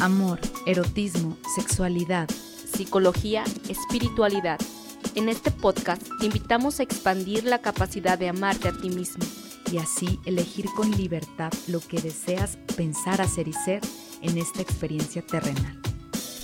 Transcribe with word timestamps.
amor, 0.00 0.40
erotismo, 0.66 1.36
sexualidad, 1.54 2.28
psicología, 2.72 3.44
espiritualidad. 3.68 4.58
En 5.14 5.28
este 5.28 5.50
podcast 5.50 6.02
te 6.18 6.26
invitamos 6.26 6.80
a 6.80 6.82
expandir 6.82 7.44
la 7.44 7.58
capacidad 7.58 8.18
de 8.18 8.28
amarte 8.28 8.68
a 8.68 8.72
ti 8.72 8.90
mismo 8.90 9.24
y 9.70 9.78
así 9.78 10.18
elegir 10.24 10.66
con 10.74 10.90
libertad 10.90 11.52
lo 11.68 11.80
que 11.80 12.00
deseas 12.00 12.58
pensar, 12.76 13.20
hacer 13.20 13.48
y 13.48 13.52
ser 13.52 13.80
en 14.22 14.38
esta 14.38 14.62
experiencia 14.62 15.22
terrenal. 15.22 15.80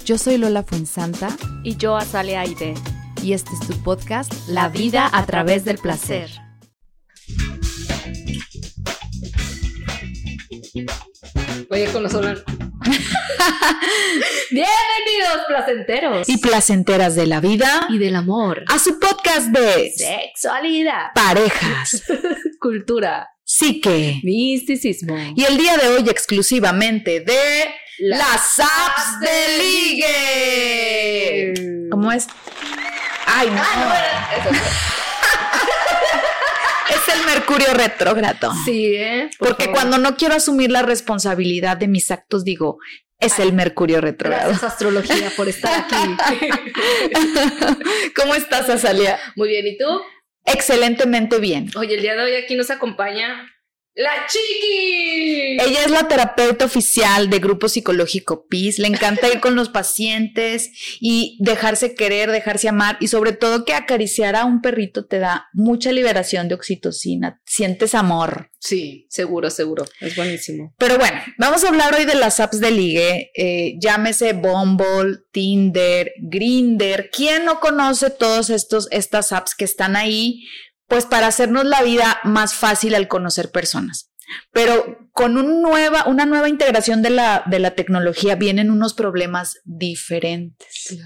Yo 0.05 0.19
soy 0.19 0.39
Lola 0.39 0.63
Fuensanta 0.63 1.37
y 1.65 1.77
yo 1.77 1.97
Azalea 1.97 2.43
Aide 2.43 2.75
y 3.23 3.33
este 3.33 3.51
es 3.55 3.61
tu 3.67 3.75
podcast 3.83 4.33
La 4.49 4.69
vida 4.69 5.11
a 5.13 5.27
través 5.27 5.65
del 5.65 5.79
placer. 5.79 6.31
Oye, 11.71 11.93
con 11.93 12.05
los 12.05 12.15
Bienvenidos, 14.57 15.45
placenteros. 15.49 16.29
Y 16.31 16.39
placenteras 16.39 17.15
de 17.15 17.27
la 17.27 17.41
vida 17.41 17.87
y 17.91 17.99
del 17.99 18.17
amor. 18.17 18.65
A 18.69 18.79
su 18.79 18.99
podcast 18.99 19.49
de 19.49 19.93
sexualidad, 19.95 21.09
parejas, 21.15 22.03
cultura, 22.59 23.29
psique, 23.45 24.19
misticismo. 24.23 25.15
Y 25.37 25.45
el 25.45 25.59
día 25.59 25.77
de 25.77 25.89
hoy 25.89 26.09
exclusivamente 26.09 27.21
de 27.21 27.67
las, 27.99 28.59
apps 28.59 29.21
de 29.21 29.59
ligue. 29.59 31.53
¿Cómo 31.91 32.11
es? 32.11 32.27
Ay, 33.27 33.51
no. 33.51 33.61
Ah, 33.61 34.31
es 36.95 37.09
el 37.15 37.27
Mercurio 37.27 37.75
retrógrado. 37.75 38.55
Sí, 38.65 38.97
¿eh? 38.97 39.29
Porque 39.39 39.71
cuando 39.71 39.99
no 39.99 40.17
quiero 40.17 40.35
asumir 40.35 40.71
la 40.71 40.81
responsabilidad 40.81 41.77
de 41.77 41.89
mis 41.89 42.11
actos, 42.11 42.43
digo, 42.43 42.79
es 43.19 43.39
el 43.39 43.53
Mercurio 43.53 44.01
retrógrado. 44.01 44.51
Gracias, 44.51 44.73
astrología, 44.73 45.31
por 45.37 45.49
estar 45.49 45.85
aquí. 45.85 45.97
¿Cómo 48.17 48.35
estás, 48.35 48.69
Azalia? 48.69 49.19
Muy 49.35 49.49
bien, 49.49 49.67
¿y 49.67 49.79
tú? 49.79 49.87
Excelentemente 50.45 51.39
bien. 51.39 51.71
Oye, 51.77 51.95
el 51.95 52.03
día 52.03 52.15
de 52.15 52.23
hoy 52.23 52.35
aquí 52.35 52.55
nos 52.55 52.71
acompaña 52.71 53.51
la 53.97 54.11
Chiqui. 54.29 55.57
Ella 55.59 55.85
es 55.85 55.91
la 55.91 56.07
terapeuta 56.07 56.67
oficial 56.67 57.31
de 57.31 57.39
Grupo 57.39 57.69
Psicológico 57.69 58.47
PIS. 58.47 58.79
Le 58.79 58.89
encanta 58.89 59.29
ir 59.29 59.41
con 59.41 59.57
los 59.57 59.71
pacientes 59.71 60.71
y 61.01 61.39
dejarse 61.41 61.95
querer, 61.95 62.31
dejarse 62.31 62.69
amar 62.69 62.99
y 63.01 63.09
sobre 63.09 63.33
todo 63.33 63.65
que 63.65 63.73
acariciar 63.73 64.37
a 64.37 64.45
un 64.45 64.61
perrito 64.61 65.07
te 65.07 65.19
da 65.19 65.49
mucha 65.55 65.93
liberación 65.93 66.47
de 66.49 66.55
oxitocina. 66.55 67.41
Sientes 67.47 67.95
amor. 67.95 68.51
Sí, 68.59 69.07
seguro, 69.09 69.49
seguro. 69.49 69.85
Es 70.01 70.17
buenísimo. 70.17 70.75
Pero 70.77 70.99
bueno, 70.99 71.19
vamos 71.39 71.65
a 71.65 71.69
hablar 71.69 71.95
hoy 71.95 72.05
de 72.05 72.17
las 72.17 72.41
apps 72.41 72.61
de 72.61 72.71
ligue. 72.73 73.31
Eh, 73.35 73.77
llámese 73.81 74.33
Bumble, 74.35 75.21
Tinder, 75.31 76.13
Grinder. 76.21 77.09
¿Quién 77.11 77.45
no 77.45 77.61
conoce 77.61 78.11
todas 78.11 78.51
estas 78.51 79.33
apps 79.33 79.55
que 79.55 79.65
están 79.65 79.97
ahí? 79.97 80.43
Pues 80.89 81.07
para 81.07 81.27
hacernos 81.27 81.65
la 81.65 81.83
vida 81.83 82.21
más 82.25 82.55
fácil 82.55 82.95
al 82.95 83.09
conocer 83.09 83.51
personas. 83.51 84.11
Pero 84.53 85.09
con 85.13 85.35
nueva, 85.35 86.05
una 86.07 86.27
nueva 86.27 86.49
integración 86.49 87.03
de 87.03 87.11
la, 87.11 87.45
de 87.47 87.59
la 87.59 87.75
tecnología 87.75 88.35
vienen 88.35 88.71
unos 88.71 88.95
problemas 88.95 89.61
diferentes. 89.65 90.99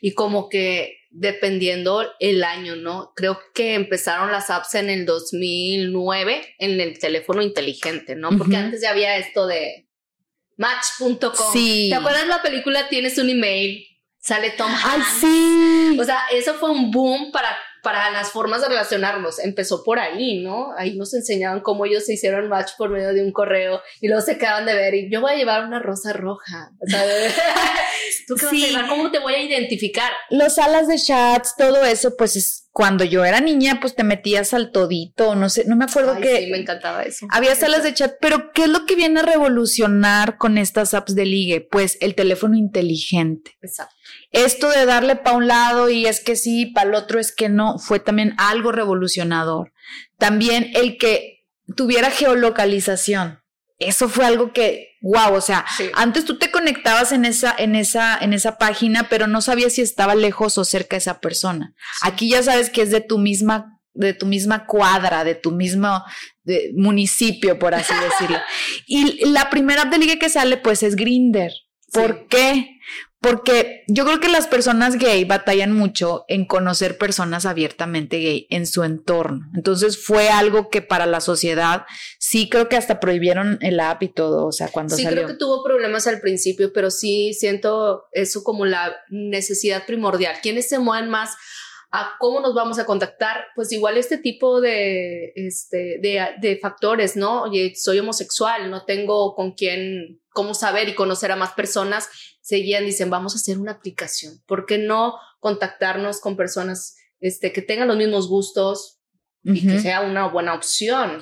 Y 0.00 0.14
como 0.14 0.48
que 0.48 0.98
dependiendo 1.10 2.04
el 2.20 2.44
año, 2.44 2.76
¿no? 2.76 3.12
Creo 3.16 3.38
que 3.54 3.74
empezaron 3.74 4.30
las 4.30 4.50
apps 4.50 4.74
en 4.74 4.90
el 4.90 5.06
2009 5.06 6.54
en 6.58 6.80
el 6.80 6.98
teléfono 6.98 7.42
inteligente, 7.42 8.14
¿no? 8.14 8.30
Porque 8.36 8.56
antes 8.56 8.82
ya 8.82 8.90
había 8.90 9.16
esto 9.16 9.46
de 9.46 9.88
match.com. 10.56 11.52
Sí. 11.52 11.88
¿Te 11.90 11.96
acuerdas 11.96 12.26
la 12.26 12.42
película 12.42 12.88
Tienes 12.88 13.18
un 13.18 13.30
email? 13.30 13.84
Sale 14.20 14.50
Tom 14.50 14.70
Hanks. 14.70 15.06
Ay, 15.06 15.20
sí. 15.20 15.98
O 15.98 16.04
sea, 16.04 16.20
eso 16.32 16.54
fue 16.54 16.70
un 16.70 16.90
boom 16.90 17.30
para 17.32 17.56
para 17.82 18.10
las 18.10 18.30
formas 18.30 18.62
de 18.62 18.68
relacionarnos. 18.68 19.38
Empezó 19.38 19.84
por 19.84 19.98
ahí, 19.98 20.42
¿no? 20.42 20.72
Ahí 20.76 20.96
nos 20.96 21.14
enseñaban 21.14 21.60
cómo 21.60 21.86
ellos 21.86 22.04
se 22.04 22.14
hicieron 22.14 22.48
match 22.48 22.72
por 22.76 22.90
medio 22.90 23.12
de 23.12 23.22
un 23.22 23.32
correo 23.32 23.80
y 24.00 24.08
luego 24.08 24.22
se 24.22 24.32
acaban 24.32 24.66
de 24.66 24.74
ver 24.74 24.94
y 24.94 25.10
yo 25.10 25.20
voy 25.20 25.32
a 25.32 25.36
llevar 25.36 25.64
una 25.64 25.80
rosa 25.80 26.12
roja. 26.12 26.70
Sea, 26.86 27.02
¿Tú 28.26 28.34
qué 28.34 28.46
vas 28.46 28.54
a 28.54 28.56
llevar? 28.56 28.88
¿Cómo 28.88 29.10
te 29.10 29.18
voy 29.18 29.34
a 29.34 29.42
identificar? 29.42 30.12
Los 30.30 30.56
salas 30.56 30.88
de 30.88 30.98
chats, 30.98 31.54
todo 31.56 31.84
eso, 31.84 32.16
pues 32.16 32.36
es 32.36 32.68
cuando 32.78 33.02
yo 33.02 33.24
era 33.24 33.40
niña, 33.40 33.78
pues 33.80 33.96
te 33.96 34.04
metías 34.04 34.54
al 34.54 34.70
todito, 34.70 35.34
no 35.34 35.48
sé, 35.48 35.64
no 35.66 35.74
me 35.74 35.86
acuerdo 35.86 36.14
Ay, 36.14 36.22
que. 36.22 36.36
Sí, 36.44 36.50
me 36.50 36.58
encantaba 36.58 37.02
eso. 37.02 37.26
Había 37.30 37.56
salas 37.56 37.82
de 37.82 37.92
chat, 37.92 38.14
pero 38.20 38.52
¿qué 38.52 38.62
es 38.62 38.68
lo 38.68 38.86
que 38.86 38.94
viene 38.94 39.18
a 39.18 39.24
revolucionar 39.24 40.38
con 40.38 40.58
estas 40.58 40.94
apps 40.94 41.16
de 41.16 41.26
ligue? 41.26 41.60
Pues 41.60 41.98
el 42.00 42.14
teléfono 42.14 42.56
inteligente. 42.56 43.56
Exacto. 43.62 43.96
Esto 44.30 44.70
de 44.70 44.84
darle 44.86 45.16
para 45.16 45.36
un 45.36 45.46
lado 45.46 45.88
y 45.88 46.06
es 46.06 46.20
que 46.20 46.36
sí, 46.36 46.66
para 46.66 46.88
el 46.90 46.94
otro 46.94 47.18
es 47.18 47.32
que 47.34 47.48
no, 47.48 47.78
fue 47.78 47.98
también 48.00 48.34
algo 48.36 48.72
revolucionador. 48.72 49.72
También 50.18 50.70
el 50.74 50.98
que 50.98 51.46
tuviera 51.76 52.10
geolocalización. 52.10 53.40
Eso 53.78 54.08
fue 54.08 54.26
algo 54.26 54.52
que, 54.52 54.96
wow, 55.02 55.34
o 55.34 55.40
sea, 55.40 55.64
antes 55.94 56.24
tú 56.24 56.36
te 56.36 56.50
conectabas 56.50 57.12
en 57.12 57.24
esa, 57.24 57.54
en 57.56 57.76
esa, 57.76 58.18
en 58.20 58.32
esa 58.32 58.58
página, 58.58 59.08
pero 59.08 59.28
no 59.28 59.40
sabías 59.40 59.74
si 59.74 59.82
estaba 59.82 60.16
lejos 60.16 60.58
o 60.58 60.64
cerca 60.64 60.96
esa 60.96 61.20
persona. 61.20 61.74
Aquí 62.02 62.28
ya 62.28 62.42
sabes 62.42 62.70
que 62.70 62.82
es 62.82 62.90
de 62.90 63.00
tu 63.00 63.18
misma, 63.18 63.78
de 63.94 64.14
tu 64.14 64.26
misma 64.26 64.66
cuadra, 64.66 65.22
de 65.22 65.36
tu 65.36 65.52
mismo 65.52 66.02
municipio, 66.74 67.58
por 67.60 67.74
así 67.74 67.94
decirlo. 68.10 68.38
y 68.86 69.26
la 69.30 69.48
primera 69.48 69.84
de 69.84 69.98
liga 69.98 70.16
que 70.16 70.28
sale, 70.28 70.56
pues, 70.56 70.82
es 70.82 70.96
Grinder. 70.96 71.52
¿Por 71.92 72.26
qué? 72.26 72.80
Porque 73.20 73.82
yo 73.88 74.04
creo 74.04 74.20
que 74.20 74.28
las 74.28 74.46
personas 74.46 74.96
gay 74.96 75.24
batallan 75.24 75.72
mucho 75.72 76.24
en 76.28 76.46
conocer 76.46 76.98
personas 76.98 77.46
abiertamente 77.46 78.18
gay 78.18 78.46
en 78.50 78.64
su 78.66 78.84
entorno. 78.84 79.46
Entonces 79.56 80.02
fue 80.02 80.28
algo 80.28 80.70
que 80.70 80.82
para 80.82 81.04
la 81.04 81.20
sociedad 81.20 81.84
sí 82.20 82.48
creo 82.48 82.68
que 82.68 82.76
hasta 82.76 83.00
prohibieron 83.00 83.58
el 83.60 83.80
app 83.80 84.02
y 84.04 84.08
todo, 84.08 84.46
o 84.46 84.52
sea, 84.52 84.68
cuando 84.68 84.94
sí, 84.94 85.02
salió. 85.02 85.20
Sí, 85.20 85.24
creo 85.24 85.34
que 85.34 85.38
tuvo 85.38 85.64
problemas 85.64 86.06
al 86.06 86.20
principio, 86.20 86.72
pero 86.72 86.92
sí 86.92 87.34
siento 87.34 88.04
eso 88.12 88.44
como 88.44 88.66
la 88.66 88.94
necesidad 89.08 89.84
primordial. 89.84 90.36
¿Quiénes 90.40 90.68
se 90.68 90.78
mueven 90.78 91.10
más 91.10 91.36
a 91.90 92.16
cómo 92.18 92.40
nos 92.40 92.54
vamos 92.54 92.78
a 92.78 92.84
contactar, 92.84 93.46
pues 93.54 93.72
igual 93.72 93.96
este 93.96 94.18
tipo 94.18 94.60
de, 94.60 95.32
este, 95.34 95.98
de, 96.00 96.34
de 96.40 96.58
factores, 96.58 97.16
¿no? 97.16 97.42
Oye, 97.44 97.72
soy 97.74 97.98
homosexual, 97.98 98.70
no 98.70 98.84
tengo 98.84 99.34
con 99.34 99.52
quién, 99.52 100.20
cómo 100.38 100.54
saber 100.54 100.88
y 100.88 100.94
conocer 100.94 101.32
a 101.32 101.36
más 101.36 101.54
personas, 101.54 102.08
seguían, 102.40 102.86
dicen, 102.86 103.10
vamos 103.10 103.34
a 103.34 103.38
hacer 103.38 103.58
una 103.58 103.72
aplicación. 103.72 104.40
¿Por 104.46 104.66
qué 104.66 104.78
no 104.78 105.16
contactarnos 105.40 106.20
con 106.20 106.36
personas 106.36 106.94
este, 107.18 107.52
que 107.52 107.60
tengan 107.60 107.88
los 107.88 107.96
mismos 107.96 108.28
gustos 108.28 109.00
y 109.42 109.66
que 109.66 109.80
sea 109.80 110.02
una 110.02 110.28
buena 110.28 110.54
opción? 110.54 111.20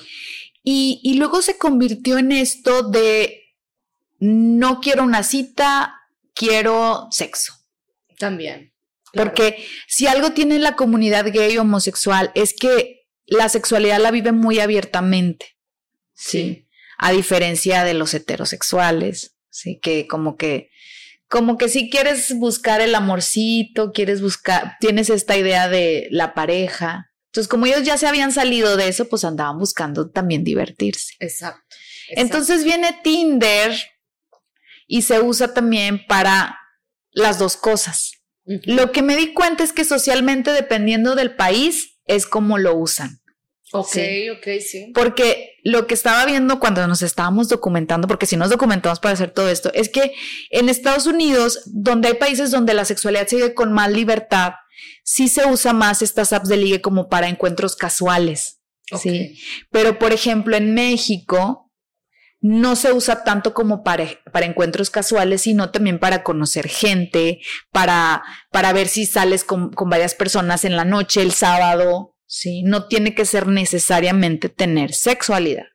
Y, 0.63 1.01
y 1.03 1.15
luego 1.15 1.41
se 1.41 1.57
convirtió 1.57 2.19
en 2.19 2.31
esto 2.31 2.83
de 2.83 3.55
no 4.19 4.81
quiero 4.81 5.03
una 5.03 5.23
cita, 5.23 5.95
quiero 6.35 7.07
sexo. 7.09 7.53
También. 8.19 8.71
Porque 9.13 9.65
si 9.87 10.05
algo 10.05 10.33
tiene 10.33 10.59
la 10.59 10.75
comunidad 10.75 11.25
gay 11.33 11.57
homosexual 11.57 12.29
es 12.35 12.53
que 12.53 13.07
la 13.25 13.49
sexualidad 13.49 13.99
la 13.99 14.11
vive 14.11 14.31
muy 14.31 14.59
abiertamente. 14.59 15.57
Sí. 16.13 16.66
A 16.97 17.11
diferencia 17.11 17.83
de 17.83 17.93
los 17.93 18.13
heterosexuales, 18.13 19.35
sí, 19.49 19.79
que 19.81 20.07
como 20.07 20.35
que 20.35 20.69
como 21.29 21.57
que 21.57 21.67
si 21.69 21.89
quieres 21.89 22.33
buscar 22.35 22.79
el 22.81 22.95
amorcito, 22.95 23.91
quieres 23.91 24.21
buscar, 24.21 24.77
tienes 24.79 25.09
esta 25.09 25.35
idea 25.35 25.67
de 25.67 26.07
la 26.09 26.33
pareja. 26.33 27.11
Entonces, 27.27 27.49
como 27.49 27.65
ellos 27.65 27.83
ya 27.83 27.97
se 27.97 28.07
habían 28.07 28.31
salido 28.31 28.77
de 28.77 28.87
eso, 28.87 29.09
pues 29.09 29.25
andaban 29.25 29.57
buscando 29.59 30.09
también 30.09 30.43
divertirse. 30.43 31.13
Exacto. 31.19 31.75
Entonces 32.09 32.63
viene 32.63 32.97
Tinder 33.03 33.77
y 34.87 35.01
se 35.01 35.19
usa 35.19 35.53
también 35.53 36.05
para 36.07 36.57
las 37.11 37.37
dos 37.37 37.57
cosas. 37.57 38.13
Lo 38.45 38.93
que 38.93 39.01
me 39.01 39.17
di 39.17 39.33
cuenta 39.33 39.65
es 39.65 39.73
que 39.73 39.83
socialmente, 39.83 40.53
dependiendo 40.53 41.15
del 41.15 41.35
país, 41.35 41.99
es 42.05 42.25
como 42.25 42.57
lo 42.57 42.75
usan. 42.75 43.19
Ok, 43.73 43.97
ok, 44.37 44.47
sí. 44.61 44.91
Porque 44.93 45.57
lo 45.63 45.87
que 45.87 45.93
estaba 45.93 46.25
viendo 46.25 46.59
cuando 46.59 46.87
nos 46.87 47.01
estábamos 47.01 47.49
documentando, 47.49 48.07
porque 48.07 48.25
si 48.25 48.37
nos 48.37 48.49
documentamos 48.49 48.99
para 48.99 49.13
hacer 49.13 49.31
todo 49.31 49.49
esto, 49.49 49.71
es 49.73 49.89
que 49.89 50.13
en 50.51 50.69
Estados 50.69 51.05
Unidos, 51.05 51.63
donde 51.65 52.09
hay 52.09 52.13
países 52.13 52.51
donde 52.51 52.73
la 52.73 52.85
sexualidad 52.85 53.27
sigue 53.27 53.53
con 53.53 53.73
más 53.73 53.91
libertad, 53.91 54.53
sí 55.03 55.27
se 55.27 55.45
usa 55.45 55.73
más 55.73 56.01
estas 56.01 56.31
apps 56.31 56.47
de 56.47 56.57
ligue 56.57 56.81
como 56.81 57.09
para 57.09 57.27
encuentros 57.27 57.75
casuales. 57.75 58.61
Sí. 59.01 59.37
Pero, 59.69 59.99
por 59.99 60.13
ejemplo, 60.13 60.55
en 60.55 60.73
México, 60.73 61.69
no 62.39 62.77
se 62.77 62.93
usa 62.93 63.25
tanto 63.25 63.53
como 63.53 63.83
para, 63.83 64.07
para, 64.31 64.45
encuentros 64.45 64.89
casuales, 64.89 65.41
sino 65.41 65.71
también 65.71 65.99
para 65.99 66.23
conocer 66.23 66.69
gente, 66.69 67.41
para, 67.71 68.23
para 68.51 68.71
ver 68.71 68.87
si 68.87 69.05
sales 69.05 69.43
con, 69.43 69.71
con, 69.73 69.89
varias 69.89 70.15
personas 70.15 70.63
en 70.63 70.77
la 70.77 70.85
noche, 70.85 71.21
el 71.21 71.33
sábado, 71.33 72.16
¿sí? 72.27 72.61
No 72.63 72.87
tiene 72.87 73.15
que 73.15 73.25
ser 73.25 73.47
necesariamente 73.47 74.49
tener 74.49 74.93
sexualidad. 74.93 75.65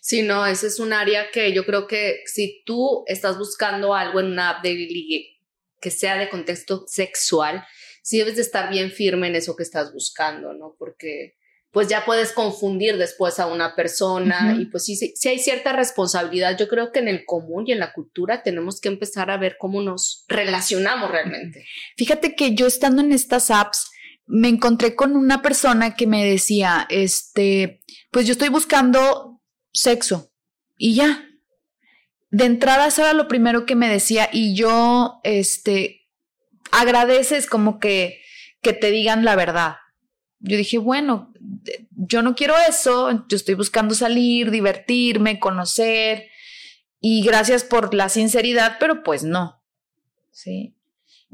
Sí, 0.00 0.22
no, 0.22 0.46
ese 0.46 0.68
es 0.68 0.80
un 0.80 0.92
área 0.92 1.30
que 1.30 1.52
yo 1.52 1.66
creo 1.66 1.86
que 1.86 2.20
si 2.26 2.62
tú 2.64 3.04
estás 3.06 3.38
buscando 3.38 3.94
algo 3.94 4.20
en 4.20 4.26
una 4.26 4.50
app 4.50 4.62
de 4.62 4.74
ligue 4.74 5.40
que 5.80 5.90
sea 5.90 6.16
de 6.16 6.28
contexto 6.28 6.84
sexual, 6.86 7.64
sí 8.02 8.18
debes 8.18 8.36
de 8.36 8.42
estar 8.42 8.70
bien 8.70 8.90
firme 8.90 9.26
en 9.26 9.34
eso 9.34 9.56
que 9.56 9.64
estás 9.64 9.92
buscando, 9.92 10.52
¿no? 10.52 10.76
Porque 10.78 11.34
pues 11.72 11.88
ya 11.88 12.06
puedes 12.06 12.32
confundir 12.32 12.96
después 12.96 13.38
a 13.38 13.48
una 13.48 13.74
persona 13.76 14.56
y 14.58 14.66
pues 14.66 14.84
sí, 14.84 14.96
sí, 14.96 15.28
hay 15.28 15.38
cierta 15.38 15.74
responsabilidad. 15.74 16.56
Yo 16.56 16.68
creo 16.68 16.90
que 16.90 17.00
en 17.00 17.08
el 17.08 17.26
común 17.26 17.64
y 17.66 17.72
en 17.72 17.80
la 17.80 17.92
cultura 17.92 18.42
tenemos 18.42 18.80
que 18.80 18.88
empezar 18.88 19.30
a 19.30 19.36
ver 19.36 19.56
cómo 19.58 19.82
nos 19.82 20.24
relacionamos 20.28 21.10
realmente. 21.10 21.66
Fíjate 21.98 22.34
que 22.34 22.54
yo 22.54 22.66
estando 22.66 23.02
en 23.02 23.12
estas 23.12 23.50
apps 23.50 23.90
me 24.26 24.48
encontré 24.48 24.94
con 24.94 25.16
una 25.16 25.42
persona 25.42 25.94
que 25.94 26.06
me 26.06 26.24
decía, 26.24 26.86
este, 26.90 27.82
pues 28.10 28.26
yo 28.26 28.32
estoy 28.32 28.48
buscando 28.48 29.42
sexo 29.72 30.32
y 30.76 30.94
ya. 30.94 31.22
De 32.30 32.44
entrada 32.44 32.88
eso 32.88 33.02
era 33.02 33.12
lo 33.12 33.28
primero 33.28 33.66
que 33.66 33.76
me 33.76 33.88
decía 33.88 34.28
y 34.32 34.54
yo, 34.54 35.20
este, 35.22 36.08
agradeces 36.72 37.46
como 37.46 37.78
que, 37.78 38.20
que 38.62 38.72
te 38.72 38.90
digan 38.90 39.24
la 39.24 39.36
verdad 39.36 39.76
yo 40.46 40.56
dije, 40.56 40.78
bueno, 40.78 41.32
yo 41.90 42.22
no 42.22 42.34
quiero 42.34 42.54
eso, 42.68 43.10
yo 43.28 43.36
estoy 43.36 43.54
buscando 43.54 43.94
salir, 43.94 44.50
divertirme, 44.50 45.40
conocer, 45.40 46.28
y 47.00 47.22
gracias 47.24 47.64
por 47.64 47.94
la 47.94 48.08
sinceridad, 48.08 48.76
pero 48.78 49.02
pues 49.02 49.24
no, 49.24 49.62
¿sí? 50.30 50.75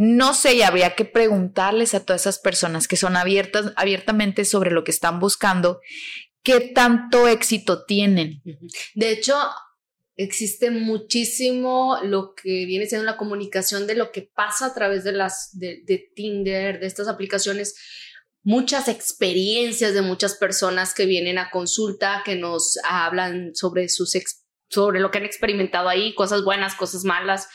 No 0.04 0.34
sé, 0.34 0.54
y 0.54 0.62
habría 0.62 0.96
que 0.96 1.04
preguntarles 1.04 1.94
a 1.94 2.04
todas 2.04 2.22
esas 2.22 2.40
personas 2.40 2.88
que 2.88 2.96
son 2.96 3.16
abiertas, 3.16 3.72
abiertamente 3.76 4.44
sobre 4.44 4.72
lo 4.72 4.82
que 4.82 4.90
están 4.90 5.20
buscando, 5.20 5.80
qué 6.42 6.58
tanto 6.58 7.28
éxito 7.28 7.84
tienen. 7.84 8.42
De 8.96 9.12
hecho, 9.12 9.36
existe 10.16 10.72
muchísimo 10.72 11.98
lo 12.02 12.34
que 12.34 12.66
viene 12.66 12.86
siendo 12.86 13.06
la 13.06 13.16
comunicación 13.16 13.86
de 13.86 13.94
lo 13.94 14.10
que 14.10 14.22
pasa 14.22 14.66
a 14.66 14.74
través 14.74 15.04
de 15.04 15.12
las 15.12 15.50
de, 15.52 15.84
de 15.86 16.10
Tinder, 16.16 16.80
de 16.80 16.88
estas 16.88 17.06
aplicaciones 17.06 17.76
muchas 18.42 18.88
experiencias 18.88 19.94
de 19.94 20.02
muchas 20.02 20.34
personas 20.34 20.94
que 20.94 21.06
vienen 21.06 21.38
a 21.38 21.48
consulta, 21.50 22.22
que 22.24 22.34
nos 22.34 22.76
hablan 22.82 23.54
sobre 23.54 23.88
sus 23.88 24.16
sobre 24.68 24.98
lo 24.98 25.12
que 25.12 25.18
han 25.18 25.24
experimentado 25.24 25.88
ahí, 25.88 26.12
cosas 26.16 26.42
buenas, 26.42 26.74
cosas 26.74 27.04
malas. 27.04 27.46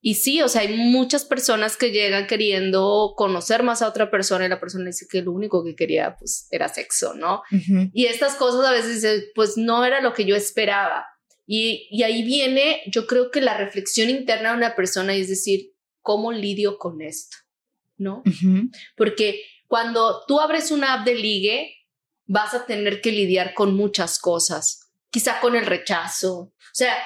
Y 0.00 0.14
sí, 0.14 0.40
o 0.42 0.48
sea, 0.48 0.60
hay 0.60 0.76
muchas 0.76 1.24
personas 1.24 1.76
que 1.76 1.90
llegan 1.90 2.26
queriendo 2.26 3.14
conocer 3.16 3.62
más 3.62 3.82
a 3.82 3.88
otra 3.88 4.10
persona 4.10 4.46
y 4.46 4.48
la 4.48 4.60
persona 4.60 4.86
dice 4.86 5.06
que 5.10 5.22
lo 5.22 5.32
único 5.32 5.64
que 5.64 5.74
quería 5.74 6.16
pues 6.16 6.46
era 6.50 6.68
sexo, 6.68 7.14
¿no? 7.14 7.42
Y 7.92 8.06
estas 8.06 8.34
cosas 8.34 8.64
a 8.66 8.70
veces 8.70 9.02
dicen, 9.02 9.24
pues 9.34 9.56
no 9.56 9.84
era 9.84 10.00
lo 10.00 10.12
que 10.12 10.24
yo 10.24 10.36
esperaba. 10.36 11.06
Y, 11.46 11.88
y 11.90 12.02
ahí 12.02 12.22
viene, 12.24 12.82
yo 12.86 13.06
creo 13.06 13.30
que 13.30 13.40
la 13.40 13.56
reflexión 13.56 14.10
interna 14.10 14.50
de 14.50 14.56
una 14.58 14.76
persona 14.76 15.14
es 15.14 15.28
decir, 15.28 15.72
¿cómo 16.02 16.30
lidio 16.30 16.78
con 16.78 17.00
esto? 17.02 17.38
¿No? 17.96 18.22
Porque 18.96 19.42
cuando 19.66 20.24
tú 20.28 20.40
abres 20.40 20.70
una 20.70 20.94
app 20.94 21.06
de 21.06 21.14
ligue, 21.14 21.76
vas 22.26 22.54
a 22.54 22.66
tener 22.66 23.00
que 23.00 23.12
lidiar 23.12 23.54
con 23.54 23.74
muchas 23.74 24.18
cosas, 24.18 24.92
quizá 25.10 25.40
con 25.40 25.56
el 25.56 25.66
rechazo. 25.66 26.34
O 26.38 26.52
sea, 26.72 26.96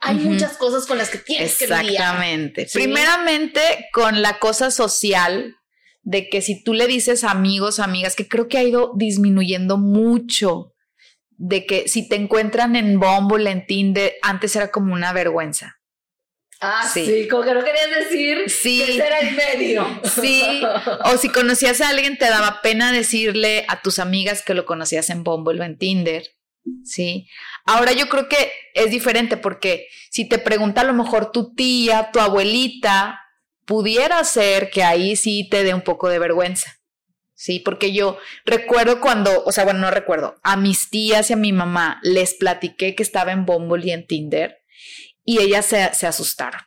hay 0.00 0.16
muchas 0.16 0.56
cosas 0.56 0.86
con 0.86 0.98
las 0.98 1.10
que 1.10 1.18
tienes 1.18 1.58
que 1.58 1.66
lidiar. 1.66 1.86
Exactamente. 1.86 2.68
Primeramente, 2.72 3.60
con 3.92 4.22
la 4.22 4.38
cosa 4.38 4.70
social 4.70 5.56
de 6.02 6.28
que 6.28 6.40
si 6.40 6.62
tú 6.62 6.72
le 6.72 6.86
dices 6.86 7.24
amigos, 7.24 7.80
amigas, 7.80 8.14
que 8.16 8.28
creo 8.28 8.48
que 8.48 8.58
ha 8.58 8.62
ido 8.62 8.92
disminuyendo 8.96 9.76
mucho, 9.76 10.74
de 11.36 11.66
que 11.66 11.88
si 11.88 12.08
te 12.08 12.16
encuentran 12.16 12.76
en 12.76 12.98
Bumble, 12.98 13.50
en 13.50 13.66
Tinder, 13.66 14.14
antes 14.22 14.54
era 14.56 14.70
como 14.70 14.94
una 14.94 15.12
vergüenza. 15.12 15.76
Ah, 16.60 16.90
sí. 16.92 17.28
como 17.30 17.44
que 17.44 17.54
no 17.54 17.62
querías 17.62 17.88
decir 17.90 18.50
sí. 18.50 18.82
que 18.84 18.96
era 18.96 19.20
el 19.20 19.36
medio. 19.36 19.86
Sí, 20.04 20.60
o 21.04 21.16
si 21.16 21.28
conocías 21.28 21.80
a 21.80 21.90
alguien 21.90 22.18
te 22.18 22.28
daba 22.28 22.60
pena 22.62 22.90
decirle 22.90 23.64
a 23.68 23.80
tus 23.80 24.00
amigas 24.00 24.42
que 24.42 24.54
lo 24.54 24.66
conocías 24.66 25.10
en 25.10 25.22
Bumble 25.22 25.60
o 25.60 25.64
en 25.64 25.78
Tinder. 25.78 26.24
Sí. 26.84 27.28
Ahora 27.64 27.92
yo 27.92 28.08
creo 28.08 28.28
que 28.28 28.50
es 28.74 28.90
diferente 28.90 29.36
porque 29.36 29.88
si 30.10 30.28
te 30.28 30.38
pregunta 30.38 30.80
a 30.80 30.84
lo 30.84 30.94
mejor 30.94 31.32
tu 31.32 31.54
tía, 31.54 32.10
tu 32.12 32.20
abuelita, 32.20 33.20
pudiera 33.64 34.22
ser 34.24 34.70
que 34.70 34.82
ahí 34.82 35.16
sí 35.16 35.48
te 35.50 35.62
dé 35.62 35.74
un 35.74 35.82
poco 35.82 36.08
de 36.08 36.18
vergüenza. 36.18 36.80
Sí, 37.34 37.60
porque 37.60 37.92
yo 37.92 38.18
recuerdo 38.44 39.00
cuando, 39.00 39.44
o 39.44 39.52
sea, 39.52 39.62
bueno, 39.62 39.78
no 39.78 39.90
recuerdo, 39.92 40.40
a 40.42 40.56
mis 40.56 40.90
tías 40.90 41.30
y 41.30 41.34
a 41.34 41.36
mi 41.36 41.52
mamá 41.52 42.00
les 42.02 42.34
platiqué 42.34 42.96
que 42.96 43.02
estaba 43.02 43.30
en 43.30 43.46
Bumble 43.46 43.86
y 43.86 43.92
en 43.92 44.06
Tinder 44.06 44.58
y 45.24 45.40
ellas 45.40 45.66
se, 45.66 45.94
se 45.94 46.06
asustaron. 46.06 46.60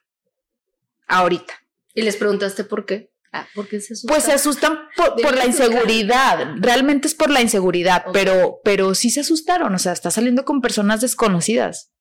Ahorita. 1.07 1.53
¿Y 1.93 2.03
les 2.03 2.15
preguntaste 2.15 2.63
por 2.63 2.85
qué? 2.85 3.10
Ah, 3.33 3.47
¿por 3.55 3.67
qué 3.67 3.79
se 3.79 3.93
asustan? 3.93 4.13
Pues 4.13 4.23
se 4.25 4.33
asustan 4.33 4.79
por, 4.95 5.35
la 5.35 5.45
inseguridad. 5.45 6.55
Realmente 6.57 7.07
es 7.07 7.15
por 7.15 7.29
la 7.29 7.41
inseguridad, 7.41 8.05
pero, 8.11 8.59
pero 8.63 8.93
sí 8.93 9.09
se 9.09 9.21
asustaron. 9.21 9.73
O 9.73 9.79
sea, 9.79 9.93
está 9.93 10.11
saliendo 10.11 10.43
con 10.43 10.61
personas 10.61 11.01
desconocidas. 11.01 11.91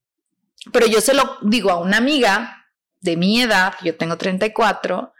Pero 0.73 0.87
yo 0.87 1.01
se 1.01 1.15
lo 1.15 1.39
digo 1.43 1.71
a 1.71 1.81
una 1.81 1.99
amiga 1.99 2.67
de 3.01 3.17
mi 3.17 3.41
edad, 3.41 3.75
yo 3.83 3.97
tengo 3.97 4.19
34, 4.19 5.13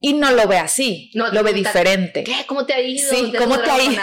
y 0.00 0.14
no 0.14 0.32
lo 0.32 0.48
ve 0.48 0.58
así, 0.58 1.10
no, 1.14 1.30
lo 1.30 1.42
ve 1.44 1.52
diferente. 1.52 2.24
¿Qué? 2.24 2.44
¿Cómo 2.46 2.66
te 2.66 2.74
ha 2.74 2.80
ido? 2.80 3.08
Sí, 3.08 3.32
¿cómo 3.38 3.58
te 3.60 3.70
ha 3.70 3.82
ido? 3.82 4.02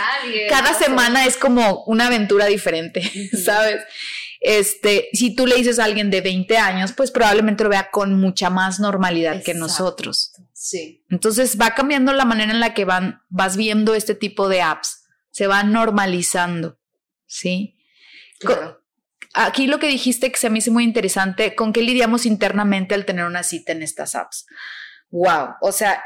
Cada 0.50 0.74
semana 0.74 1.26
es 1.26 1.36
como 1.36 1.84
una 1.86 2.08
aventura 2.08 2.46
diferente, 2.46 3.02
¿sabes? 3.46 3.82
Este, 4.40 5.10
si 5.12 5.36
tú 5.36 5.46
le 5.46 5.56
dices 5.56 5.80
a 5.80 5.84
alguien 5.84 6.10
de 6.10 6.22
20 6.22 6.58
años, 6.58 6.94
pues 6.94 7.12
probablemente 7.12 7.64
lo 7.64 7.70
vea 7.70 7.92
con 7.92 8.20
mucha 8.20 8.50
más 8.50 8.80
normalidad 8.80 9.44
que 9.44 9.54
nosotros. 9.54 10.34
Sí. 10.54 11.04
Entonces 11.10 11.60
va 11.60 11.76
cambiando 11.76 12.14
la 12.14 12.26
manera 12.26 12.52
en 12.52 12.60
la 12.60 12.74
que 12.74 12.86
van, 12.86 13.22
vas 13.30 13.58
viendo 13.58 13.96
este 13.96 14.16
tipo 14.16 14.48
de 14.48 14.62
apps. 14.62 15.04
Se 15.32 15.48
va 15.48 15.64
normalizando. 15.64 16.80
Sí. 17.26 17.78
Aquí 19.34 19.68
lo 19.68 19.80
que 19.80 19.88
dijiste 19.88 20.32
que 20.32 20.38
se 20.38 20.50
me 20.50 20.60
hizo 20.60 20.72
muy 20.72 20.84
interesante, 20.84 21.56
¿con 21.56 21.74
qué 21.74 21.82
lidiamos 21.82 22.26
internamente 22.26 22.96
al 22.96 23.06
tener 23.06 23.26
una 23.26 23.44
cita 23.44 23.74
en 23.74 23.84
estas 23.84 24.16
apps? 24.16 24.48
Wow. 25.12 25.56
O 25.62 25.72
sea, 25.72 26.02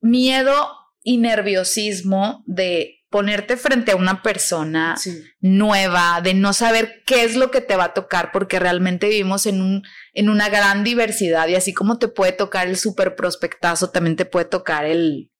miedo 0.00 0.70
y 1.02 1.16
nerviosismo 1.16 2.44
de 2.46 2.97
ponerte 3.10 3.56
frente 3.56 3.92
a 3.92 3.96
una 3.96 4.22
persona 4.22 4.94
nueva, 5.40 6.20
de 6.22 6.34
no 6.34 6.52
saber 6.52 7.02
qué 7.06 7.24
es 7.24 7.36
lo 7.36 7.50
que 7.50 7.60
te 7.60 7.76
va 7.76 7.84
a 7.84 7.94
tocar, 7.94 8.32
porque 8.32 8.58
realmente 8.58 9.08
vivimos 9.08 9.46
en, 9.46 9.62
un, 9.62 9.82
en 10.12 10.28
una 10.28 10.48
gran 10.48 10.84
diversidad 10.84 11.48
y 11.48 11.54
así 11.54 11.72
como 11.72 11.98
te 11.98 12.08
puede 12.08 12.32
tocar 12.32 12.68
el 12.68 12.76
super 12.76 13.16
prospectazo, 13.16 13.90
también 13.90 14.16
te 14.16 14.26
puede 14.26 14.44
tocar 14.44 14.84
el... 14.84 15.30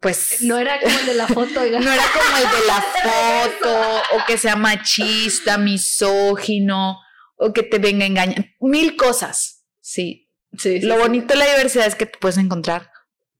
Pues 0.00 0.42
no 0.42 0.58
era 0.58 0.78
como 0.78 0.96
el 0.96 1.06
de 1.06 1.14
la 1.14 1.26
foto, 1.26 1.60
no 1.80 1.92
era 1.92 2.04
como 2.12 2.36
el 2.36 2.60
de 2.60 2.66
la 2.66 2.84
foto, 3.02 4.02
o 4.16 4.26
que 4.26 4.38
sea 4.38 4.54
machista, 4.54 5.58
misógino, 5.58 7.00
o 7.36 7.52
que 7.52 7.64
te 7.64 7.78
venga 7.78 8.04
a 8.04 8.08
engañar, 8.08 8.46
mil 8.60 8.94
cosas, 8.94 9.64
sí. 9.80 10.30
sí 10.56 10.80
lo 10.82 10.98
bonito 10.98 11.34
de 11.34 11.40
la 11.40 11.46
diversidad 11.46 11.86
es 11.86 11.96
que 11.96 12.06
te 12.06 12.18
puedes 12.18 12.38
encontrar 12.38 12.90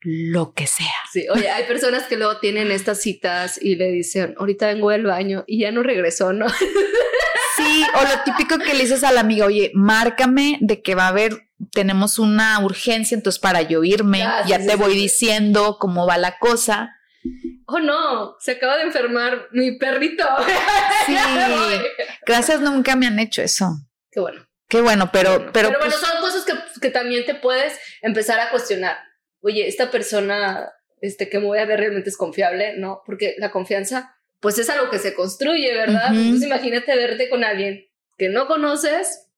lo 0.08 0.52
que 0.52 0.68
sea. 0.68 0.86
Sí, 1.10 1.26
oye, 1.28 1.50
hay 1.50 1.64
personas 1.64 2.04
que 2.04 2.16
luego 2.16 2.38
tienen 2.38 2.70
estas 2.70 3.00
citas 3.00 3.58
y 3.60 3.74
le 3.74 3.88
dicen, 3.88 4.36
ahorita 4.38 4.68
vengo 4.68 4.90
del 4.90 5.04
baño 5.04 5.42
y 5.48 5.62
ya 5.62 5.72
no 5.72 5.82
regresó, 5.82 6.32
¿no? 6.32 6.46
Sí, 6.48 7.84
o 7.94 8.02
lo 8.02 8.22
típico 8.24 8.58
que 8.58 8.74
le 8.74 8.82
dices 8.82 9.02
a 9.02 9.10
la 9.10 9.20
amiga, 9.20 9.46
oye, 9.46 9.72
márcame 9.74 10.58
de 10.60 10.80
que 10.80 10.94
va 10.94 11.06
a 11.06 11.08
haber, 11.08 11.48
tenemos 11.72 12.20
una 12.20 12.60
urgencia, 12.60 13.16
entonces 13.16 13.40
para 13.40 13.62
yo 13.62 13.82
irme, 13.82 14.20
ya, 14.46 14.64
te 14.64 14.76
voy 14.76 14.94
diciendo 14.94 15.78
cómo 15.80 16.06
va 16.06 16.18
la 16.18 16.38
cosa. 16.38 16.96
Oh 17.66 17.80
no, 17.80 18.36
se 18.38 18.52
acaba 18.52 18.76
de 18.76 18.84
enfermar 18.84 19.48
mi 19.50 19.76
perrito. 19.76 20.24
Sí, 21.06 21.16
gracias, 22.26 22.60
nunca 22.60 22.94
me 22.94 23.08
han 23.08 23.18
hecho 23.18 23.42
eso. 23.42 23.70
Qué 24.12 24.20
bueno. 24.20 24.46
Qué 24.68 24.80
bueno, 24.80 25.10
pero... 25.12 25.38
Pero, 25.38 25.52
pero, 25.52 25.68
bueno, 25.70 25.84
pues 25.84 25.94
son 25.96 26.20
cosas 26.20 26.44
que, 26.44 26.80
que 26.80 26.90
también 26.90 27.24
te 27.24 27.34
puedes 27.34 27.76
empezar 28.02 28.38
a 28.38 28.50
cuestionar 28.50 28.96
oye, 29.46 29.68
esta 29.68 29.90
persona 29.92 30.72
este, 31.00 31.28
que 31.28 31.38
me 31.38 31.46
voy 31.46 31.58
a 31.58 31.66
ver 31.66 31.78
realmente 31.78 32.10
es 32.10 32.16
confiable, 32.16 32.76
¿no? 32.76 33.02
Porque 33.06 33.36
la 33.38 33.52
confianza, 33.52 34.16
pues 34.40 34.58
es 34.58 34.68
algo 34.68 34.90
que 34.90 34.98
se 34.98 35.14
construye, 35.14 35.72
¿verdad? 35.72 36.08
Entonces 36.12 36.46
imagínate 36.46 36.96
verte 36.96 37.28
con 37.30 37.44
alguien 37.44 37.86
que 38.18 38.28
no 38.28 38.48
conoces 38.48 39.28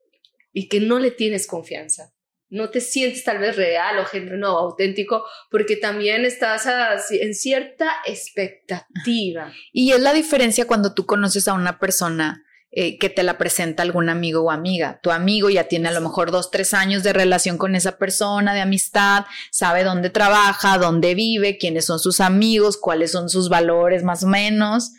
y 0.52 0.68
que 0.68 0.80
no 0.80 0.98
le 0.98 1.10
tienes 1.10 1.46
confianza. 1.46 2.14
No 2.48 2.70
te 2.70 2.80
sientes 2.80 3.22
tal 3.24 3.38
vez 3.38 3.56
real 3.56 3.98
o 3.98 4.06
genuino 4.06 4.54
o 4.54 4.58
auténtico 4.58 5.26
porque 5.50 5.76
también 5.76 6.24
estás 6.24 6.66
en 7.10 7.34
cierta 7.34 7.92
expectativa. 8.06 9.52
Y 9.72 9.92
es 9.92 10.00
la 10.00 10.14
diferencia 10.14 10.66
cuando 10.66 10.94
tú 10.94 11.04
conoces 11.04 11.46
a 11.48 11.52
una 11.52 11.78
persona 11.78 12.46
eh, 12.70 12.98
que 12.98 13.08
te 13.08 13.22
la 13.22 13.38
presenta 13.38 13.82
algún 13.82 14.10
amigo 14.10 14.42
o 14.42 14.50
amiga. 14.50 15.00
Tu 15.02 15.10
amigo 15.10 15.48
ya 15.48 15.64
tiene 15.64 15.88
a 15.88 15.92
lo 15.92 16.02
mejor 16.02 16.30
dos, 16.30 16.50
tres 16.50 16.74
años 16.74 17.02
de 17.02 17.14
relación 17.14 17.56
con 17.56 17.74
esa 17.74 17.96
persona, 17.96 18.52
de 18.52 18.60
amistad, 18.60 19.24
sabe 19.50 19.84
dónde 19.84 20.10
trabaja, 20.10 20.76
dónde 20.76 21.14
vive, 21.14 21.56
quiénes 21.56 21.86
son 21.86 21.98
sus 21.98 22.20
amigos, 22.20 22.76
cuáles 22.76 23.10
son 23.10 23.30
sus 23.30 23.48
valores 23.48 24.04
más 24.04 24.22
o 24.22 24.26
menos. 24.26 24.92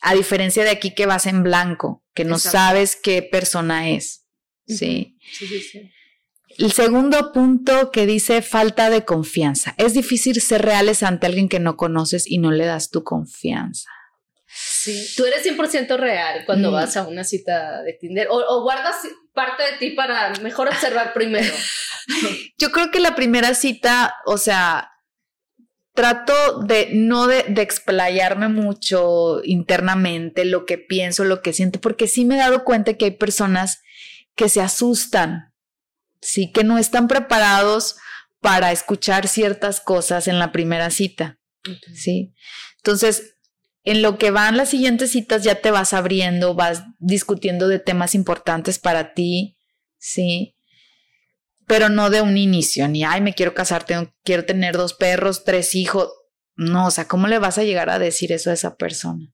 A 0.00 0.14
diferencia 0.14 0.64
de 0.64 0.70
aquí 0.70 0.94
que 0.94 1.06
vas 1.06 1.26
en 1.26 1.42
blanco, 1.42 2.04
que 2.12 2.24
no 2.24 2.38
sabes 2.38 2.96
qué 2.96 3.22
persona 3.22 3.88
es. 3.90 4.26
Sí. 4.66 5.16
Sí, 5.32 5.46
sí, 5.46 5.60
sí. 5.60 5.92
El 6.58 6.72
segundo 6.72 7.32
punto 7.32 7.90
que 7.90 8.06
dice 8.06 8.40
falta 8.42 8.88
de 8.90 9.04
confianza. 9.04 9.74
Es 9.78 9.94
difícil 9.94 10.40
ser 10.40 10.62
reales 10.62 11.02
ante 11.02 11.26
alguien 11.26 11.48
que 11.48 11.60
no 11.60 11.76
conoces 11.76 12.28
y 12.28 12.38
no 12.38 12.50
le 12.50 12.64
das 12.64 12.90
tu 12.90 13.04
confianza. 13.04 13.90
Sí, 14.48 15.06
tú 15.16 15.24
eres 15.24 15.44
100% 15.44 15.96
real 15.96 16.44
cuando 16.46 16.70
mm. 16.70 16.74
vas 16.74 16.96
a 16.96 17.06
una 17.06 17.24
cita 17.24 17.82
de 17.82 17.92
Tinder 17.94 18.28
o, 18.30 18.62
guardas 18.62 18.96
parte 19.32 19.64
de 19.64 19.72
ti 19.78 19.90
para 19.90 20.30
mejor 20.40 20.68
observar 20.68 21.12
primero. 21.12 21.52
Yo 22.58 22.70
creo 22.70 22.90
que 22.90 23.00
la 23.00 23.14
primera 23.14 23.54
cita, 23.54 24.14
o 24.24 24.38
sea, 24.38 24.92
trato 25.94 26.60
de 26.60 26.90
no 26.92 27.26
de, 27.26 27.44
de, 27.48 27.62
explayarme 27.62 28.48
mucho 28.48 29.40
internamente 29.44 30.44
lo 30.44 30.64
que 30.64 30.78
pienso, 30.78 31.24
lo 31.24 31.42
que 31.42 31.52
siento, 31.52 31.80
porque 31.80 32.06
sí 32.06 32.24
me 32.24 32.36
he 32.36 32.38
dado 32.38 32.64
cuenta 32.64 32.94
que 32.94 33.06
hay 33.06 33.10
personas 33.12 33.82
que 34.36 34.48
se 34.48 34.60
asustan, 34.60 35.54
sí, 36.20 36.52
que 36.52 36.64
no 36.64 36.78
están 36.78 37.08
preparados 37.08 37.96
para 38.40 38.70
escuchar 38.70 39.26
ciertas 39.26 39.80
cosas 39.80 40.28
en 40.28 40.38
la 40.38 40.52
primera 40.52 40.90
cita, 40.90 41.38
sí. 41.94 42.34
Entonces, 42.76 43.35
en 43.86 44.02
lo 44.02 44.18
que 44.18 44.32
van 44.32 44.56
las 44.56 44.68
siguientes 44.70 45.12
citas 45.12 45.44
ya 45.44 45.54
te 45.62 45.70
vas 45.70 45.94
abriendo, 45.94 46.54
vas 46.54 46.82
discutiendo 46.98 47.68
de 47.68 47.78
temas 47.78 48.16
importantes 48.16 48.80
para 48.80 49.14
ti, 49.14 49.56
sí, 49.96 50.56
pero 51.68 51.88
no 51.88 52.10
de 52.10 52.20
un 52.20 52.36
inicio, 52.36 52.88
ni, 52.88 53.04
ay, 53.04 53.20
me 53.20 53.32
quiero 53.32 53.54
casar, 53.54 53.86
quiero 54.24 54.44
tener 54.44 54.76
dos 54.76 54.92
perros, 54.92 55.44
tres 55.44 55.74
hijos. 55.74 56.12
No, 56.56 56.88
o 56.88 56.90
sea, 56.90 57.06
¿cómo 57.06 57.28
le 57.28 57.38
vas 57.38 57.58
a 57.58 57.64
llegar 57.64 57.88
a 57.88 57.98
decir 57.98 58.32
eso 58.32 58.50
a 58.50 58.54
esa 58.54 58.76
persona? 58.76 59.32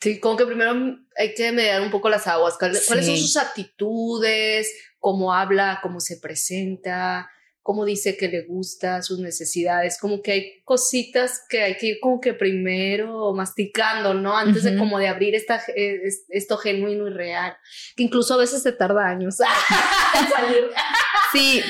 Sí, 0.00 0.20
como 0.20 0.36
que 0.36 0.46
primero 0.46 0.74
hay 1.16 1.34
que 1.34 1.50
mediar 1.50 1.82
un 1.82 1.90
poco 1.90 2.08
las 2.08 2.26
aguas. 2.26 2.56
¿Cuáles, 2.58 2.86
son 2.86 3.02
sus 3.02 3.36
actitudes? 3.36 4.72
¿Cómo 4.98 5.34
habla? 5.34 5.80
¿Cómo 5.82 5.98
se 5.98 6.18
presenta? 6.18 7.28
¿Cómo 7.62 7.84
dice 7.84 8.16
que 8.16 8.26
le 8.26 8.42
gusta? 8.42 9.02
Sus 9.02 9.20
necesidades. 9.20 9.96
Como 10.00 10.20
que 10.20 10.32
hay 10.32 10.62
cositas 10.64 11.42
que 11.48 11.62
hay 11.62 11.76
que 11.76 11.86
ir 11.86 12.00
como 12.00 12.20
que 12.20 12.34
primero 12.34 13.32
masticando, 13.34 14.14
¿no? 14.14 14.36
Antes 14.36 14.64
de 14.64 14.76
como 14.76 14.98
de 14.98 15.06
abrir 15.06 15.36
esta, 15.36 15.62
eh, 15.76 16.00
esto 16.28 16.56
genuino 16.56 17.06
y 17.06 17.12
real. 17.12 17.56
Que 17.96 18.02
incluso 18.02 18.34
a 18.34 18.38
veces 18.38 18.62
se 18.62 18.72
tarda 18.72 19.08
años 19.08 19.36
Sí, 21.32 21.62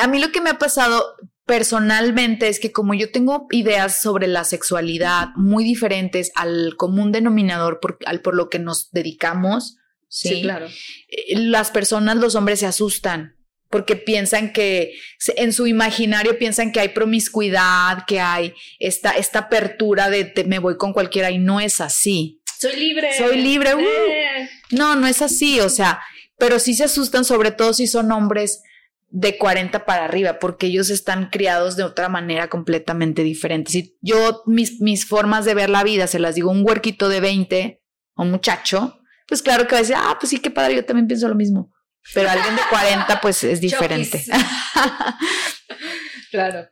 a 0.00 0.06
mí 0.06 0.20
lo 0.20 0.30
que 0.30 0.40
me 0.40 0.50
ha 0.50 0.58
pasado, 0.58 1.16
personalmente 1.46 2.48
es 2.48 2.60
que 2.60 2.72
como 2.72 2.94
yo 2.94 3.10
tengo 3.10 3.46
ideas 3.50 4.00
sobre 4.00 4.28
la 4.28 4.44
sexualidad 4.44 5.28
muy 5.36 5.64
diferentes 5.64 6.30
al 6.36 6.76
común 6.76 7.12
denominador 7.12 7.80
por, 7.80 7.98
al, 8.06 8.20
por 8.22 8.34
lo 8.34 8.48
que 8.48 8.60
nos 8.60 8.90
dedicamos, 8.92 9.76
¿sí? 10.08 10.42
claro. 10.42 10.68
Eh, 11.08 11.38
las 11.38 11.70
personas, 11.70 12.16
los 12.16 12.36
hombres 12.36 12.60
se 12.60 12.66
asustan 12.66 13.36
porque 13.70 13.96
piensan 13.96 14.52
que 14.52 14.94
en 15.36 15.52
su 15.52 15.66
imaginario 15.66 16.38
piensan 16.38 16.72
que 16.72 16.80
hay 16.80 16.88
promiscuidad, 16.90 18.04
que 18.06 18.20
hay 18.20 18.54
esta, 18.78 19.12
esta 19.12 19.40
apertura 19.40 20.10
de 20.10 20.32
me 20.46 20.58
voy 20.58 20.76
con 20.76 20.92
cualquiera 20.92 21.30
y 21.30 21.38
no 21.38 21.60
es 21.60 21.80
así. 21.80 22.40
Soy 22.58 22.76
libre. 22.76 23.16
Soy 23.18 23.40
libre. 23.40 23.74
Uh. 23.74 23.80
Eh. 23.80 24.48
No, 24.70 24.96
no 24.96 25.06
es 25.06 25.22
así, 25.22 25.60
o 25.60 25.68
sea, 25.68 26.00
pero 26.38 26.58
sí 26.58 26.74
se 26.74 26.84
asustan 26.84 27.24
sobre 27.24 27.50
todo 27.50 27.72
si 27.72 27.86
son 27.86 28.12
hombres 28.12 28.62
de 29.10 29.38
40 29.38 29.84
para 29.84 30.06
arriba, 30.06 30.38
porque 30.40 30.66
ellos 30.66 30.90
están 30.90 31.30
criados 31.30 31.76
de 31.76 31.84
otra 31.84 32.08
manera 32.08 32.48
completamente 32.48 33.22
diferente. 33.22 33.70
Si 33.70 33.96
yo 34.00 34.42
mis, 34.46 34.80
mis 34.80 35.06
formas 35.06 35.44
de 35.44 35.54
ver 35.54 35.70
la 35.70 35.84
vida 35.84 36.06
se 36.08 36.18
las 36.18 36.34
digo 36.34 36.50
un 36.50 36.66
huerquito 36.66 37.08
de 37.08 37.20
20 37.20 37.82
o 38.16 38.22
un 38.22 38.30
muchacho, 38.32 38.98
pues 39.28 39.42
claro 39.42 39.66
que 39.66 39.72
va 39.72 39.78
a 39.78 39.82
decir, 39.82 39.96
ah, 39.96 40.16
pues 40.18 40.30
sí, 40.30 40.40
qué 40.40 40.50
padre, 40.50 40.74
yo 40.74 40.84
también 40.84 41.06
pienso 41.06 41.28
lo 41.28 41.34
mismo. 41.34 41.72
Pero 42.12 42.28
alguien 42.28 42.56
de 42.56 42.62
40 42.68 43.20
pues 43.20 43.44
es 43.44 43.60
diferente. 43.60 44.24
claro. 46.30 46.68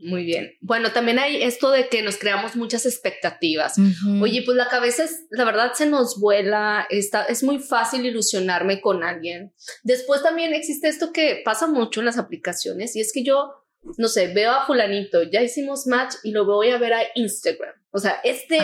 Muy 0.00 0.24
bien. 0.24 0.52
Bueno, 0.60 0.92
también 0.92 1.18
hay 1.18 1.42
esto 1.42 1.70
de 1.70 1.88
que 1.88 2.02
nos 2.02 2.18
creamos 2.18 2.54
muchas 2.54 2.86
expectativas. 2.86 3.74
Oye, 4.20 4.42
pues 4.44 4.56
la 4.56 4.68
cabeza 4.68 5.04
es, 5.04 5.26
la 5.30 5.44
verdad 5.44 5.72
se 5.74 5.86
nos 5.86 6.20
vuela, 6.20 6.86
está, 6.88 7.24
es 7.24 7.42
muy 7.42 7.58
fácil 7.58 8.06
ilusionarme 8.06 8.80
con 8.80 9.02
alguien. 9.02 9.52
Después 9.82 10.22
también 10.22 10.54
existe 10.54 10.88
esto 10.88 11.12
que 11.12 11.42
pasa 11.44 11.66
mucho 11.66 12.00
en 12.00 12.06
las 12.06 12.18
aplicaciones 12.18 12.94
y 12.94 13.00
es 13.00 13.12
que 13.12 13.24
yo, 13.24 13.50
no 13.96 14.06
sé, 14.06 14.32
veo 14.32 14.52
a 14.52 14.66
fulanito, 14.66 15.24
ya 15.24 15.42
hicimos 15.42 15.88
match 15.88 16.14
y 16.22 16.30
lo 16.30 16.44
voy 16.44 16.70
a 16.70 16.78
ver 16.78 16.94
a 16.94 17.02
Instagram. 17.16 17.74
O 17.90 17.98
sea, 17.98 18.20
este, 18.22 18.58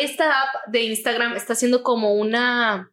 esta 0.00 0.42
app 0.42 0.68
de 0.68 0.84
Instagram 0.84 1.36
está 1.36 1.54
siendo 1.54 1.82
como 1.82 2.14
una, 2.14 2.90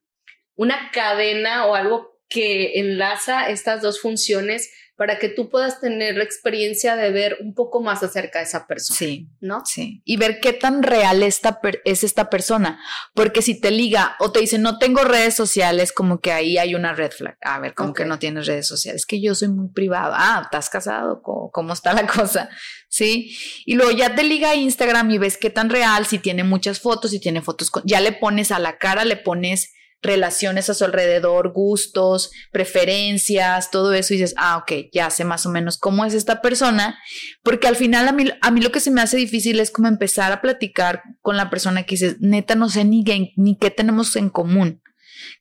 una 0.56 0.92
cadena 0.92 1.68
o 1.68 1.76
algo 1.76 2.15
que 2.36 2.82
enlaza 2.82 3.50
estas 3.50 3.82
dos 3.82 4.02
funciones 4.02 4.70
para 4.98 5.20
que 5.20 5.30
tú 5.30 5.50
puedas 5.50 5.80
tener 5.80 6.18
la 6.18 6.26
experiencia 6.26 6.98
de 6.98 7.12
ver 7.12 7.38
un 7.40 7.54
poco 7.54 7.82
más 7.82 8.04
acerca 8.04 8.40
de 8.40 8.46
esa 8.46 8.68
persona. 8.68 8.98
Sí, 8.98 9.30
¿no? 9.40 9.62
Sí. 9.66 10.02
Y 10.04 10.18
ver 10.18 10.42
qué 10.42 10.52
tan 10.52 10.84
real 10.84 11.24
esta 11.24 11.62
es 11.86 12.04
esta 12.04 12.30
persona. 12.30 12.80
Porque 13.14 13.42
si 13.42 13.60
te 13.60 13.72
liga 13.72 14.18
o 14.20 14.34
te 14.34 14.42
dice 14.42 14.58
no 14.58 14.78
tengo 14.78 15.04
redes 15.04 15.34
sociales, 15.34 15.94
como 15.94 16.20
que 16.20 16.34
ahí 16.34 16.58
hay 16.58 16.76
una 16.76 16.94
red 16.94 17.12
flag. 17.12 17.38
A 17.42 17.60
ver, 17.60 17.74
como 17.74 17.94
que 17.94 18.06
no 18.06 18.20
tienes 18.20 18.48
redes 18.48 18.68
sociales? 18.68 19.06
Que 19.06 19.22
yo 19.22 19.34
soy 19.34 19.48
muy 19.48 19.70
privado. 19.70 20.14
Ah, 20.16 20.42
¿estás 20.44 20.70
casado? 20.70 21.22
¿Cómo, 21.22 21.74
está 21.74 21.94
la 21.94 22.06
cosa? 22.14 22.50
Sí. 22.90 23.38
Y 23.66 23.76
luego 23.76 23.92
ya 23.92 24.14
te 24.14 24.24
liga 24.24 24.52
a 24.52 24.56
Instagram 24.56 25.10
y 25.12 25.18
ves 25.18 25.38
qué 25.38 25.50
tan 25.50 25.70
real, 25.70 26.06
si 26.06 26.20
tiene 26.20 26.44
muchas 26.44 26.82
fotos, 26.82 27.12
si 27.12 27.20
tiene 27.22 27.42
fotos 27.42 27.72
con. 27.72 27.84
Ya 27.86 28.02
le 28.02 28.12
pones 28.12 28.52
a 28.52 28.60
la 28.60 28.78
cara, 28.78 29.06
le 29.06 29.16
pones 29.16 29.74
relaciones 30.06 30.70
a 30.70 30.74
su 30.74 30.86
alrededor, 30.86 31.52
gustos, 31.52 32.32
preferencias, 32.52 33.72
todo 33.72 33.94
eso, 33.94 34.14
y 34.14 34.18
dices, 34.18 34.36
ah, 34.38 34.58
ok, 34.58 34.90
ya 34.94 35.10
sé 35.10 35.26
más 35.26 35.46
o 35.46 35.50
menos 35.50 35.78
cómo 35.78 36.06
es 36.06 36.14
esta 36.14 36.42
persona, 36.42 36.98
porque 37.44 37.68
al 37.68 37.76
final 37.76 38.08
a 38.08 38.12
mí, 38.12 38.30
a 38.42 38.52
mí 38.52 38.62
lo 38.62 38.72
que 38.72 38.80
se 38.80 38.92
me 38.92 39.02
hace 39.02 39.18
difícil 39.18 39.60
es 39.60 39.72
como 39.72 39.88
empezar 39.88 40.32
a 40.32 40.42
platicar 40.42 41.02
con 41.22 41.38
la 41.38 41.50
persona 41.50 41.84
que 41.84 41.96
dices, 41.96 42.18
neta, 42.20 42.56
no 42.56 42.70
sé 42.70 42.86
ni, 42.86 43.04
ni 43.36 43.58
qué 43.58 43.72
tenemos 43.72 44.16
en 44.16 44.30
común. 44.30 44.82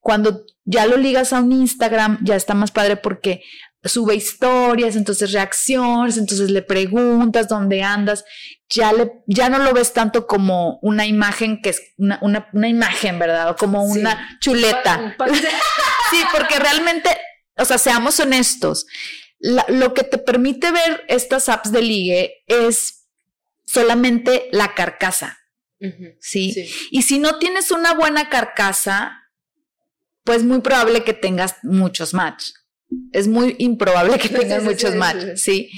Cuando 0.00 0.44
ya 0.64 0.86
lo 0.86 0.96
ligas 0.96 1.32
a 1.32 1.40
un 1.40 1.52
Instagram, 1.52 2.18
ya 2.22 2.36
está 2.36 2.54
más 2.54 2.70
padre 2.70 2.96
porque 2.96 3.42
sube 3.84 4.14
historias, 4.14 4.96
entonces 4.96 5.32
reacciones, 5.32 6.16
entonces 6.16 6.50
le 6.50 6.62
preguntas 6.62 7.48
dónde 7.48 7.82
andas, 7.82 8.24
ya, 8.68 8.92
le, 8.92 9.12
ya 9.26 9.48
no 9.48 9.58
lo 9.58 9.72
ves 9.72 9.92
tanto 9.92 10.26
como 10.26 10.78
una 10.82 11.06
imagen 11.06 11.60
que 11.60 11.70
es 11.70 11.82
una, 11.98 12.18
una, 12.52 12.68
imagen, 12.68 13.18
¿verdad? 13.18 13.50
O 13.50 13.56
como 13.56 13.84
una 13.84 14.38
chuleta. 14.40 15.16
sí, 16.10 16.22
porque 16.32 16.58
realmente, 16.58 17.10
o 17.56 17.64
sea, 17.64 17.78
seamos 17.78 18.18
honestos, 18.20 18.86
lo 19.38 19.92
que 19.92 20.04
te 20.04 20.16
permite 20.16 20.70
ver 20.70 21.04
estas 21.08 21.50
apps 21.50 21.70
de 21.70 21.82
ligue 21.82 22.44
es 22.46 23.06
solamente 23.66 24.48
la 24.52 24.74
carcasa. 24.74 25.38
¿sí? 26.18 26.70
Y 26.90 27.02
si 27.02 27.18
no 27.18 27.38
tienes 27.38 27.70
una 27.70 27.92
buena 27.92 28.30
carcasa, 28.30 29.28
pues 30.22 30.42
muy 30.42 30.60
probable 30.60 31.04
que 31.04 31.12
tengas 31.12 31.56
muchos 31.62 32.14
matches 32.14 32.63
es 33.12 33.28
muy 33.28 33.56
improbable 33.58 34.18
que 34.18 34.28
tengas 34.40 34.62
muchos 34.62 34.94
matches, 34.94 35.42
¿sí? 35.42 35.70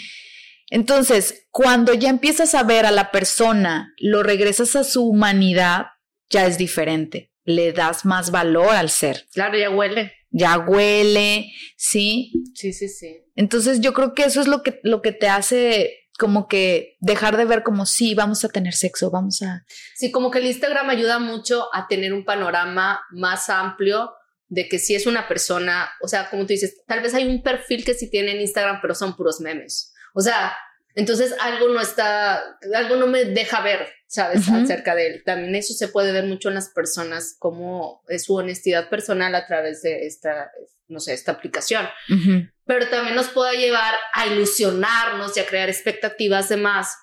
Entonces, 0.71 1.47
cuando 1.51 1.95
ya 1.95 2.09
empiezas 2.11 2.55
a 2.55 2.65
ver 2.65 2.87
a 2.87 2.91
la 2.91 3.11
persona, 3.11 3.95
lo 3.99 4.23
regresas 4.23 4.75
a 4.77 4.85
su 4.85 5.07
humanidad, 5.07 5.87
ya 6.29 6.47
es 6.47 6.59
diferente. 6.59 7.33
Le 7.45 7.73
das 7.73 8.05
más 8.05 8.33
valor 8.33 8.71
al 8.71 8.91
ser. 8.91 9.27
Claro, 9.33 9.57
ya 9.57 9.71
huele. 9.71 10.13
Ya 10.31 10.59
huele, 10.59 11.53
¿sí? 11.77 12.33
Sí, 12.55 12.73
sí, 12.73 12.89
sí. 12.89 13.25
Entonces, 13.37 13.81
yo 13.81 13.93
creo 13.93 14.13
que 14.13 14.25
eso 14.25 14.41
es 14.41 14.49
lo 14.49 14.63
que, 14.65 14.81
lo 14.83 15.03
que 15.03 15.13
te 15.13 15.29
hace 15.29 16.07
como 16.19 16.49
que 16.49 16.97
dejar 17.01 17.37
de 17.37 17.45
ver 17.45 17.63
como 17.63 17.87
sí, 17.87 18.15
vamos 18.15 18.45
a 18.45 18.49
tener 18.49 18.73
sexo, 18.73 19.11
vamos 19.11 19.43
a... 19.43 19.65
Sí, 19.95 20.11
como 20.11 20.31
que 20.31 20.39
el 20.39 20.47
Instagram 20.47 20.89
ayuda 20.91 21.19
mucho 21.19 21.69
a 21.73 21.87
tener 21.89 22.13
un 22.13 22.25
panorama 22.25 23.03
más 23.11 23.51
amplio 23.51 24.11
de 24.49 24.69
que 24.69 24.79
si 24.79 24.95
es 24.95 25.07
una 25.07 25.29
persona, 25.29 25.91
o 26.01 26.09
sea, 26.09 26.31
como 26.31 26.43
tú 26.43 26.49
dices, 26.49 26.83
tal 26.87 27.03
vez 27.03 27.15
hay 27.15 27.27
un 27.27 27.43
perfil 27.43 27.85
que 27.85 27.95
sí 27.95 28.11
tiene 28.11 28.33
en 28.33 28.41
Instagram, 28.41 28.81
pero 28.81 28.95
son 28.95 29.17
puros 29.17 29.41
memes. 29.41 29.93
O 30.15 30.21
sea, 30.21 30.57
entonces 30.95 31.35
algo 31.41 31.69
no 31.69 31.81
está, 31.81 32.57
algo 32.75 32.97
no 32.97 33.07
me 33.07 33.25
deja 33.25 33.61
ver, 33.61 33.93
¿sabes? 34.07 34.49
Acerca 34.49 34.95
de 34.95 35.07
él. 35.09 35.23
También 35.25 35.55
eso 35.55 35.75
se 35.75 35.89
puede 35.89 36.13
ver 36.13 36.25
mucho 36.25 36.49
en 36.49 36.55
las 36.55 36.71
personas, 36.71 37.37
como 37.39 38.03
es 38.09 38.25
su 38.25 38.35
honestidad 38.35 38.89
personal 38.89 39.35
a 39.35 39.47
través 39.47 39.83
de 39.83 40.07
esta, 40.07 40.51
no 40.89 41.01
sé, 41.01 41.13
esta 41.13 41.33
aplicación. 41.33 41.87
Pero 42.65 42.89
también 42.89 43.15
nos 43.15 43.29
puede 43.29 43.59
llevar 43.59 43.95
a 44.15 44.27
ilusionarnos 44.27 45.37
y 45.37 45.41
a 45.41 45.47
crear 45.47 45.69
expectativas 45.69 46.49
de 46.49 46.57
más. 46.57 46.97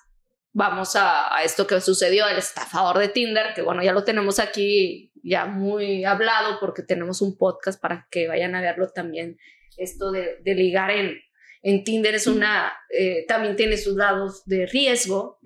Vamos 0.52 0.96
a, 0.96 1.36
a 1.36 1.44
esto 1.44 1.66
que 1.66 1.80
sucedió, 1.80 2.26
el 2.26 2.38
estafador 2.38 2.98
de 2.98 3.08
Tinder, 3.08 3.54
que 3.54 3.62
bueno, 3.62 3.82
ya 3.82 3.92
lo 3.92 4.02
tenemos 4.02 4.40
aquí 4.40 5.12
ya 5.24 5.46
muy 5.46 6.04
hablado 6.04 6.58
porque 6.60 6.82
tenemos 6.82 7.22
un 7.22 7.36
podcast 7.36 7.80
para 7.80 8.06
que 8.10 8.28
vayan 8.28 8.54
a 8.54 8.60
verlo 8.60 8.90
también. 8.90 9.38
Esto 9.76 10.12
de, 10.12 10.38
ligar 10.44 10.90
en, 10.90 11.18
en 11.62 11.82
Tinder 11.82 12.14
es 12.14 12.26
una, 12.26 12.72
eh, 12.90 13.24
también 13.26 13.56
tiene 13.56 13.76
sus 13.76 13.96
lados 13.96 14.44
de 14.44 14.66
riesgo. 14.66 15.40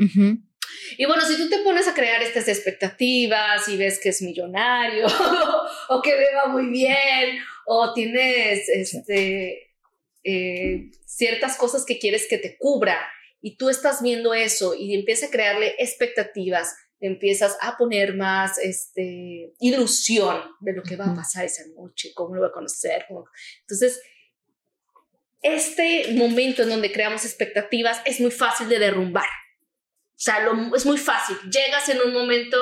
Y 0.96 1.06
bueno, 1.06 1.24
si 1.24 1.36
tú 1.36 1.48
te 1.48 1.58
pones 1.58 1.86
a 1.88 1.94
crear 1.94 2.20
estas 2.22 2.48
expectativas 2.48 3.68
y 3.68 3.76
ves 3.76 3.98
que 3.98 4.10
es 4.10 4.20
millonario 4.20 5.06
o 5.88 6.02
que 6.02 6.14
beba 6.14 6.48
muy 6.48 6.66
bien 6.66 7.38
o 7.64 7.94
tienes 7.94 8.68
este, 8.68 9.74
eh, 10.24 10.90
ciertas 11.06 11.56
cosas 11.56 11.84
que 11.86 11.98
quieres 11.98 12.26
que 12.28 12.38
te 12.38 12.56
cubra 12.58 12.98
y 13.40 13.56
tú 13.56 13.68
estás 13.68 14.02
viendo 14.02 14.34
eso 14.34 14.74
y 14.74 14.94
empiezas 14.94 15.28
a 15.28 15.32
crearle 15.32 15.74
expectativas, 15.78 16.76
empiezas 17.00 17.56
a 17.60 17.76
poner 17.76 18.16
más 18.16 18.58
este, 18.58 19.52
ilusión 19.60 20.40
de 20.60 20.72
lo 20.72 20.82
que 20.82 20.96
va 20.96 21.06
a 21.06 21.14
pasar 21.14 21.44
esa 21.44 21.62
noche, 21.76 22.12
cómo 22.14 22.34
lo 22.34 22.42
va 22.42 22.48
a 22.48 22.52
conocer. 22.52 23.06
Entonces, 23.60 24.00
este 25.42 26.14
momento 26.14 26.62
en 26.62 26.70
donde 26.70 26.92
creamos 26.92 27.24
expectativas 27.24 28.00
es 28.04 28.20
muy 28.20 28.30
fácil 28.30 28.68
de 28.68 28.78
derrumbar. 28.78 29.24
O 29.24 30.20
sea, 30.20 30.48
es 30.74 30.84
muy 30.84 30.98
fácil. 30.98 31.36
Llegas 31.50 31.88
en 31.88 32.00
un 32.00 32.12
momento 32.12 32.56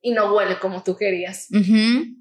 y 0.00 0.10
no 0.10 0.34
huele 0.34 0.58
como 0.58 0.82
tú 0.82 0.96
querías. 0.96 1.46
¿Sí? 1.46 2.20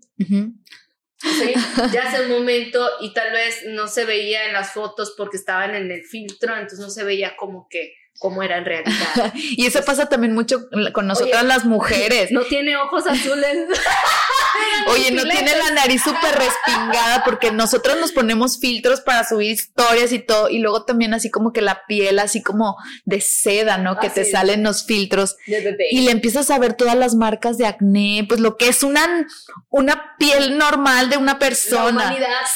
Ya 1.92 2.04
hace 2.04 2.22
un 2.25 2.30
momento 2.30 2.88
y 3.02 3.13
tal 3.13 3.32
vez 3.32 3.63
no 3.68 3.88
se 3.88 4.06
veía 4.06 4.46
en 4.46 4.54
las 4.54 4.74
fotos 4.74 5.16
porque 5.18 5.38
estaban 5.38 5.74
en 5.74 5.92
el 5.92 6.04
filtro, 6.04 6.54
entonces 6.54 6.80
no 6.80 6.90
se 6.90 7.04
veía 7.04 7.36
como 7.36 7.68
que 7.70 7.96
como 8.20 8.41
era 8.43 8.58
en 8.58 8.65
realidad. 8.65 9.34
y 9.34 9.65
eso 9.65 9.84
pasa 9.84 10.08
también 10.08 10.34
mucho 10.34 10.67
con 10.93 11.08
nosotras 11.08 11.43
las 11.43 11.65
mujeres. 11.65 12.32
No 12.32 12.41
tiene 12.41 12.77
ojos 12.77 13.05
azules. 13.08 13.67
Oye, 14.88 15.12
no 15.12 15.24
tiene 15.24 15.55
la 15.55 15.72
nariz 15.72 16.03
súper 16.03 16.36
respingada 16.36 17.24
porque 17.24 17.51
nosotros 17.51 17.98
nos 18.00 18.12
ponemos 18.12 18.60
filtros 18.60 19.01
para 19.01 19.27
subir 19.27 19.51
historias 19.51 20.12
y 20.12 20.20
todo, 20.20 20.50
y 20.50 20.60
luego 20.60 20.86
también 20.86 21.13
así 21.13 21.32
como 21.32 21.51
que 21.51 21.62
la 21.62 21.86
piel 21.88 22.20
así 22.20 22.41
como 22.41 22.77
de 23.03 23.20
seda, 23.20 23.77
¿no? 23.77 24.00
Que 24.00 24.10
te 24.10 24.25
salen 24.25 24.63
los 24.63 24.86
filtros 24.86 25.36
y 25.46 26.01
le 26.01 26.12
empiezas 26.12 26.51
a 26.51 26.60
ver 26.60 26.74
todas 26.74 26.96
las 26.96 27.15
marcas 27.15 27.58
de 27.58 27.65
acné, 27.65 28.25
pues 28.27 28.39
lo 28.39 28.58
que 28.58 28.67
es 28.67 28.84
una, 28.84 29.27
una 29.70 30.15
piel 30.17 30.58
normal 30.58 31.10
de 31.10 31.17
una 31.17 31.39
persona. 31.39 32.15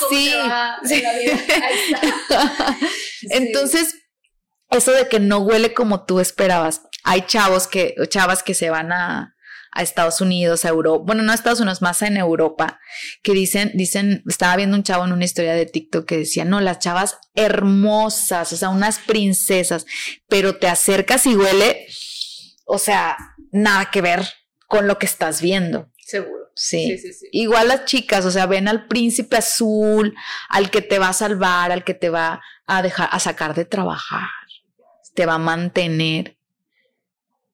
sí. 0.09 0.31
sí. 0.83 1.03
Entonces, 3.29 3.95
eso 4.69 4.91
de 4.91 5.07
que 5.07 5.19
no 5.19 5.39
huele 5.39 5.73
como 5.73 6.05
tú 6.05 6.19
esperabas. 6.19 6.81
Hay 7.03 7.21
chavos 7.21 7.67
que, 7.67 7.95
chavas 8.09 8.43
que 8.43 8.53
se 8.53 8.69
van 8.69 8.91
a, 8.91 9.37
a 9.71 9.81
Estados 9.81 10.21
Unidos, 10.21 10.65
a 10.65 10.69
Europa, 10.69 11.03
bueno, 11.05 11.23
no 11.23 11.31
a 11.31 11.35
Estados 11.35 11.59
Unidos, 11.59 11.81
más 11.81 12.01
en 12.01 12.17
Europa, 12.17 12.79
que 13.21 13.33
dicen, 13.33 13.71
dicen, 13.75 14.23
estaba 14.27 14.55
viendo 14.55 14.75
un 14.75 14.83
chavo 14.83 15.05
en 15.05 15.13
una 15.13 15.25
historia 15.25 15.53
de 15.53 15.65
TikTok 15.65 16.05
que 16.05 16.17
decía, 16.17 16.45
no, 16.45 16.61
las 16.61 16.79
chavas 16.79 17.19
hermosas, 17.35 18.51
o 18.53 18.57
sea, 18.57 18.69
unas 18.69 18.99
princesas, 18.99 19.85
pero 20.27 20.57
te 20.57 20.67
acercas 20.67 21.25
y 21.25 21.35
huele, 21.35 21.87
o 22.65 22.79
sea, 22.79 23.17
nada 23.51 23.89
que 23.91 24.01
ver 24.01 24.27
con 24.67 24.87
lo 24.87 24.97
que 24.97 25.05
estás 25.05 25.41
viendo. 25.41 25.91
Seguro. 25.97 26.35
Sí. 26.55 26.97
Sí, 26.97 27.13
sí, 27.13 27.27
Igual 27.31 27.67
las 27.67 27.85
chicas, 27.85 28.25
o 28.25 28.31
sea, 28.31 28.47
ven 28.47 28.67
al 28.67 28.87
príncipe 28.87 29.37
azul, 29.37 30.15
al 30.49 30.71
que 30.71 30.81
te 30.81 30.97
va 30.97 31.09
a 31.09 31.13
salvar, 31.13 31.71
al 31.71 31.83
que 31.83 31.93
te 31.93 32.09
va 32.09 32.41
a 32.65 32.81
dejar, 32.81 33.09
a 33.11 33.19
sacar 33.19 33.53
de 33.53 33.65
trabajar 33.65 34.27
te 35.17 35.25
va 35.25 35.33
a 35.33 35.39
mantener. 35.39 36.37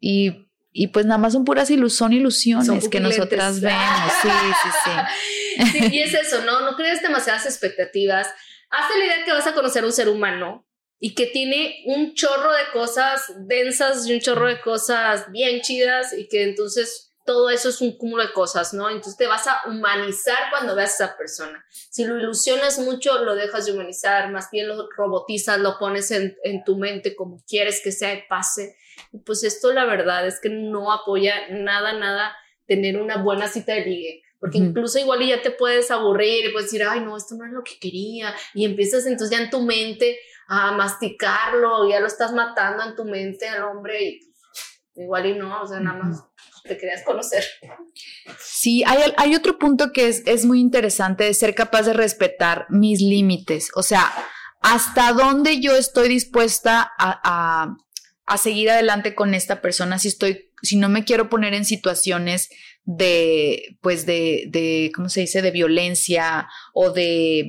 Y, 0.01 0.49
y 0.73 0.87
pues 0.87 1.05
nada 1.05 1.17
más 1.17 1.31
son 1.31 1.45
puras 1.45 1.69
ilusión, 1.69 2.11
ilusiones 2.11 2.89
que 2.89 2.99
nosotras 2.99 3.61
vemos. 3.61 4.11
Sí, 4.21 4.27
sí, 4.27 4.69
sí. 4.83 5.71
sí. 5.79 5.95
Y 5.95 5.99
es 6.01 6.13
eso, 6.13 6.43
¿no? 6.43 6.69
No 6.69 6.75
crees 6.75 7.01
demasiadas 7.01 7.45
expectativas. 7.45 8.27
Hazte 8.69 8.99
la 8.99 9.05
idea 9.05 9.23
que 9.23 9.31
vas 9.31 9.47
a 9.47 9.53
conocer 9.53 9.85
un 9.85 9.93
ser 9.93 10.09
humano 10.09 10.67
y 10.99 11.15
que 11.15 11.25
tiene 11.25 11.83
un 11.85 12.15
chorro 12.15 12.51
de 12.51 12.69
cosas 12.73 13.31
densas 13.47 14.05
y 14.07 14.13
un 14.13 14.19
chorro 14.19 14.47
de 14.47 14.59
cosas 14.59 15.31
bien 15.31 15.61
chidas 15.61 16.11
y 16.11 16.27
que 16.27 16.43
entonces 16.43 17.12
todo 17.25 17.49
eso 17.49 17.69
es 17.69 17.81
un 17.81 17.97
cúmulo 17.97 18.23
de 18.23 18.33
cosas, 18.33 18.73
¿no? 18.73 18.89
Entonces 18.89 19.17
te 19.17 19.27
vas 19.27 19.47
a 19.47 19.61
humanizar 19.67 20.49
cuando 20.49 20.75
veas 20.75 20.99
a 20.99 21.05
esa 21.05 21.17
persona. 21.17 21.63
Si 21.69 22.03
lo 22.05 22.17
ilusionas 22.17 22.79
mucho, 22.79 23.23
lo 23.23 23.35
dejas 23.35 23.65
de 23.65 23.73
humanizar, 23.73 24.31
más 24.31 24.49
bien 24.51 24.67
lo 24.67 24.89
robotizas, 24.95 25.59
lo 25.59 25.77
pones 25.79 26.11
en, 26.11 26.35
tu 26.65 26.77
mente 26.77 27.15
como 27.15 27.41
quieres 27.47 27.81
que 27.83 27.91
sea 27.91 28.13
y 28.13 28.23
pase. 28.27 28.75
pues 29.25 29.43
esto 29.43 29.71
la 29.71 29.85
verdad 29.85 30.27
es 30.27 30.39
que 30.41 30.49
no 30.49 30.91
apoya 30.91 31.47
nada, 31.49 31.93
nada 31.93 32.35
tener 32.67 32.97
una 32.97 33.17
buena 33.17 33.47
cita 33.47 33.73
de 33.73 33.85
ligue. 33.85 34.23
Porque 34.39 34.57
incluso 34.57 34.99
igual 34.99 35.25
ya 35.25 35.41
te 35.41 35.51
puedes 35.51 35.89
aburrir 35.89 36.45
y 36.45 36.51
puedes 36.51 36.69
decir, 36.69 36.85
ay, 36.85 36.99
no, 36.99 37.15
esto 37.15 37.35
no 37.35 37.45
es 37.45 37.53
lo 37.53 37.63
que 37.63 37.79
quería. 37.79 38.35
Y 38.53 38.65
empiezas 38.65 39.05
entonces 39.05 39.29
ya 39.29 39.41
en 39.41 39.49
tu 39.49 39.61
mente 39.61 40.19
a 40.47 40.73
masticarlo, 40.73 41.89
ya 41.89 42.01
lo 42.01 42.07
estás 42.07 42.33
matando 42.33 42.83
en 42.83 42.93
tu 42.93 43.05
mente 43.05 43.47
al 43.47 43.63
hombre 43.63 44.03
y 44.03 44.19
igual 44.95 45.25
y 45.27 45.35
no, 45.35 45.61
o 45.61 45.67
sea, 45.67 45.79
nada 45.79 46.03
más 46.03 46.25
te 46.63 46.77
querías 46.77 47.03
conocer. 47.03 47.43
Sí, 48.39 48.83
hay, 48.85 49.13
hay 49.17 49.35
otro 49.35 49.59
punto 49.59 49.91
que 49.91 50.07
es, 50.07 50.23
es 50.25 50.45
muy 50.45 50.59
interesante 50.59 51.25
de 51.25 51.33
ser 51.33 51.55
capaz 51.55 51.83
de 51.83 51.93
respetar 51.93 52.65
mis 52.69 53.01
límites, 53.01 53.69
o 53.75 53.83
sea, 53.83 54.11
hasta 54.61 55.11
dónde 55.11 55.59
yo 55.59 55.75
estoy 55.75 56.07
dispuesta 56.07 56.81
a, 56.97 57.19
a, 57.23 57.77
a 58.25 58.37
seguir 58.37 58.69
adelante 58.69 59.13
con 59.13 59.33
esta 59.33 59.61
persona, 59.61 59.99
si 59.99 60.07
estoy, 60.07 60.51
si 60.61 60.77
no 60.77 60.87
me 60.87 61.03
quiero 61.03 61.29
poner 61.29 61.53
en 61.53 61.65
situaciones 61.65 62.49
de, 62.85 63.77
pues 63.81 64.05
de, 64.05 64.45
de, 64.49 64.91
¿cómo 64.93 65.07
se 65.07 65.21
dice?, 65.21 65.41
de 65.41 65.51
violencia 65.51 66.49
o 66.73 66.91
de, 66.91 67.47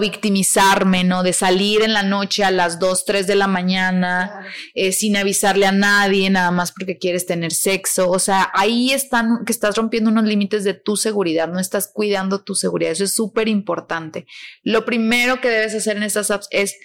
victimizarme, 0.00 1.04
¿no? 1.04 1.22
De 1.22 1.32
salir 1.32 1.82
en 1.82 1.92
la 1.92 2.02
noche 2.02 2.42
a 2.44 2.50
las 2.50 2.78
2, 2.80 3.04
3 3.04 3.26
de 3.26 3.34
la 3.36 3.46
mañana 3.46 4.46
eh, 4.74 4.92
sin 4.92 5.16
avisarle 5.16 5.66
a 5.66 5.72
nadie, 5.72 6.28
nada 6.30 6.50
más 6.50 6.72
porque 6.72 6.98
quieres 6.98 7.26
tener 7.26 7.52
sexo. 7.52 8.10
O 8.10 8.18
sea, 8.18 8.50
ahí 8.54 8.92
están, 8.92 9.44
que 9.44 9.52
estás 9.52 9.76
rompiendo 9.76 10.10
unos 10.10 10.24
límites 10.24 10.64
de 10.64 10.74
tu 10.74 10.96
seguridad, 10.96 11.48
no 11.48 11.60
estás 11.60 11.90
cuidando 11.92 12.42
tu 12.42 12.54
seguridad. 12.54 12.92
Eso 12.92 13.04
es 13.04 13.14
súper 13.14 13.48
importante. 13.48 14.26
Lo 14.62 14.84
primero 14.84 15.40
que 15.40 15.48
debes 15.48 15.74
hacer 15.74 15.96
en 15.96 16.02
estas 16.02 16.30
apps 16.30 16.48
es 16.50 16.76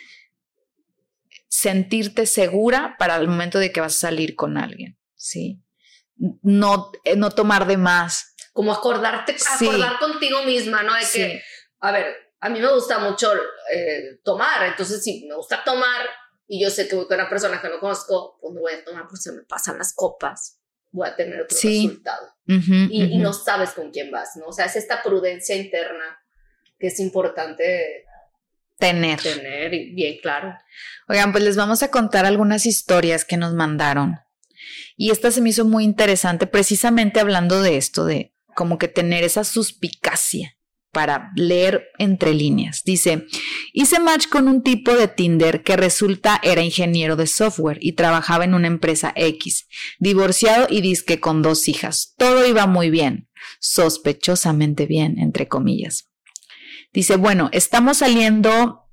sentirte 1.48 2.28
segura 2.28 2.96
para 3.00 3.16
el 3.16 3.28
momento 3.28 3.58
de 3.58 3.72
que 3.72 3.82
vas 3.82 3.96
a 3.96 4.08
salir 4.10 4.36
con 4.36 4.58
alguien, 4.58 5.00
¿sí? 5.16 5.64
No, 6.42 6.92
eh, 7.04 7.16
no 7.16 7.32
tomar 7.32 7.66
de 7.66 7.78
más. 7.78 8.36
Como 8.54 8.74
acordarte, 8.74 9.36
acordar 9.56 10.00
contigo 10.00 10.44
misma, 10.44 10.84
¿no? 10.84 10.94
De 10.94 11.02
que, 11.12 11.44
a 11.80 11.92
ver, 11.92 12.16
a 12.40 12.50
mí 12.50 12.60
me 12.60 12.72
gusta 12.72 13.00
mucho 13.00 13.32
eh, 13.74 14.20
tomar, 14.24 14.66
entonces 14.66 15.04
si 15.04 15.26
me 15.28 15.36
gusta 15.36 15.64
tomar 15.64 16.08
y 16.48 16.62
yo 16.62 16.70
sé 16.70 16.88
que 16.88 16.96
voy 16.96 17.06
con 17.08 17.20
una 17.20 17.30
persona 17.30 17.62
que 17.62 17.70
no 17.70 17.80
conozco, 17.80 18.38
pues 18.42 18.54
me 18.54 18.62
voy 18.62 18.74
a 18.74 18.84
tomar 18.84 19.04
porque 19.04 19.22
se 19.22 19.32
me 19.32 19.44
pasan 19.44 19.78
las 19.78 19.94
copas, 19.94 20.60
voy 20.92 21.08
a 21.08 21.16
tener 21.16 21.42
otro 21.42 21.58
resultado. 21.62 22.36
y, 22.46 23.18
no 23.20 23.34
sabes 23.34 23.72
con 23.72 23.92
quién 23.92 24.12
vas, 24.12 24.36
¿no? 24.36 24.48
O 24.48 24.54
sea, 24.54 24.66
es 24.66 24.76
esta 24.76 25.04
prudencia 25.04 25.56
interna 25.56 26.20
que 26.80 26.88
es 26.88 27.00
importante 27.00 28.06
tener. 28.78 29.22
Tener, 29.22 29.70
bien 29.70 30.18
claro. 30.22 30.58
Oigan, 31.08 31.32
pues 31.32 31.44
les 31.44 31.56
vamos 31.58 31.84
a 31.84 31.92
contar 31.92 32.26
algunas 32.26 32.66
historias 32.66 33.26
que 33.26 33.38
nos 33.38 33.54
mandaron. 33.54 34.20
Y 34.96 35.12
esta 35.12 35.32
se 35.32 35.42
me 35.42 35.50
hizo 35.50 35.66
muy 35.66 35.84
interesante 35.84 36.48
precisamente 36.48 37.20
hablando 37.20 37.62
de 37.62 37.78
esto, 37.78 38.06
de 38.06 38.34
como 38.56 38.78
que 38.78 38.88
tener 38.88 39.24
esa 39.24 39.44
suspicacia 39.44 40.58
para 40.92 41.32
leer 41.36 41.88
entre 41.98 42.34
líneas. 42.34 42.84
Dice, 42.84 43.26
hice 43.74 44.00
match 44.00 44.28
con 44.28 44.48
un 44.48 44.64
tipo 44.64 44.94
de 44.94 45.08
Tinder 45.08 45.64
que 45.64 45.78
resulta 45.78 46.40
era 46.44 46.64
ingeniero 46.64 47.16
de 47.16 47.28
software 47.28 47.78
y 47.82 47.94
trabajaba 47.94 48.46
en 48.46 48.54
una 48.54 48.68
empresa 48.68 49.14
X, 49.16 49.68
divorciado 50.00 50.68
y 50.70 50.82
disque 50.82 51.20
con 51.20 51.42
dos 51.42 51.68
hijas. 51.68 52.14
Todo 52.18 52.48
iba 52.48 52.66
muy 52.66 52.90
bien, 52.90 53.30
sospechosamente 53.60 54.86
bien, 54.88 55.20
entre 55.20 55.48
comillas. 55.48 56.10
Dice, 56.92 57.18
bueno, 57.18 57.50
estamos 57.52 57.98
saliendo 57.98 58.89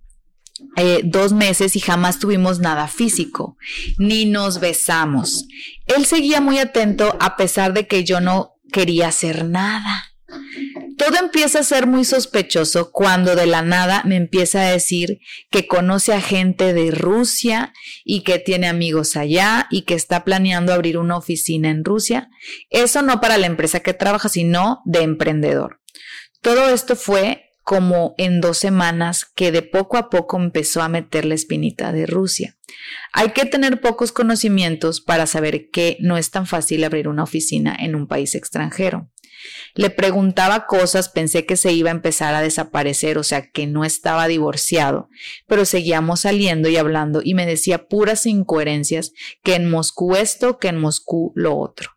eh, 0.77 1.03
dos 1.05 1.33
meses 1.33 1.77
y 1.77 1.81
jamás 1.81 2.19
tuvimos 2.19 2.61
nada 2.61 2.89
físico, 2.89 3.57
ni 3.99 4.25
nos 4.25 4.61
besamos. 4.61 5.47
Él 5.87 6.07
seguía 6.07 6.41
muy 6.41 6.59
atento 6.59 7.17
a 7.21 7.37
pesar 7.37 7.73
de 7.73 7.87
que 7.87 8.05
yo 8.05 8.21
no 8.21 8.55
quería 8.73 9.09
hacer 9.09 9.45
nada. 9.45 10.13
Todo 10.97 11.19
empieza 11.19 11.59
a 11.59 11.63
ser 11.63 11.87
muy 11.87 12.05
sospechoso 12.05 12.91
cuando 12.91 13.37
de 13.37 13.47
la 13.47 13.63
nada 13.63 14.03
me 14.07 14.17
empieza 14.17 14.63
a 14.63 14.71
decir 14.71 15.21
que 15.51 15.67
conoce 15.67 16.15
a 16.15 16.21
gente 16.23 16.73
de 16.73 16.91
Rusia 16.91 17.75
y 18.05 18.23
que 18.23 18.39
tiene 18.39 18.67
amigos 18.67 19.17
allá 19.17 19.67
y 19.71 19.83
que 19.83 19.95
está 19.95 20.25
planeando 20.25 20.73
abrir 20.73 20.97
una 20.97 21.19
oficina 21.19 21.69
en 21.69 21.85
Rusia. 21.85 22.31
Eso 22.71 23.03
no 23.03 23.21
para 23.21 23.37
la 23.37 23.47
empresa 23.47 23.81
que 23.81 23.93
trabaja, 23.93 24.31
sino 24.31 24.81
de 24.87 25.03
emprendedor. 25.03 25.81
Todo 26.41 26.71
esto 26.71 26.97
fue 26.97 27.46
como 27.67 28.15
en 28.17 28.41
dos 28.41 28.59
semanas 28.59 29.25
que 29.25 29.51
de 29.51 29.61
poco 29.61 29.97
a 29.97 30.09
poco 30.09 30.37
empezó 30.37 30.83
a 30.83 30.89
meter 30.89 31.25
la 31.25 31.35
espinita 31.35 31.91
de 31.91 32.07
Rusia. 32.07 32.57
Hay 33.13 33.31
que 33.31 33.45
tener 33.45 33.81
pocos 33.81 34.13
conocimientos 34.13 35.01
para 35.01 35.27
saber 35.27 35.69
que 35.71 35.97
no 35.99 36.17
es 36.17 36.31
tan 36.31 36.47
fácil 36.47 36.85
abrir 36.85 37.09
una 37.09 37.25
oficina 37.25 37.77
en 37.77 37.97
un 37.97 38.07
país 38.07 38.37
extranjero. 38.37 39.11
Le 39.75 39.91
preguntaba 39.91 40.67
cosas, 40.67 41.09
pensé 41.09 41.45
que 41.45 41.57
se 41.57 41.73
iba 41.73 41.91
a 41.91 41.95
empezar 41.95 42.37
a 42.37 42.41
desaparecer, 42.41 43.19
o 43.19 43.25
sea, 43.25 43.51
que 43.51 43.67
no 43.67 43.85
estaba 43.85 44.29
divorciado, 44.29 45.09
pero 45.49 45.65
seguíamos 45.65 46.21
saliendo 46.21 46.69
y 46.69 46.77
hablando 46.77 47.21
y 47.21 47.35
me 47.35 47.47
decía 47.47 47.89
puras 47.89 48.27
incoherencias, 48.27 49.11
que 49.43 49.57
en 49.57 49.69
Moscú 49.69 50.15
esto, 50.15 50.61
que 50.61 50.69
en 50.69 50.79
Moscú 50.79 51.33
lo 51.35 51.59
otro. 51.59 51.96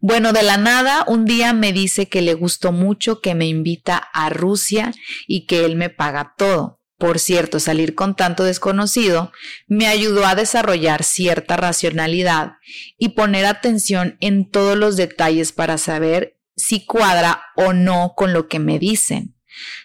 Bueno, 0.00 0.32
de 0.32 0.42
la 0.42 0.56
nada, 0.56 1.04
un 1.06 1.26
día 1.26 1.52
me 1.52 1.74
dice 1.74 2.08
que 2.08 2.22
le 2.22 2.32
gustó 2.32 2.72
mucho, 2.72 3.20
que 3.20 3.34
me 3.34 3.46
invita 3.46 3.98
a 3.98 4.30
Rusia 4.30 4.94
y 5.26 5.44
que 5.44 5.66
él 5.66 5.76
me 5.76 5.90
paga 5.90 6.34
todo. 6.38 6.80
Por 6.96 7.18
cierto, 7.18 7.60
salir 7.60 7.94
con 7.94 8.16
tanto 8.16 8.44
desconocido 8.44 9.32
me 9.66 9.86
ayudó 9.86 10.26
a 10.26 10.34
desarrollar 10.34 11.02
cierta 11.02 11.56
racionalidad 11.56 12.54
y 12.98 13.10
poner 13.10 13.44
atención 13.44 14.16
en 14.20 14.50
todos 14.50 14.76
los 14.76 14.96
detalles 14.96 15.52
para 15.52 15.76
saber 15.78 16.38
si 16.56 16.84
cuadra 16.84 17.42
o 17.56 17.72
no 17.72 18.14
con 18.16 18.32
lo 18.32 18.48
que 18.48 18.58
me 18.58 18.78
dicen. 18.78 19.36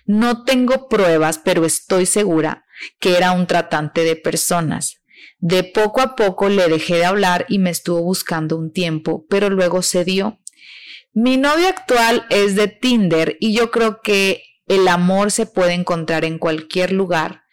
No 0.05 0.43
tengo 0.43 0.87
pruebas, 0.87 1.39
pero 1.39 1.65
estoy 1.65 2.05
segura 2.05 2.65
que 2.99 3.17
era 3.17 3.31
un 3.31 3.47
tratante 3.47 4.03
de 4.03 4.15
personas. 4.15 4.97
De 5.47 5.63
poco 5.63 6.01
a 6.01 6.15
poco 6.15 6.49
le 6.49 6.67
dejé 6.67 6.95
de 6.95 7.05
hablar 7.05 7.45
y 7.47 7.59
me 7.59 7.69
estuvo 7.69 8.01
buscando 8.01 8.57
un 8.57 8.73
tiempo, 8.73 9.27
pero 9.29 9.51
luego 9.51 9.83
se 9.83 10.03
dio. 10.03 10.39
Mi 11.13 11.37
novio 11.37 11.67
actual 11.67 12.25
es 12.31 12.55
de 12.55 12.67
Tinder 12.67 13.37
y 13.39 13.53
yo 13.53 13.69
creo 13.69 14.01
que 14.01 14.41
el 14.65 14.87
amor 14.87 15.29
se 15.29 15.45
puede 15.45 15.73
encontrar 15.73 16.25
en 16.25 16.39
cualquier 16.39 16.91
lugar, 16.91 17.43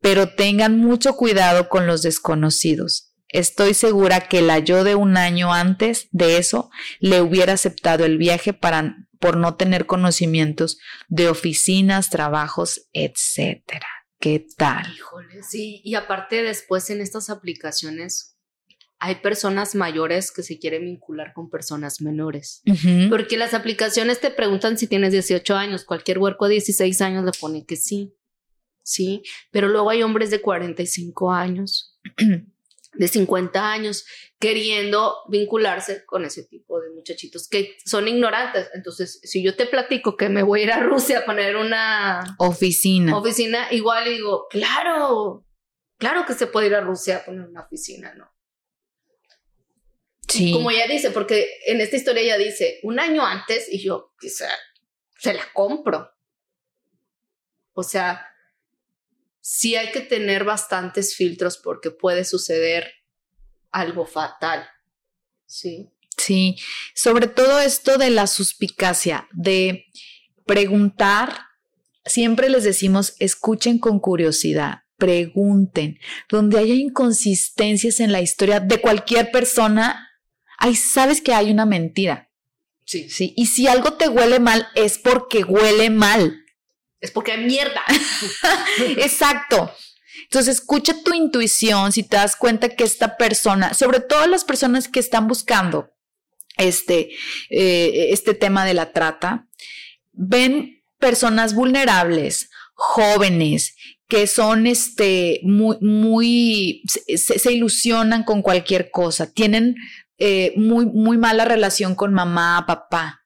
pero 0.00 0.28
tengan 0.28 0.78
mucho 0.78 1.16
cuidado 1.16 1.68
con 1.68 1.88
los 1.88 2.02
desconocidos. 2.02 3.12
Estoy 3.26 3.74
segura 3.74 4.20
que 4.20 4.40
la 4.40 4.60
yo 4.60 4.84
de 4.84 4.94
un 4.94 5.16
año 5.16 5.52
antes 5.52 6.06
de 6.12 6.36
eso 6.36 6.70
le 7.00 7.22
hubiera 7.22 7.54
aceptado 7.54 8.04
el 8.04 8.18
viaje 8.18 8.52
para, 8.52 8.98
por 9.18 9.36
no 9.36 9.56
tener 9.56 9.86
conocimientos 9.86 10.78
de 11.08 11.28
oficinas, 11.28 12.08
trabajos, 12.08 12.86
etcétera. 12.92 13.88
¿Qué 14.22 14.46
tal? 14.56 14.86
Híjole, 14.94 15.42
sí, 15.42 15.80
y 15.82 15.96
aparte 15.96 16.44
después 16.44 16.88
en 16.90 17.00
estas 17.00 17.28
aplicaciones 17.28 18.38
hay 19.00 19.16
personas 19.16 19.74
mayores 19.74 20.30
que 20.30 20.44
se 20.44 20.60
quieren 20.60 20.84
vincular 20.84 21.32
con 21.34 21.50
personas 21.50 22.00
menores. 22.00 22.62
Porque 23.10 23.36
las 23.36 23.52
aplicaciones 23.52 24.20
te 24.20 24.30
preguntan 24.30 24.78
si 24.78 24.86
tienes 24.86 25.10
18 25.10 25.56
años, 25.56 25.84
cualquier 25.84 26.20
huerco 26.20 26.46
de 26.46 26.52
16 26.52 27.00
años 27.00 27.24
le 27.24 27.32
pone 27.32 27.66
que 27.66 27.74
sí. 27.74 28.14
Sí, 28.84 29.24
pero 29.50 29.66
luego 29.66 29.90
hay 29.90 30.04
hombres 30.04 30.30
de 30.30 30.40
45 30.40 31.32
años 31.32 31.98
de 32.94 33.08
50 33.08 33.72
años 33.72 34.04
queriendo 34.38 35.16
vincularse 35.28 36.04
con 36.04 36.24
ese 36.24 36.44
tipo 36.44 36.80
de 36.80 36.90
muchachitos 36.90 37.48
que 37.48 37.76
son 37.84 38.08
ignorantes. 38.08 38.68
Entonces, 38.74 39.20
si 39.22 39.42
yo 39.42 39.56
te 39.56 39.66
platico 39.66 40.16
que 40.16 40.28
me 40.28 40.42
voy 40.42 40.60
a 40.60 40.64
ir 40.64 40.72
a 40.72 40.80
Rusia 40.80 41.20
a 41.20 41.24
poner 41.24 41.56
una 41.56 42.36
oficina, 42.38 43.16
oficina 43.16 43.68
igual 43.72 44.04
digo, 44.04 44.46
claro, 44.50 45.46
claro 45.98 46.26
que 46.26 46.34
se 46.34 46.46
puede 46.46 46.66
ir 46.66 46.74
a 46.74 46.80
Rusia 46.80 47.18
a 47.18 47.24
poner 47.24 47.48
una 47.48 47.62
oficina, 47.62 48.14
¿no? 48.14 48.30
Sí. 50.28 50.52
Como 50.52 50.70
ella 50.70 50.86
dice, 50.86 51.10
porque 51.10 51.46
en 51.66 51.80
esta 51.80 51.96
historia 51.96 52.22
ella 52.22 52.38
dice, 52.38 52.80
un 52.84 52.98
año 52.98 53.24
antes 53.24 53.68
y 53.70 53.82
yo, 53.82 54.12
quizá, 54.18 54.48
se 55.18 55.34
la 55.34 55.44
compro. 55.52 56.10
O 57.74 57.82
sea, 57.82 58.31
sí 59.42 59.76
hay 59.76 59.90
que 59.90 60.00
tener 60.00 60.44
bastantes 60.44 61.14
filtros 61.14 61.58
porque 61.58 61.90
puede 61.90 62.24
suceder 62.24 62.90
algo 63.70 64.06
fatal. 64.06 64.66
Sí. 65.44 65.90
Sí, 66.16 66.56
sobre 66.94 67.26
todo 67.26 67.58
esto 67.58 67.98
de 67.98 68.10
la 68.10 68.26
suspicacia, 68.26 69.28
de 69.32 69.86
preguntar, 70.46 71.46
siempre 72.04 72.48
les 72.48 72.64
decimos, 72.64 73.14
escuchen 73.18 73.78
con 73.78 73.98
curiosidad, 73.98 74.84
pregunten, 74.96 75.98
donde 76.28 76.58
haya 76.58 76.74
inconsistencias 76.74 77.98
en 77.98 78.12
la 78.12 78.20
historia 78.20 78.60
de 78.60 78.80
cualquier 78.80 79.32
persona, 79.32 80.10
ahí 80.58 80.76
sabes 80.76 81.20
que 81.20 81.34
hay 81.34 81.50
una 81.50 81.66
mentira. 81.66 82.30
Sí. 82.84 83.08
Sí, 83.08 83.32
y 83.36 83.46
si 83.46 83.66
algo 83.66 83.94
te 83.94 84.08
huele 84.08 84.38
mal 84.38 84.68
es 84.74 84.98
porque 84.98 85.44
huele 85.44 85.90
mal 85.90 86.41
es 87.02 87.10
porque 87.10 87.32
hay 87.32 87.44
mierda. 87.44 87.82
Exacto. 88.96 89.70
Entonces, 90.22 90.56
escucha 90.56 90.94
tu 91.04 91.12
intuición 91.12 91.92
si 91.92 92.04
te 92.04 92.16
das 92.16 92.36
cuenta 92.36 92.70
que 92.70 92.84
esta 92.84 93.16
persona, 93.18 93.74
sobre 93.74 94.00
todo 94.00 94.26
las 94.26 94.44
personas 94.44 94.88
que 94.88 95.00
están 95.00 95.26
buscando 95.28 95.90
este, 96.56 97.10
eh, 97.50 98.08
este 98.10 98.32
tema 98.32 98.64
de 98.64 98.74
la 98.74 98.92
trata, 98.92 99.48
ven 100.12 100.82
personas 100.98 101.54
vulnerables, 101.54 102.50
jóvenes, 102.74 103.74
que 104.08 104.26
son 104.26 104.66
este, 104.66 105.40
muy, 105.42 105.78
muy, 105.80 106.82
se, 106.86 107.52
ilusionan 107.52 108.24
con 108.24 108.42
cualquier 108.42 108.90
cosa, 108.90 109.32
tienen 109.32 109.74
eh, 110.18 110.52
muy, 110.56 110.86
muy 110.86 111.18
mala 111.18 111.44
relación 111.44 111.94
con 111.94 112.14
mamá, 112.14 112.64
papá, 112.66 113.21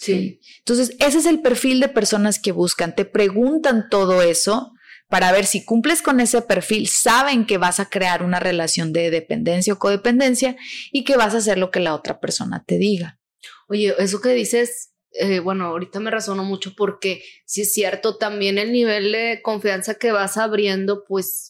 Sí. 0.00 0.40
Entonces, 0.60 0.96
ese 0.98 1.18
es 1.18 1.26
el 1.26 1.42
perfil 1.42 1.78
de 1.78 1.90
personas 1.90 2.38
que 2.38 2.52
buscan. 2.52 2.94
Te 2.94 3.04
preguntan 3.04 3.90
todo 3.90 4.22
eso 4.22 4.72
para 5.10 5.30
ver 5.30 5.44
si 5.44 5.62
cumples 5.62 6.00
con 6.00 6.20
ese 6.20 6.40
perfil, 6.40 6.88
saben 6.88 7.44
que 7.44 7.58
vas 7.58 7.80
a 7.80 7.90
crear 7.90 8.22
una 8.22 8.40
relación 8.40 8.94
de 8.94 9.10
dependencia 9.10 9.74
o 9.74 9.78
codependencia 9.78 10.56
y 10.90 11.04
que 11.04 11.16
vas 11.16 11.34
a 11.34 11.38
hacer 11.38 11.58
lo 11.58 11.70
que 11.70 11.80
la 11.80 11.94
otra 11.94 12.18
persona 12.20 12.64
te 12.64 12.78
diga. 12.78 13.18
Oye, 13.68 13.92
eso 13.98 14.20
que 14.20 14.30
dices, 14.30 14.92
eh, 15.12 15.40
bueno, 15.40 15.66
ahorita 15.66 16.00
me 16.00 16.10
resonó 16.10 16.44
mucho 16.44 16.74
porque 16.76 17.22
si 17.44 17.62
es 17.62 17.72
cierto, 17.72 18.16
también 18.16 18.56
el 18.56 18.72
nivel 18.72 19.12
de 19.12 19.40
confianza 19.42 19.96
que 19.96 20.12
vas 20.12 20.38
abriendo, 20.38 21.04
pues 21.04 21.49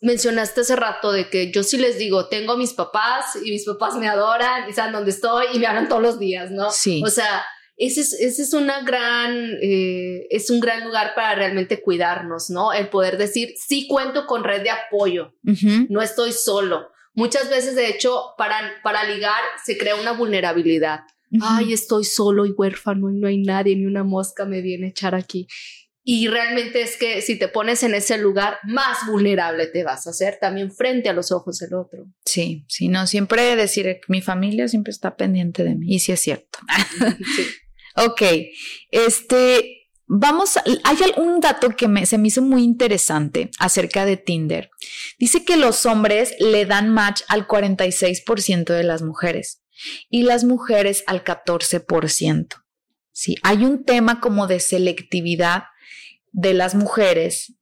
mencionaste 0.00 0.60
hace 0.60 0.76
rato 0.76 1.12
de 1.12 1.28
que 1.30 1.50
yo 1.50 1.62
sí 1.62 1.78
les 1.78 1.98
digo, 1.98 2.28
tengo 2.28 2.52
a 2.52 2.56
mis 2.56 2.72
papás 2.72 3.36
y 3.42 3.50
mis 3.50 3.64
papás 3.64 3.96
me 3.96 4.08
adoran 4.08 4.68
y 4.68 4.72
saben 4.72 4.92
dónde 4.92 5.10
estoy 5.10 5.46
y 5.54 5.58
me 5.58 5.66
hablan 5.66 5.88
todos 5.88 6.02
los 6.02 6.18
días, 6.18 6.50
¿no? 6.50 6.70
Sí. 6.70 7.02
O 7.04 7.08
sea, 7.08 7.44
ese 7.76 8.02
es, 8.02 8.12
ese 8.12 8.42
es 8.42 8.52
una 8.52 8.82
gran, 8.82 9.56
eh, 9.60 10.26
es 10.30 10.50
un 10.50 10.60
gran 10.60 10.84
lugar 10.84 11.14
para 11.14 11.34
realmente 11.34 11.80
cuidarnos, 11.80 12.50
¿no? 12.50 12.72
El 12.72 12.88
poder 12.88 13.18
decir, 13.18 13.54
sí 13.56 13.88
cuento 13.88 14.26
con 14.26 14.44
red 14.44 14.62
de 14.62 14.70
apoyo, 14.70 15.34
no 15.88 16.02
estoy 16.02 16.32
solo. 16.32 16.88
Muchas 17.14 17.48
veces, 17.48 17.74
de 17.74 17.88
hecho, 17.88 18.34
para, 18.36 18.56
para 18.82 19.04
ligar 19.04 19.40
se 19.64 19.78
crea 19.78 19.96
una 19.96 20.12
vulnerabilidad. 20.12 21.00
Ay, 21.40 21.72
estoy 21.72 22.04
solo 22.04 22.46
y 22.46 22.52
huérfano 22.52 23.10
y 23.10 23.14
no 23.14 23.26
hay 23.26 23.38
nadie, 23.38 23.74
ni 23.74 23.86
una 23.86 24.04
mosca 24.04 24.44
me 24.44 24.60
viene 24.60 24.86
a 24.86 24.90
echar 24.90 25.14
aquí. 25.16 25.48
Y 26.06 26.28
realmente 26.28 26.82
es 26.82 26.98
que 26.98 27.22
si 27.22 27.38
te 27.38 27.48
pones 27.48 27.82
en 27.82 27.94
ese 27.94 28.18
lugar, 28.18 28.58
más 28.64 29.06
vulnerable 29.06 29.66
te 29.66 29.84
vas 29.84 30.06
a 30.06 30.10
hacer 30.10 30.36
también 30.38 30.70
frente 30.70 31.08
a 31.08 31.14
los 31.14 31.32
ojos 31.32 31.58
del 31.60 31.72
otro. 31.72 32.04
Sí, 32.26 32.66
sí, 32.68 32.88
no, 32.88 33.06
siempre 33.06 33.56
decir, 33.56 34.00
mi 34.08 34.20
familia 34.20 34.68
siempre 34.68 34.90
está 34.90 35.16
pendiente 35.16 35.64
de 35.64 35.74
mí, 35.74 35.94
y 35.94 36.00
sí 36.00 36.12
es 36.12 36.20
cierto. 36.20 36.58
sí. 37.36 37.46
ok, 37.96 38.22
este, 38.90 39.88
vamos, 40.06 40.58
hay 40.84 40.96
un 41.16 41.40
dato 41.40 41.70
que 41.70 41.88
me, 41.88 42.04
se 42.04 42.18
me 42.18 42.28
hizo 42.28 42.42
muy 42.42 42.64
interesante 42.64 43.50
acerca 43.58 44.04
de 44.04 44.18
Tinder. 44.18 44.68
Dice 45.18 45.42
que 45.46 45.56
los 45.56 45.86
hombres 45.86 46.34
le 46.38 46.66
dan 46.66 46.90
match 46.90 47.22
al 47.28 47.48
46% 47.48 48.74
de 48.74 48.84
las 48.84 49.00
mujeres 49.00 49.62
y 50.10 50.24
las 50.24 50.44
mujeres 50.44 51.02
al 51.06 51.24
14%. 51.24 52.46
Sí, 53.10 53.36
hay 53.42 53.64
un 53.64 53.84
tema 53.84 54.20
como 54.20 54.48
de 54.48 54.60
selectividad 54.60 55.64
de 56.34 56.52
las 56.52 56.74
mujeres 56.74 57.54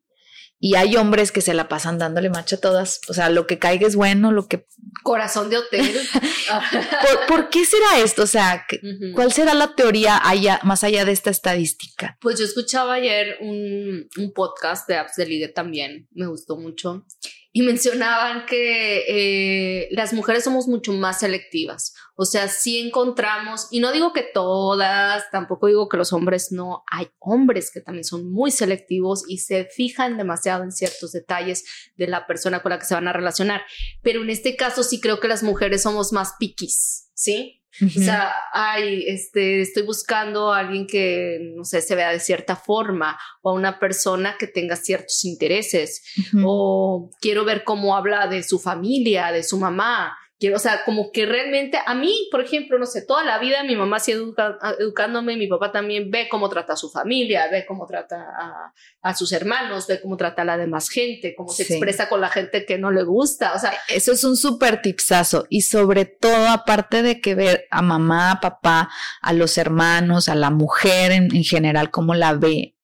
y 0.64 0.76
hay 0.76 0.94
hombres 0.94 1.32
que 1.32 1.40
se 1.40 1.54
la 1.54 1.68
pasan 1.68 1.98
dándole 1.98 2.30
macho 2.30 2.54
a 2.54 2.60
todas. 2.60 3.00
O 3.08 3.14
sea, 3.14 3.30
lo 3.30 3.48
que 3.48 3.58
caiga 3.58 3.84
es 3.84 3.96
bueno, 3.96 4.30
lo 4.30 4.46
que. 4.46 4.64
Corazón 5.02 5.50
de 5.50 5.56
hotel. 5.56 5.92
¿Por, 7.28 7.50
qué 7.50 7.64
será 7.64 7.98
esto? 7.98 8.22
O 8.22 8.26
sea, 8.28 8.64
¿cuál 9.12 9.32
será 9.32 9.54
la 9.54 9.74
teoría 9.74 10.20
allá, 10.22 10.60
más 10.62 10.84
allá 10.84 11.04
de 11.04 11.10
esta 11.10 11.30
estadística? 11.30 12.16
Pues 12.20 12.38
yo 12.38 12.44
escuchaba 12.44 12.94
ayer 12.94 13.38
un, 13.40 14.08
un 14.16 14.32
podcast 14.32 14.86
de 14.86 14.98
apps 14.98 15.16
de 15.16 15.26
ligue 15.26 15.48
también. 15.48 16.06
Me 16.12 16.28
gustó 16.28 16.56
mucho 16.56 17.06
y 17.52 17.62
mencionaban 17.62 18.46
que 18.46 19.04
eh, 19.08 19.88
las 19.90 20.12
mujeres 20.14 20.44
somos 20.44 20.68
mucho 20.68 20.92
más 20.92 21.20
selectivas. 21.20 21.94
O 22.22 22.24
sea, 22.24 22.46
si 22.46 22.78
encontramos, 22.78 23.66
y 23.72 23.80
no 23.80 23.90
digo 23.90 24.12
que 24.12 24.22
todas, 24.22 25.28
tampoco 25.32 25.66
digo 25.66 25.88
que 25.88 25.96
los 25.96 26.12
hombres 26.12 26.52
no, 26.52 26.84
hay 26.88 27.08
hombres 27.18 27.72
que 27.72 27.80
también 27.80 28.04
son 28.04 28.30
muy 28.30 28.52
selectivos 28.52 29.24
y 29.26 29.38
se 29.38 29.64
fijan 29.64 30.16
demasiado 30.16 30.62
en 30.62 30.70
ciertos 30.70 31.10
detalles 31.10 31.64
de 31.96 32.06
la 32.06 32.28
persona 32.28 32.62
con 32.62 32.70
la 32.70 32.78
que 32.78 32.84
se 32.84 32.94
van 32.94 33.08
a 33.08 33.12
relacionar. 33.12 33.62
Pero 34.02 34.22
en 34.22 34.30
este 34.30 34.54
caso 34.54 34.84
sí 34.84 35.00
creo 35.00 35.18
que 35.18 35.26
las 35.26 35.42
mujeres 35.42 35.82
somos 35.82 36.12
más 36.12 36.34
piquis, 36.38 37.10
¿sí? 37.12 37.60
O 37.84 37.88
sea, 38.00 38.32
ay, 38.52 39.02
este, 39.08 39.62
estoy 39.62 39.82
buscando 39.82 40.52
a 40.52 40.60
alguien 40.60 40.86
que, 40.86 41.38
no 41.56 41.64
sé, 41.64 41.80
se 41.80 41.96
vea 41.96 42.12
de 42.12 42.20
cierta 42.20 42.54
forma 42.54 43.18
o 43.40 43.50
a 43.50 43.54
una 43.54 43.80
persona 43.80 44.36
que 44.38 44.46
tenga 44.46 44.76
ciertos 44.76 45.24
intereses 45.24 46.04
o 46.44 47.10
quiero 47.20 47.44
ver 47.44 47.64
cómo 47.64 47.96
habla 47.96 48.28
de 48.28 48.44
su 48.44 48.60
familia, 48.60 49.32
de 49.32 49.42
su 49.42 49.58
mamá 49.58 50.16
o 50.50 50.58
sea, 50.58 50.84
como 50.84 51.10
que 51.12 51.26
realmente 51.26 51.78
a 51.84 51.94
mí, 51.94 52.28
por 52.30 52.40
ejemplo, 52.40 52.78
no 52.78 52.86
sé, 52.86 53.02
toda 53.02 53.24
la 53.24 53.38
vida 53.38 53.62
mi 53.64 53.76
mamá 53.76 54.00
sigue 54.00 54.18
educa, 54.18 54.58
educándome, 54.78 55.36
mi 55.36 55.46
papá 55.46 55.72
también 55.72 56.10
ve 56.10 56.28
cómo 56.28 56.48
trata 56.48 56.72
a 56.72 56.76
su 56.76 56.90
familia, 56.90 57.48
ve 57.50 57.64
cómo 57.66 57.86
trata 57.86 58.72
a, 59.02 59.14
sus 59.14 59.32
hermanos, 59.32 59.86
ve 59.86 60.00
cómo 60.00 60.16
trata 60.16 60.42
a 60.42 60.44
la 60.44 60.56
demás 60.56 60.88
gente, 60.88 61.34
cómo 61.36 61.50
se 61.52 61.62
expresa 61.62 62.08
con 62.08 62.20
la 62.20 62.28
gente 62.28 62.64
que 62.66 62.78
no 62.78 62.90
le 62.90 63.04
gusta, 63.04 63.54
o 63.54 63.58
sea. 63.58 63.72
Eso 63.88 64.12
es 64.12 64.24
un 64.24 64.36
súper 64.36 64.82
tipsazo 64.82 65.46
y 65.48 65.62
sobre 65.62 66.04
todo, 66.04 66.48
aparte 66.48 67.02
de 67.02 67.20
que 67.20 67.34
ver 67.34 67.66
a 67.70 67.82
mamá, 67.82 68.32
a 68.32 68.40
papá, 68.40 68.90
a 69.20 69.32
los 69.32 69.58
hermanos, 69.58 70.28
a 70.28 70.34
la 70.34 70.50
mujer 70.50 71.12
en, 71.12 71.34
en 71.34 71.44
general, 71.44 71.90
cómo 71.90 72.14
la 72.14 72.34
ve, 72.34 72.76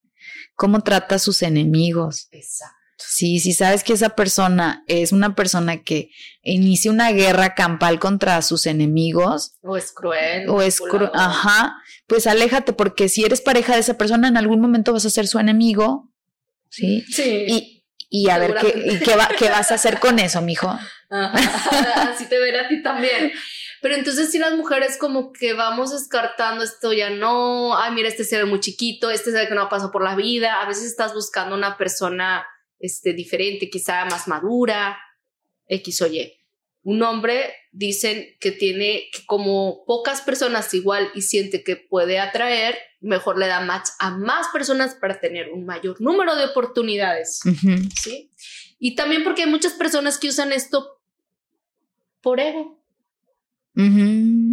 cómo 0.55 0.83
trata 0.83 1.17
a 1.17 1.19
sus 1.19 1.43
enemigos. 1.43 2.29
Exacto. 2.31 2.78
Sí, 2.99 3.39
si 3.39 3.53
sabes 3.53 3.85
que 3.85 3.93
esa 3.93 4.11
persona 4.11 4.83
es 4.89 5.13
una 5.13 5.37
persona 5.37 5.83
que 5.85 6.11
inicia 6.43 6.91
una 6.91 7.13
guerra 7.13 7.55
campal 7.55 8.01
contra 8.01 8.43
sus 8.43 8.67
enemigos. 8.67 9.55
O 9.63 9.77
es 9.77 9.93
cruel. 9.93 10.49
O 10.49 10.61
es 10.61 10.81
cruel. 10.81 11.11
Ajá. 11.15 11.77
Pues 12.09 12.27
aléjate, 12.27 12.73
porque 12.73 13.09
si 13.09 13.25
eres 13.25 13.41
pareja 13.41 13.75
de 13.75 13.81
esa 13.81 13.97
persona, 13.97 14.27
en 14.27 14.37
algún 14.37 14.61
momento 14.61 14.93
vas 14.93 15.07
a 15.07 15.11
ser 15.11 15.29
su 15.29 15.39
enemigo. 15.39 16.11
Sí. 16.71 17.05
Sí. 17.09 17.45
Y, 17.47 17.85
y 18.11 18.31
a 18.31 18.39
ver 18.39 18.57
qué, 18.57 19.01
qué, 19.05 19.15
va, 19.15 19.29
qué 19.39 19.49
vas 19.49 19.71
a 19.71 19.77
hacer 19.77 20.01
con 20.01 20.19
eso, 20.19 20.43
mijo. 20.43 20.77
Ajá. 21.09 22.11
Así 22.13 22.27
te 22.27 22.41
verá 22.41 22.63
a 22.63 22.69
ti 22.69 22.83
también. 22.83 23.31
Pero 23.81 23.95
entonces 23.95 24.33
si 24.33 24.41
las 24.41 24.55
mujeres 24.55 24.97
como 24.99 25.33
que 25.33 25.53
vamos 25.53 25.93
descartando 25.93 26.65
esto 26.65 26.93
ya 26.93 27.11
no, 27.11 27.79
ay, 27.79 27.93
mira, 27.93 28.09
este 28.09 28.25
se 28.25 28.39
ve 28.39 28.45
muy 28.45 28.59
chiquito, 28.59 29.09
este 29.09 29.31
se 29.31 29.39
ve 29.39 29.47
que 29.47 29.55
no 29.55 29.69
pasado 29.69 29.93
por 29.93 30.03
la 30.03 30.17
vida, 30.17 30.61
a 30.61 30.67
veces 30.67 30.85
estás 30.85 31.15
buscando 31.15 31.55
una 31.55 31.77
persona 31.77 32.45
este, 32.79 33.13
diferente, 33.13 33.71
quizá 33.71 34.05
más 34.05 34.29
madura, 34.29 34.99
X 35.67 36.03
o 36.03 36.07
Y. 36.07 36.33
Un 36.83 37.03
hombre 37.03 37.53
dicen 37.73 38.37
que 38.41 38.51
tiene 38.51 39.09
que 39.13 39.27
como 39.27 39.85
pocas 39.85 40.23
personas 40.23 40.73
igual 40.75 41.11
y 41.15 41.23
siente 41.23 41.63
que 41.63 41.77
puede 41.77 42.19
atraer, 42.19 42.79
mejor 43.01 43.39
le 43.39 43.47
da 43.47 43.61
match 43.61 43.89
a 43.99 44.17
más 44.17 44.49
personas 44.53 44.95
para 44.95 45.21
tener 45.21 45.51
un 45.51 45.67
mayor 45.67 46.01
número 46.01 46.35
de 46.37 46.47
oportunidades. 46.47 47.41
¿sí? 48.01 48.31
Y 48.79 48.95
también 48.95 49.25
porque 49.25 49.43
hay 49.43 49.51
muchas 49.51 49.75
personas 49.75 50.19
que 50.19 50.29
usan 50.29 50.53
esto 50.53 51.01
por 52.23 52.41
ego. 52.41 52.83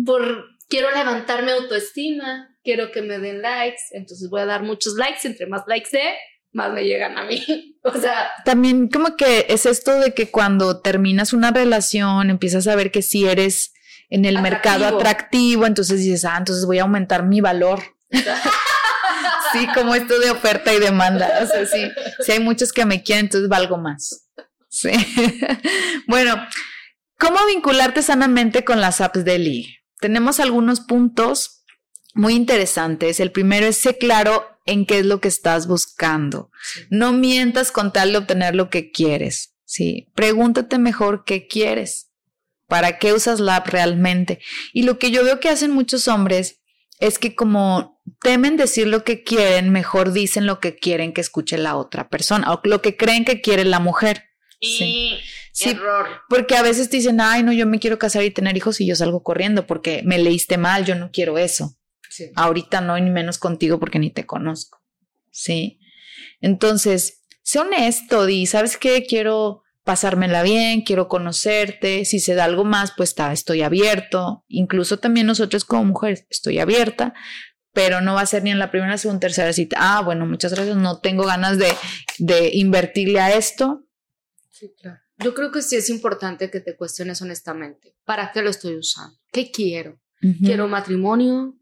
Por 0.05 0.45
quiero 0.67 0.91
levantarme 0.91 1.51
autoestima, 1.51 2.55
quiero 2.63 2.91
que 2.91 3.01
me 3.01 3.19
den 3.19 3.41
likes, 3.41 3.81
entonces 3.91 4.29
voy 4.29 4.41
a 4.41 4.45
dar 4.45 4.63
muchos 4.63 4.95
likes, 4.95 5.27
entre 5.27 5.47
más 5.47 5.63
likes 5.67 5.89
de 5.91 6.15
más 6.55 6.71
me 6.71 6.83
llegan 6.83 7.17
a 7.17 7.23
mí. 7.23 7.77
o 7.83 7.93
sea. 7.93 8.31
También 8.43 8.87
como 8.87 9.15
que 9.15 9.45
es 9.49 9.65
esto 9.65 9.99
de 9.99 10.13
que 10.13 10.31
cuando 10.31 10.81
terminas 10.81 11.33
una 11.33 11.51
relación 11.51 12.29
empiezas 12.29 12.67
a 12.67 12.75
ver 12.75 12.91
que 12.91 13.01
si 13.01 13.25
eres 13.25 13.73
en 14.09 14.25
el 14.25 14.41
mercado 14.41 14.85
atractivo, 14.85 15.65
entonces 15.65 15.99
dices, 15.99 16.25
ah, 16.25 16.37
entonces 16.37 16.65
voy 16.65 16.79
a 16.79 16.83
aumentar 16.83 17.23
mi 17.23 17.41
valor. 17.41 17.81
sí, 19.51 19.67
como 19.73 19.95
esto 19.95 20.19
de 20.19 20.31
oferta 20.31 20.73
y 20.73 20.79
demanda. 20.79 21.39
O 21.41 21.47
sea, 21.47 21.65
sí, 21.65 21.91
si 22.21 22.31
hay 22.31 22.39
muchos 22.39 22.71
que 22.71 22.85
me 22.85 23.03
quieren, 23.03 23.25
entonces 23.25 23.49
valgo 23.49 23.77
más. 23.77 24.29
Sí. 24.69 24.91
bueno, 26.07 26.35
¿cómo 27.17 27.37
vincularte 27.47 28.01
sanamente 28.01 28.63
con 28.63 28.79
las 28.79 29.01
apps 29.01 29.25
de 29.25 29.39
ligue? 29.39 29.79
Tenemos 29.99 30.39
algunos 30.39 30.81
puntos 30.81 31.64
muy 32.15 32.33
interesantes. 32.33 33.19
El 33.19 33.31
primero 33.31 33.67
es 33.67 33.77
ser 33.77 33.97
claro 33.99 34.47
en 34.65 34.85
qué 34.85 34.99
es 34.99 35.05
lo 35.05 35.21
que 35.21 35.27
estás 35.27 35.67
buscando. 35.67 36.49
No 36.89 37.13
mientas 37.13 37.71
con 37.71 37.93
tal 37.93 38.13
de 38.13 38.17
obtener 38.17 38.55
lo 38.55 38.69
que 38.71 38.89
quieres. 38.89 39.53
Sí, 39.65 40.07
pregúntate 40.15 40.79
mejor 40.79 41.23
qué 41.25 41.47
quieres. 41.47 42.09
¿Para 42.67 42.97
qué 42.97 43.13
usas 43.13 43.39
la 43.39 43.57
app 43.57 43.67
realmente? 43.67 44.39
Y 44.73 44.83
lo 44.83 44.97
que 44.97 45.11
yo 45.11 45.23
veo 45.23 45.39
que 45.39 45.49
hacen 45.49 45.71
muchos 45.71 46.07
hombres 46.07 46.61
es 46.99 47.19
que 47.19 47.35
como 47.35 48.01
temen 48.21 48.57
decir 48.57 48.87
lo 48.87 49.03
que 49.03 49.23
quieren, 49.23 49.69
mejor 49.69 50.11
dicen 50.11 50.45
lo 50.45 50.59
que 50.59 50.75
quieren 50.75 51.13
que 51.13 51.21
escuche 51.21 51.57
la 51.57 51.75
otra 51.75 52.09
persona 52.09 52.51
o 52.51 52.61
lo 52.63 52.81
que 52.81 52.95
creen 52.95 53.25
que 53.25 53.41
quiere 53.41 53.65
la 53.65 53.79
mujer. 53.79 54.23
sí. 55.51 55.69
Error. 55.69 56.07
Porque 56.27 56.55
a 56.57 56.61
veces 56.61 56.89
te 56.89 56.97
dicen, 56.97 57.21
ay, 57.21 57.43
no, 57.43 57.53
yo 57.53 57.65
me 57.65 57.79
quiero 57.79 57.99
casar 57.99 58.23
y 58.23 58.31
tener 58.31 58.57
hijos 58.57 58.81
y 58.81 58.87
yo 58.87 58.95
salgo 58.95 59.23
corriendo 59.23 59.65
porque 59.67 60.01
me 60.03 60.17
leíste 60.17 60.57
mal, 60.57 60.85
yo 60.85 60.95
no 60.95 61.11
quiero 61.11 61.37
eso. 61.37 61.77
Ahorita 62.35 62.81
no, 62.81 62.99
ni 62.99 63.09
menos 63.09 63.37
contigo 63.37 63.79
porque 63.79 63.99
ni 63.99 64.11
te 64.11 64.25
conozco. 64.25 64.81
Sí. 65.31 65.79
Entonces, 66.41 67.23
sé 67.41 67.59
honesto, 67.59 68.25
di, 68.25 68.45
¿sabes 68.45 68.77
qué? 68.77 69.05
Quiero 69.05 69.63
pasármela 69.85 70.41
bien, 70.41 70.81
quiero 70.81 71.07
conocerte, 71.07 72.05
si 72.05 72.19
se 72.19 72.33
da 72.33 72.43
algo 72.45 72.65
más, 72.65 72.93
pues 72.97 73.09
está, 73.09 73.31
estoy 73.31 73.61
abierto, 73.61 74.43
incluso 74.47 74.97
también 74.97 75.27
nosotros 75.27 75.63
como 75.63 75.85
mujeres, 75.85 76.25
estoy 76.31 76.57
abierta, 76.57 77.13
pero 77.71 78.01
no 78.01 78.15
va 78.15 78.21
a 78.21 78.25
ser 78.25 78.43
ni 78.43 78.49
en 78.49 78.57
la 78.57 78.71
primera, 78.71 78.97
segunda, 78.97 79.19
tercera 79.19 79.53
cita, 79.53 79.77
ah, 79.79 80.01
bueno, 80.01 80.25
muchas 80.25 80.53
gracias, 80.53 80.75
no 80.75 80.99
tengo 81.01 81.23
ganas 81.23 81.59
de, 81.59 81.71
de 82.17 82.49
invertirle 82.53 83.19
a 83.19 83.35
esto. 83.35 83.85
Sí, 84.49 84.73
claro. 84.81 84.99
Yo 85.19 85.35
creo 85.35 85.51
que 85.51 85.61
sí 85.61 85.75
es 85.75 85.89
importante 85.91 86.49
que 86.49 86.61
te 86.61 86.75
cuestiones 86.75 87.21
honestamente, 87.21 87.95
¿para 88.05 88.31
qué 88.31 88.41
lo 88.41 88.49
estoy 88.49 88.75
usando? 88.77 89.15
¿Qué 89.31 89.51
quiero? 89.51 90.01
¿Quiero 90.43 90.67
matrimonio? 90.67 91.53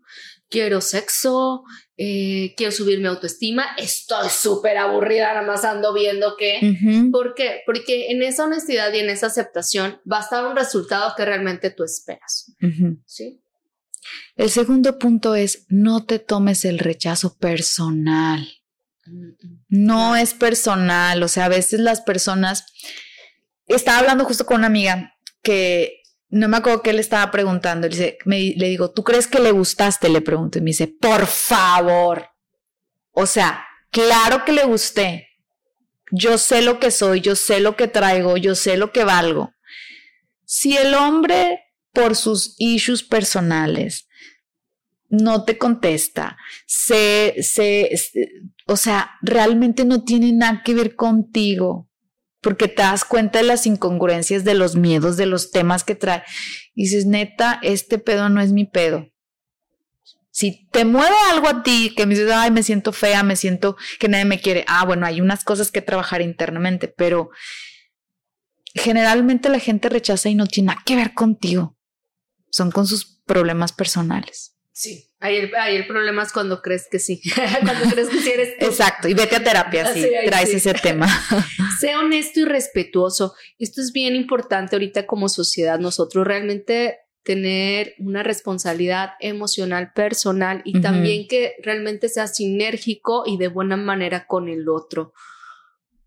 Quiero 0.54 0.82
sexo, 0.82 1.63
eh, 1.98 2.54
quiero 2.56 2.72
subir 2.72 3.00
mi 3.00 3.08
autoestima, 3.08 3.66
estoy 3.76 4.30
súper 4.30 4.78
aburrida, 4.78 5.34
nada 5.34 5.42
más 5.42 5.66
ando 5.66 5.96
viendo 5.96 6.38
que. 6.38 6.78
¿Por 7.12 7.34
qué? 7.34 7.62
Porque 7.66 8.12
en 8.12 8.22
esa 8.22 8.44
honestidad 8.44 8.94
y 8.94 9.00
en 9.00 9.10
esa 9.10 9.28
aceptación 9.28 10.00
va 10.10 10.20
a 10.20 10.22
estar 10.22 10.46
un 10.46 10.56
resultado 10.56 11.12
que 11.18 11.26
realmente 11.26 11.72
tú 11.72 11.84
esperas. 11.84 12.54
¿Sí? 13.08 13.42
El 14.36 14.52
segundo 14.52 15.00
punto 15.00 15.34
es 15.34 15.66
no 15.70 16.06
te 16.06 16.20
tomes 16.20 16.66
el 16.66 16.78
rechazo 16.78 17.36
personal. 17.39 18.48
No 19.70 20.16
es 20.16 20.36
personal, 20.36 21.24
o 21.24 21.28
sea, 21.28 21.46
a 21.46 21.50
veces 21.50 21.80
las 21.80 22.02
personas... 22.02 22.63
Estaba 23.66 24.00
hablando 24.00 24.26
justo 24.26 24.46
con 24.46 24.58
una 24.58 24.68
amiga 24.68 25.16
que 25.42 26.03
no 26.34 26.48
me 26.48 26.58
acuerdo 26.58 26.82
qué 26.82 26.93
le 26.93 27.02
estaba 27.02 27.30
preguntando. 27.30 27.88
Le, 27.88 28.65
digo, 28.67 28.89
¿tú 28.89 29.04
crees 29.04 29.28
que 29.28 29.39
le 29.39 29.52
gustaste? 29.52 30.10
Le 30.10 30.22
pregunto. 30.22 30.58
Y 30.58 30.62
me 30.62 30.72
dice, 30.72 30.88
por 30.88 31.28
favor. 31.28 32.28
O 33.12 33.28
sea, 33.28 33.63
claro 33.91 34.43
que 34.43 34.52
le 34.52 34.65
gusté. 34.65 35.28
Yo 36.12 36.39
sé 36.39 36.63
lo 36.63 36.80
que 36.80 36.89
soy, 36.89 37.22
yo 37.22 37.36
sé 37.36 37.60
lo 37.60 37.76
que 37.76 37.88
traigo, 37.88 38.38
yo 38.38 38.56
sé 38.56 38.78
lo 38.78 38.91
que 38.91 39.04
valgo. 39.04 39.54
Si 40.43 40.76
el 40.76 40.96
hombre, 40.96 41.60
por 41.91 42.15
sus 42.15 42.56
issues 42.58 43.04
personales, 43.04 44.08
no 45.10 45.46
te 45.46 45.60
contesta, 45.60 46.38
se, 46.65 47.36
se, 47.43 47.91
o 48.65 48.76
sea, 48.76 49.12
realmente 49.22 49.86
no 49.86 50.04
tiene 50.04 50.34
nada 50.34 50.63
que 50.65 50.74
ver 50.74 50.96
contigo 50.96 51.89
porque 52.44 52.68
te 52.68 52.84
das 52.84 53.06
cuenta 53.06 53.40
de 53.40 53.46
las 53.46 53.66
incongruencias, 53.66 54.44
de 54.44 54.54
los 54.54 54.76
miedos, 54.76 55.18
de 55.18 55.26
los 55.26 55.50
temas 55.50 55.84
que 55.84 55.96
trae. 55.96 56.24
Y 56.76 56.84
dices, 56.84 57.06
neta, 57.06 57.60
este 57.64 57.98
pedo 57.98 58.30
no 58.30 58.42
es 58.42 58.52
mi 58.52 58.66
pedo. 58.66 59.08
Si 60.30 60.68
te 60.72 60.84
mueve 60.84 61.16
algo 61.32 61.48
a 61.48 61.64
ti, 61.64 61.94
que 61.96 62.06
me 62.06 62.16
dices, 62.16 62.32
ay, 62.32 62.52
me 62.52 62.64
siento 62.64 62.92
fea, 62.92 63.24
me 63.24 63.36
siento 63.36 63.78
que 64.00 64.10
nadie 64.10 64.26
me 64.26 64.42
quiere, 64.42 64.66
ah, 64.68 64.84
bueno, 64.86 65.06
hay 65.06 65.22
unas 65.22 65.44
cosas 65.44 65.72
que 65.72 65.82
trabajar 65.82 66.22
internamente, 66.22 66.88
pero 66.88 67.30
generalmente 68.74 69.50
la 69.50 69.60
gente 69.60 69.90
rechaza 69.90 70.30
y 70.30 70.36
no 70.36 70.48
tiene 70.48 70.68
nada 70.68 70.82
que 70.86 70.96
ver 70.96 71.14
contigo. 71.14 71.78
Son 72.50 72.72
con 72.72 72.88
sus 72.88 73.22
problemas 73.26 73.72
personales. 73.72 74.53
Sí, 74.76 75.08
ahí 75.20 75.38
el, 75.38 75.86
problema 75.86 76.24
es 76.24 76.34
cuando 76.34 76.60
crees 76.64 76.88
que 76.90 76.98
sí, 76.98 77.22
cuando 77.64 77.92
crees 77.92 78.10
que 78.10 78.20
sí 78.20 78.32
eres 78.32 78.58
tú. 78.58 78.66
Exacto, 78.66 79.08
y 79.08 79.14
vete 79.14 79.36
a 79.36 79.44
terapia 79.44 79.94
si 79.94 80.04
traes 80.26 80.52
ese 80.52 80.74
tema. 80.74 81.08
Sé 81.80 81.96
honesto 81.96 82.40
y 82.40 82.46
respetuoso. 82.46 83.36
Esto 83.60 83.82
es 83.82 83.92
bien 83.92 84.16
importante 84.16 84.76
ahorita 84.76 85.06
como 85.06 85.30
sociedad, 85.30 85.78
nosotros 85.78 86.26
realmente 86.26 86.98
tener 87.22 87.94
una 88.00 88.24
responsabilidad 88.24 89.12
emocional 89.20 89.94
personal 89.94 90.62
y 90.66 90.82
también 90.82 91.28
que 91.28 91.54
realmente 91.62 92.10
sea 92.10 92.26
sinérgico 92.28 93.24
y 93.28 93.38
de 93.38 93.48
buena 93.50 93.78
manera 93.78 94.26
con 94.26 94.50
el 94.50 94.68
otro. 94.68 95.14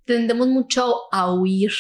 Tendemos 0.04 0.48
mucho 0.48 1.12
a 1.12 1.32
huir, 1.32 1.72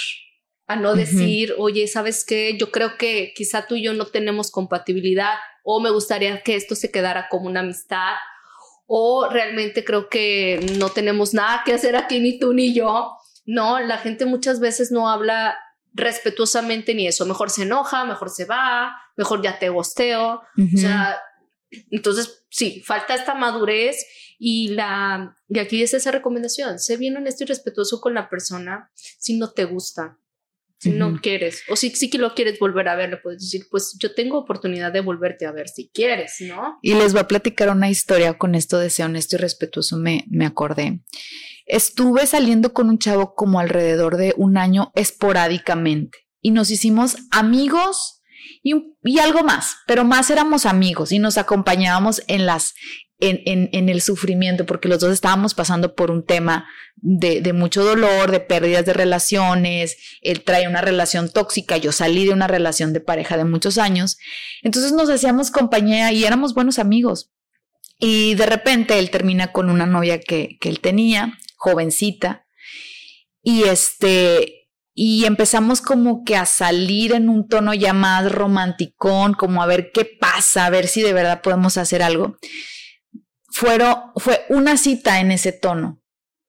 a 0.66 0.76
no 0.76 0.94
decir, 0.94 1.54
oye, 1.58 1.86
¿sabes 1.86 2.24
qué? 2.24 2.56
Yo 2.58 2.70
creo 2.72 2.96
que 2.98 3.32
quizá 3.34 3.66
tú 3.66 3.76
y 3.76 3.84
yo 3.84 3.94
no 3.94 4.06
tenemos 4.06 4.50
compatibilidad 4.50 5.34
o 5.62 5.80
me 5.80 5.90
gustaría 5.90 6.42
que 6.42 6.56
esto 6.56 6.74
se 6.74 6.90
quedara 6.90 7.28
como 7.30 7.46
una 7.46 7.60
amistad 7.60 8.14
o 8.86 9.28
realmente 9.28 9.84
creo 9.84 10.08
que 10.08 10.74
no 10.78 10.90
tenemos 10.90 11.34
nada 11.34 11.62
que 11.64 11.72
hacer 11.72 11.96
aquí 11.96 12.18
ni 12.20 12.38
tú 12.38 12.52
ni 12.52 12.74
yo. 12.74 13.16
No, 13.44 13.78
la 13.80 13.98
gente 13.98 14.26
muchas 14.26 14.58
veces 14.58 14.90
no 14.90 15.08
habla 15.08 15.56
respetuosamente 15.92 16.94
ni 16.94 17.06
eso. 17.06 17.26
Mejor 17.26 17.50
se 17.50 17.62
enoja, 17.62 18.04
mejor 18.04 18.30
se 18.30 18.44
va, 18.44 18.96
mejor 19.16 19.42
ya 19.42 19.58
te 19.58 19.68
gosteo. 19.68 20.42
O 20.74 20.78
sea, 20.78 21.20
entonces 21.90 22.44
sí, 22.50 22.82
falta 22.84 23.14
esta 23.14 23.34
madurez 23.34 24.04
y 24.38 24.68
la, 24.68 25.36
y 25.48 25.58
aquí 25.58 25.82
es 25.82 25.94
esa 25.94 26.10
recomendación, 26.10 26.78
sé 26.78 26.96
bien 26.96 27.16
honesto 27.16 27.44
y 27.44 27.46
respetuoso 27.46 28.00
con 28.00 28.14
la 28.14 28.28
persona 28.28 28.90
si 28.94 29.38
no 29.38 29.50
te 29.52 29.64
gusta, 29.64 30.18
si 30.78 30.90
no 30.90 31.20
quieres, 31.20 31.62
o 31.68 31.76
si 31.76 31.90
sí 31.90 32.10
que 32.10 32.18
lo 32.18 32.34
quieres 32.34 32.58
volver 32.58 32.88
a 32.88 32.96
ver, 32.96 33.10
le 33.10 33.16
puedes 33.16 33.40
decir, 33.40 33.66
pues 33.70 33.96
yo 33.98 34.14
tengo 34.14 34.38
oportunidad 34.38 34.92
de 34.92 35.00
volverte 35.00 35.46
a 35.46 35.52
ver 35.52 35.68
si 35.68 35.90
quieres, 35.92 36.36
¿no? 36.40 36.78
Y 36.82 36.94
les 36.94 37.12
voy 37.12 37.22
a 37.22 37.28
platicar 37.28 37.70
una 37.70 37.88
historia 37.88 38.34
con 38.34 38.54
esto 38.54 38.78
de 38.78 38.90
ser 38.90 39.06
honesto 39.06 39.36
y 39.36 39.38
respetuoso, 39.38 39.96
me, 39.96 40.24
me 40.28 40.44
acordé. 40.44 41.00
Estuve 41.64 42.26
saliendo 42.26 42.72
con 42.72 42.90
un 42.90 42.98
chavo 42.98 43.34
como 43.34 43.58
alrededor 43.58 44.16
de 44.16 44.34
un 44.36 44.58
año 44.58 44.92
esporádicamente 44.94 46.18
y 46.40 46.50
nos 46.50 46.70
hicimos 46.70 47.16
amigos 47.30 48.22
y, 48.62 48.74
y, 49.02 49.18
algo 49.18 49.42
más, 49.42 49.76
pero 49.86 50.04
más 50.04 50.30
éramos 50.30 50.66
amigos 50.66 51.10
y 51.10 51.18
nos 51.18 51.38
acompañábamos 51.38 52.22
en 52.28 52.46
las 52.46 52.74
en, 53.18 53.88
el 53.88 54.02
sufrimiento, 54.02 54.66
porque 54.66 54.88
los 54.88 55.00
dos 55.00 55.12
estábamos 55.12 55.54
pasando 55.54 55.94
por 55.94 56.10
un 56.10 56.24
tema 56.24 56.68
de, 56.96 57.52
mucho 57.52 57.82
dolor, 57.82 58.30
de 58.30 58.40
pérdidas 58.40 58.84
de 58.84 58.92
relaciones, 58.92 59.96
él 60.20 60.42
trae 60.42 60.68
una 60.68 60.82
relación 60.82 61.30
tóxica, 61.30 61.76
yo 61.76 61.92
salí 61.92 62.26
de 62.26 62.32
una 62.32 62.46
relación 62.46 62.92
de 62.92 63.00
pareja 63.00 63.36
de 63.36 63.44
muchos 63.44 63.78
años, 63.78 64.18
entonces 64.62 64.92
nos 64.92 65.08
hacíamos 65.08 65.50
compañía 65.50 66.12
y 66.12 66.24
éramos 66.24 66.54
buenos 66.54 66.78
amigos. 66.78 67.32
Y 67.98 68.34
de 68.34 68.44
repente 68.44 68.98
él 68.98 69.10
termina 69.10 69.52
con 69.52 69.70
una 69.70 69.86
novia 69.86 70.20
que, 70.20 70.58
que 70.60 70.68
él 70.68 70.80
tenía, 70.80 71.38
jovencita, 71.56 72.46
y 73.42 73.62
este, 73.62 74.68
y 74.92 75.24
empezamos 75.24 75.80
como 75.80 76.24
que 76.24 76.36
a 76.36 76.44
salir 76.44 77.14
en 77.14 77.30
un 77.30 77.48
tono 77.48 77.72
ya 77.72 77.94
más 77.94 78.30
romanticón, 78.30 79.32
como 79.32 79.62
a 79.62 79.66
ver 79.66 79.90
qué 79.92 80.04
pasa, 80.04 80.66
a 80.66 80.70
ver 80.70 80.88
si 80.88 81.00
de 81.00 81.14
verdad 81.14 81.40
podemos 81.40 81.78
hacer 81.78 82.02
algo 82.02 82.36
fue 83.56 84.44
una 84.48 84.76
cita 84.76 85.20
en 85.20 85.32
ese 85.32 85.52
tono. 85.52 86.02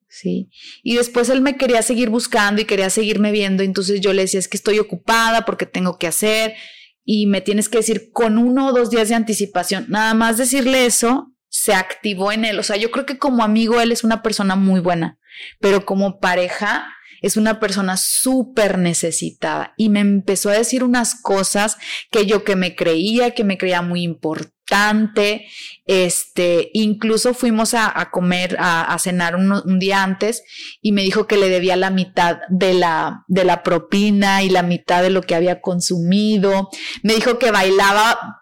Sí. 0.10 0.50
Y 0.84 0.96
después 0.96 1.30
él 1.30 1.42
me 1.42 1.58
quería 1.58 1.82
seguir 1.82 2.10
buscando 2.10 2.62
y 2.62 2.66
quería 2.66 2.90
seguirme 2.90 3.32
viendo. 3.32 3.64
Entonces 3.64 4.02
yo 4.02 4.14
le 4.14 4.24
decía, 4.24 4.40
es 4.40 4.48
que 4.48 4.58
estoy 4.58 4.80
ocupada 4.80 5.46
porque 5.46 5.66
tengo 5.66 5.98
que 5.98 6.08
hacer 6.08 6.56
y 7.04 7.28
me 7.28 7.42
tienes 7.42 7.70
que 7.70 7.78
decir 7.80 8.10
con 8.12 8.38
uno 8.38 8.68
o 8.68 8.74
dos 8.74 8.90
días 8.90 9.10
de 9.10 9.16
anticipación. 9.16 9.86
Nada 9.90 10.14
más 10.14 10.38
decirle 10.38 10.86
eso 10.86 11.34
se 11.50 11.74
activó 11.74 12.32
en 12.32 12.46
él. 12.46 12.60
O 12.60 12.64
sea, 12.64 12.78
yo 12.78 12.92
creo 12.92 13.06
que 13.06 13.18
como 13.18 13.44
amigo 13.44 13.80
él 13.80 13.92
es 13.92 14.04
una 14.04 14.22
persona 14.22 14.56
muy 14.56 14.80
buena, 14.80 15.20
pero 15.60 15.86
como 15.86 16.20
pareja 16.20 16.88
es 17.22 17.38
una 17.38 17.60
persona 17.60 17.98
súper 17.98 18.78
necesitada 18.78 19.74
y 19.78 19.90
me 19.90 20.00
empezó 20.00 20.50
a 20.50 20.54
decir 20.54 20.84
unas 20.84 21.22
cosas 21.22 21.78
que 22.12 22.26
yo 22.26 22.44
que 22.44 22.56
me 22.56 22.76
creía, 22.76 23.32
que 23.32 23.44
me 23.44 23.58
creía 23.58 23.82
muy 23.82 24.04
importante 24.04 24.58
este, 25.86 26.72
incluso 26.74 27.34
fuimos 27.34 27.74
a, 27.74 28.10
comer, 28.12 28.58
a, 28.60 28.98
cenar 29.00 29.36
un, 29.36 29.80
día 29.80 30.04
antes 30.04 30.44
y 30.82 30.92
me 30.92 31.04
dijo 31.04 31.26
que 31.26 31.38
le 31.38 31.50
debía 31.50 31.78
la 31.78 31.90
mitad 31.90 32.40
de 32.50 32.74
la, 32.74 33.24
de 33.28 33.46
la 33.46 33.64
propina 33.64 34.44
y 34.44 34.50
la 34.50 34.64
mitad 34.64 35.02
de 35.02 35.10
lo 35.10 35.22
que 35.22 35.36
había 35.36 35.62
consumido. 35.62 36.70
Me 37.02 37.14
dijo 37.16 37.40
que 37.40 37.52
bailaba 37.52 38.42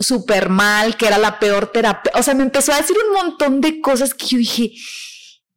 súper 0.00 0.48
mal, 0.48 0.96
que 0.96 1.06
era 1.06 1.18
la 1.18 1.38
peor 1.38 1.70
terapia. 1.70 2.12
O 2.14 2.22
sea, 2.22 2.34
me 2.34 2.44
empezó 2.44 2.72
a 2.72 2.78
decir 2.78 2.96
un 3.06 3.12
montón 3.12 3.60
de 3.60 3.80
cosas 3.80 4.14
que 4.14 4.26
yo 4.26 4.38
dije, 4.38 4.72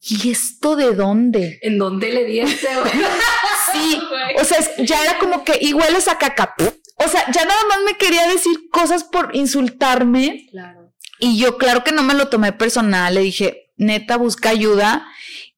¿y 0.01 0.31
esto 0.31 0.75
de 0.75 0.93
dónde? 0.95 1.59
¿En 1.61 1.77
dónde 1.77 2.11
le 2.11 2.25
di 2.25 2.39
este? 2.39 2.67
sí, 3.73 4.01
o 4.39 4.43
sea, 4.43 4.57
ya 4.79 5.03
era 5.03 5.19
como 5.19 5.43
que 5.43 5.57
igual 5.61 5.95
es 5.95 6.07
a 6.07 6.17
caca. 6.17 6.55
O 6.95 7.07
sea, 7.07 7.25
ya 7.31 7.45
nada 7.45 7.61
más 7.69 7.79
me 7.85 7.97
quería 7.97 8.27
decir 8.27 8.69
cosas 8.71 9.03
por 9.03 9.35
insultarme. 9.35 10.47
Claro. 10.51 10.93
Y 11.19 11.37
yo, 11.37 11.57
claro 11.57 11.83
que 11.83 11.91
no 11.91 12.03
me 12.03 12.15
lo 12.15 12.29
tomé 12.29 12.51
personal, 12.51 13.13
le 13.13 13.21
dije, 13.21 13.71
neta, 13.77 14.17
busca 14.17 14.49
ayuda. 14.49 15.07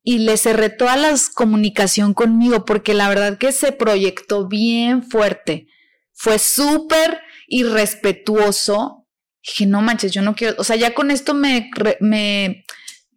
Y 0.05 0.19
le 0.19 0.35
cerré 0.35 0.69
toda 0.69 0.97
la 0.97 1.15
comunicación 1.33 2.13
conmigo 2.13 2.65
porque 2.65 2.93
la 2.93 3.07
verdad 3.07 3.37
que 3.37 3.53
se 3.53 3.71
proyectó 3.71 4.49
bien 4.49 5.01
fuerte. 5.01 5.67
Fue 6.11 6.39
súper 6.39 7.21
irrespetuoso. 7.47 9.07
Dije, 9.41 9.65
no 9.65 9.81
manches, 9.81 10.11
yo 10.11 10.21
no 10.21 10.35
quiero, 10.35 10.55
o 10.57 10.65
sea, 10.65 10.75
ya 10.75 10.93
con 10.93 11.09
esto 11.09 11.33
me, 11.33 11.71
me, 12.01 12.65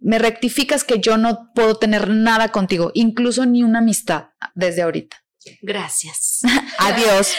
me 0.06 0.18
rectificas 0.20 0.84
que 0.84 1.00
yo 1.00 1.16
no 1.16 1.50
puedo 1.52 1.74
tener 1.80 2.08
nada 2.08 2.52
contigo, 2.52 2.92
incluso 2.94 3.44
ni 3.44 3.64
una 3.64 3.80
amistad 3.80 4.28
desde 4.54 4.82
ahorita. 4.82 5.20
Gracias. 5.62 6.42
Adiós. 6.78 7.34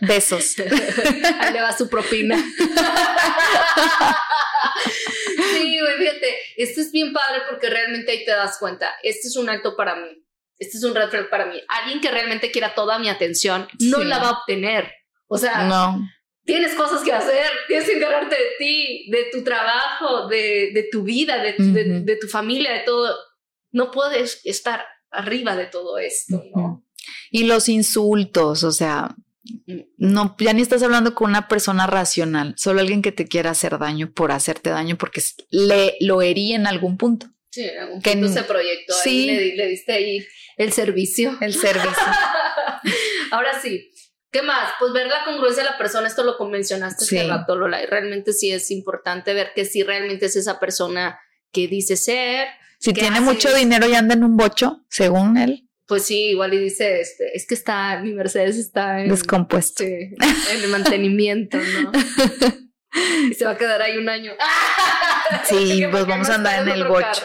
Besos. 0.00 0.56
Ahí 1.38 1.52
le 1.52 1.60
va 1.60 1.70
su 1.76 1.88
propina. 1.88 2.36
sí, 5.54 5.78
güey, 5.78 5.98
fíjate, 5.98 6.36
esto 6.56 6.80
es 6.80 6.90
bien 6.90 7.12
padre 7.12 7.42
porque 7.48 7.70
realmente 7.70 8.10
ahí 8.10 8.24
te 8.24 8.32
das 8.32 8.58
cuenta. 8.58 8.90
Este 9.04 9.28
es 9.28 9.36
un 9.36 9.48
acto 9.48 9.76
para 9.76 9.94
mí. 9.94 10.24
Este 10.58 10.78
es 10.78 10.84
un 10.84 10.96
red 10.96 11.10
para 11.30 11.46
mí. 11.46 11.62
Alguien 11.68 12.00
que 12.00 12.10
realmente 12.10 12.50
quiera 12.50 12.74
toda 12.74 12.98
mi 12.98 13.08
atención 13.08 13.68
no 13.78 14.02
la 14.02 14.18
va 14.18 14.28
a 14.30 14.32
obtener. 14.40 14.92
O 15.28 15.38
sea, 15.38 15.62
no. 15.64 16.08
Tienes 16.50 16.74
cosas 16.74 17.02
que 17.02 17.12
hacer, 17.12 17.50
tienes 17.68 17.86
que 17.86 17.96
encargarte 17.96 18.34
de 18.34 18.50
ti, 18.58 19.10
de 19.10 19.26
tu 19.30 19.44
trabajo, 19.44 20.26
de, 20.28 20.88
tu 20.90 21.04
vida, 21.04 21.42
de, 21.42 21.52
de, 22.02 22.16
tu 22.16 22.26
familia, 22.26 22.72
de 22.72 22.80
todo. 22.80 23.14
No 23.70 23.90
puedes 23.90 24.40
estar 24.44 24.84
arriba 25.10 25.54
de 25.54 25.66
todo 25.66 25.98
esto, 25.98 26.42
¿no? 26.54 26.84
Y 27.30 27.44
los 27.44 27.68
insultos, 27.68 28.64
o 28.64 28.72
sea, 28.72 29.14
no, 29.96 30.36
ya 30.38 30.52
ni 30.52 30.62
estás 30.62 30.82
hablando 30.82 31.14
con 31.14 31.30
una 31.30 31.48
persona 31.48 31.86
racional, 31.86 32.54
solo 32.56 32.80
alguien 32.80 33.02
que 33.02 33.12
te 33.12 33.26
quiera 33.26 33.50
hacer 33.50 33.78
daño 33.78 34.12
por 34.12 34.32
hacerte 34.32 34.70
daño 34.70 34.96
porque 34.98 35.22
le 35.50 35.96
lo 36.00 36.20
herí 36.22 36.52
en 36.52 36.66
algún 36.66 36.96
punto. 36.96 37.28
Sí, 37.50 37.62
en 37.62 37.78
algún 37.78 38.02
punto 38.02 38.28
se 38.28 38.42
proyectó 38.42 38.94
sí, 39.02 39.30
ahí, 39.30 39.56
le, 39.56 39.66
diste 39.68 39.92
ahí 39.92 40.26
el 40.56 40.72
servicio. 40.72 41.36
El 41.40 41.54
servicio. 41.54 41.96
Ahora 43.30 43.60
sí, 43.60 43.90
¿qué 44.30 44.42
más? 44.42 44.72
Pues 44.78 44.92
ver 44.92 45.06
la 45.06 45.24
congruencia 45.24 45.62
de 45.62 45.70
la 45.70 45.78
persona, 45.78 46.08
esto 46.08 46.22
lo 46.22 46.38
mencionaste 46.48 47.04
hace 47.04 47.28
rato, 47.28 47.56
Lola, 47.56 47.82
y 47.82 47.86
realmente 47.86 48.32
sí 48.32 48.50
es 48.52 48.70
importante 48.70 49.34
ver 49.34 49.52
que 49.54 49.64
sí 49.64 49.82
realmente 49.82 50.26
es 50.26 50.36
esa 50.36 50.58
persona 50.58 51.20
que 51.52 51.68
dice 51.68 51.96
ser. 51.96 52.48
Si 52.78 52.92
tiene 52.92 53.20
mucho 53.20 53.54
dinero 53.54 53.88
y 53.88 53.94
anda 53.94 54.14
en 54.14 54.24
un 54.24 54.36
bocho, 54.36 54.84
según 54.88 55.36
él 55.36 55.66
pues 55.90 56.04
sí, 56.04 56.26
igual 56.26 56.54
y 56.54 56.58
dice, 56.58 57.00
este, 57.00 57.36
es 57.36 57.48
que 57.48 57.54
está, 57.54 57.98
mi 57.98 58.12
Mercedes 58.12 58.56
está 58.56 59.00
en, 59.00 59.08
descompuesto. 59.08 59.82
en 59.82 60.14
el 60.54 60.68
mantenimiento, 60.68 61.58
¿no? 61.58 61.90
y 63.28 63.34
se 63.34 63.44
va 63.44 63.50
a 63.50 63.58
quedar 63.58 63.82
ahí 63.82 63.98
un 63.98 64.08
año. 64.08 64.30
sí, 65.48 65.82
pues 65.90 66.06
vamos 66.06 66.30
a 66.30 66.36
andar 66.36 66.62
en 66.62 66.68
el 66.68 66.84
bocho. 66.84 67.24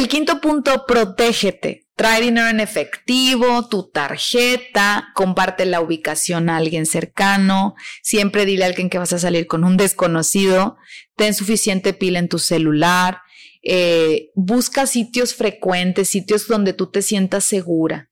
El 0.00 0.08
quinto 0.08 0.40
punto, 0.40 0.86
protégete. 0.86 1.86
Trae 1.94 2.22
dinero 2.22 2.48
en 2.48 2.60
efectivo, 2.60 3.68
tu 3.68 3.90
tarjeta, 3.90 5.10
comparte 5.14 5.66
la 5.66 5.82
ubicación 5.82 6.48
a 6.48 6.56
alguien 6.56 6.86
cercano, 6.86 7.74
siempre 8.02 8.46
dile 8.46 8.64
a 8.64 8.68
alguien 8.68 8.88
que 8.88 8.96
vas 8.96 9.12
a 9.12 9.18
salir 9.18 9.46
con 9.46 9.62
un 9.62 9.76
desconocido, 9.76 10.78
ten 11.16 11.34
suficiente 11.34 11.92
pila 11.92 12.18
en 12.18 12.30
tu 12.30 12.38
celular, 12.38 13.18
eh, 13.62 14.30
busca 14.34 14.86
sitios 14.86 15.34
frecuentes, 15.34 16.08
sitios 16.08 16.48
donde 16.48 16.72
tú 16.72 16.90
te 16.90 17.02
sientas 17.02 17.44
segura. 17.44 18.10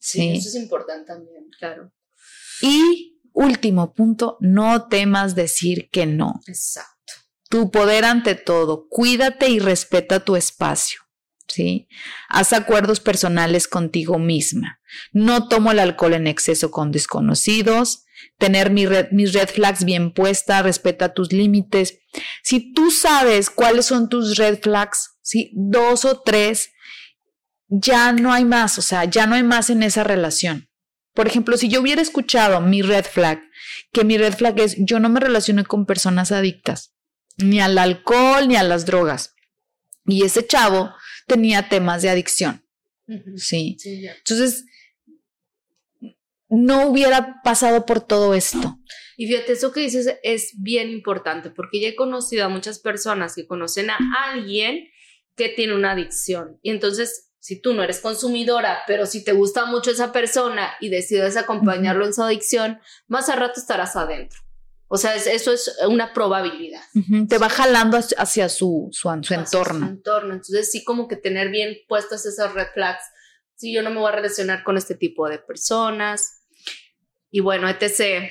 Sí, 0.00 0.38
eso 0.38 0.48
es 0.48 0.56
importante 0.56 1.06
también, 1.06 1.48
claro. 1.56 1.92
Y 2.62 3.20
último 3.32 3.94
punto, 3.94 4.38
no 4.40 4.88
temas 4.88 5.36
decir 5.36 5.88
que 5.92 6.04
no. 6.04 6.40
Exacto. 6.48 7.12
Tu 7.48 7.70
poder 7.70 8.04
ante 8.04 8.34
todo, 8.34 8.88
cuídate 8.88 9.48
y 9.50 9.60
respeta 9.60 10.24
tu 10.24 10.34
espacio. 10.34 11.02
¿Sí? 11.48 11.88
Haz 12.28 12.52
acuerdos 12.52 13.00
personales 13.00 13.68
contigo 13.68 14.18
misma. 14.18 14.80
No 15.12 15.48
tomo 15.48 15.72
el 15.72 15.78
alcohol 15.78 16.14
en 16.14 16.26
exceso 16.26 16.70
con 16.70 16.92
desconocidos 16.92 18.04
tener 18.38 18.70
mis 18.70 19.32
red 19.32 19.48
flags 19.48 19.84
bien 19.84 20.12
puestas, 20.12 20.62
respeta 20.62 21.14
tus 21.14 21.32
límites. 21.32 21.98
Si 22.42 22.72
tú 22.72 22.90
sabes 22.90 23.50
cuáles 23.50 23.86
son 23.86 24.08
tus 24.08 24.36
red 24.36 24.60
flags, 24.60 25.18
¿sí? 25.22 25.50
dos 25.54 26.04
o 26.04 26.20
tres, 26.20 26.70
ya 27.68 28.12
no 28.12 28.32
hay 28.32 28.44
más, 28.44 28.78
o 28.78 28.82
sea, 28.82 29.04
ya 29.04 29.26
no 29.26 29.34
hay 29.34 29.42
más 29.42 29.70
en 29.70 29.82
esa 29.82 30.04
relación. 30.04 30.68
Por 31.14 31.26
ejemplo, 31.26 31.56
si 31.56 31.68
yo 31.68 31.80
hubiera 31.80 32.00
escuchado 32.00 32.60
mi 32.60 32.82
red 32.82 33.04
flag, 33.04 33.42
que 33.92 34.04
mi 34.04 34.16
red 34.16 34.34
flag 34.34 34.58
es 34.60 34.76
yo 34.78 35.00
no 35.00 35.08
me 35.08 35.20
relaciono 35.20 35.64
con 35.64 35.84
personas 35.84 36.32
adictas, 36.32 36.94
ni 37.36 37.60
al 37.60 37.76
alcohol 37.76 38.46
ni 38.48 38.56
a 38.56 38.62
las 38.62 38.86
drogas. 38.86 39.34
Y 40.06 40.22
ese 40.22 40.46
chavo 40.46 40.94
tenía 41.28 41.68
temas 41.68 42.02
de 42.02 42.10
adicción. 42.10 42.64
sí. 43.36 43.76
sí 43.78 44.06
Entonces, 44.06 44.64
no 46.48 46.88
hubiera 46.88 47.42
pasado 47.42 47.84
por 47.86 48.00
todo 48.00 48.34
esto. 48.34 48.78
Y 49.16 49.26
fíjate, 49.26 49.52
eso 49.52 49.72
que 49.72 49.80
dices 49.80 50.18
es 50.22 50.52
bien 50.58 50.90
importante 50.90 51.50
porque 51.50 51.80
ya 51.80 51.88
he 51.88 51.96
conocido 51.96 52.44
a 52.44 52.48
muchas 52.48 52.78
personas 52.78 53.34
que 53.34 53.46
conocen 53.46 53.90
a 53.90 53.98
alguien 54.30 54.88
que 55.36 55.48
tiene 55.48 55.74
una 55.74 55.92
adicción 55.92 56.58
y 56.62 56.70
entonces 56.70 57.26
Si 57.40 57.62
tú 57.62 57.72
no 57.72 57.82
eres 57.82 58.00
consumidora, 58.00 58.80
pero 58.86 59.06
si 59.06 59.24
te 59.24 59.32
gusta 59.32 59.64
mucho 59.64 59.92
esa 59.92 60.12
persona 60.12 60.72
y 60.80 60.90
decides 60.90 61.36
acompañarlo 61.36 62.04
en 62.04 62.12
su 62.12 62.22
adicción, 62.22 62.80
más 63.06 63.28
a 63.28 63.36
rato 63.36 63.60
estarás 63.60 63.94
adentro. 63.94 64.40
O 64.88 64.96
sea, 64.96 65.14
eso 65.14 65.52
es 65.52 65.76
una 65.86 66.14
probabilidad. 66.14 66.80
Te 67.28 67.36
va 67.36 67.50
jalando 67.50 67.98
hacia 67.98 68.48
su, 68.48 68.88
su, 68.90 69.10
entorno. 69.10 69.86
Su 69.86 69.92
entorno. 69.92 70.34
Entonces, 70.34 70.70
sí, 70.70 70.82
como 70.82 71.08
que 71.08 71.16
tener 71.16 71.50
bien 71.50 71.76
puestas 71.86 72.24
esas 72.24 72.54
red 72.54 72.68
flags. 72.72 73.04
Sí, 73.54 73.72
yo 73.72 73.82
no 73.82 73.90
me 73.90 74.00
voy 74.00 74.08
a 74.08 74.16
relacionar 74.16 74.64
con 74.64 74.78
este 74.78 74.94
tipo 74.94 75.28
de 75.28 75.38
personas. 75.38 76.46
Y 77.30 77.40
bueno, 77.40 77.68
etc. 77.68 78.30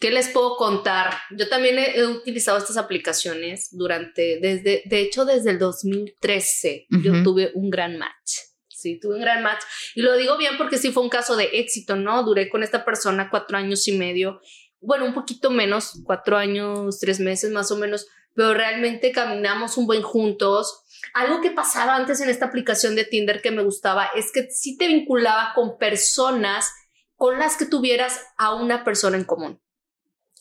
¿Qué 0.00 0.10
les 0.10 0.28
puedo 0.28 0.56
contar? 0.56 1.14
Yo 1.30 1.48
también 1.48 1.78
he, 1.78 2.04
utilizado 2.04 2.58
estas 2.58 2.76
aplicaciones 2.76 3.68
durante, 3.70 4.40
desde, 4.40 4.82
de 4.84 5.00
hecho, 5.00 5.24
desde 5.24 5.50
el 5.50 5.58
2013, 5.58 6.86
yo 6.90 7.22
tuve 7.22 7.52
un 7.54 7.70
gran 7.70 7.96
match. 7.96 8.32
Sí, 8.68 8.98
tuve 9.00 9.14
un 9.14 9.20
gran 9.20 9.42
match. 9.42 9.62
Y 9.94 10.02
lo 10.02 10.16
digo 10.16 10.36
bien 10.36 10.58
porque 10.58 10.76
sí 10.76 10.90
fue 10.90 11.02
un 11.02 11.08
caso 11.08 11.34
de 11.36 11.44
éxito, 11.52 11.96
¿no? 11.96 12.24
Duré 12.24 12.50
con 12.50 12.62
esta 12.62 12.84
persona 12.84 13.30
cuatro 13.30 13.56
años 13.56 13.88
y 13.88 13.92
medio 13.92 14.40
bueno, 14.80 15.04
un 15.04 15.14
poquito 15.14 15.50
menos, 15.50 16.00
cuatro 16.04 16.36
años, 16.36 16.98
tres 16.98 17.20
meses 17.20 17.50
más 17.50 17.70
o 17.70 17.76
menos, 17.76 18.06
pero 18.34 18.54
realmente 18.54 19.12
caminamos 19.12 19.76
un 19.76 19.86
buen 19.86 20.02
juntos. 20.02 20.82
Algo 21.14 21.40
que 21.40 21.50
pasaba 21.50 21.96
antes 21.96 22.20
en 22.20 22.28
esta 22.28 22.46
aplicación 22.46 22.94
de 22.94 23.04
Tinder 23.04 23.40
que 23.40 23.50
me 23.50 23.62
gustaba 23.62 24.10
es 24.14 24.30
que 24.32 24.50
sí 24.50 24.76
te 24.76 24.86
vinculaba 24.86 25.52
con 25.54 25.78
personas 25.78 26.70
con 27.16 27.38
las 27.38 27.56
que 27.56 27.66
tuvieras 27.66 28.20
a 28.36 28.54
una 28.54 28.84
persona 28.84 29.16
en 29.16 29.24
común. 29.24 29.60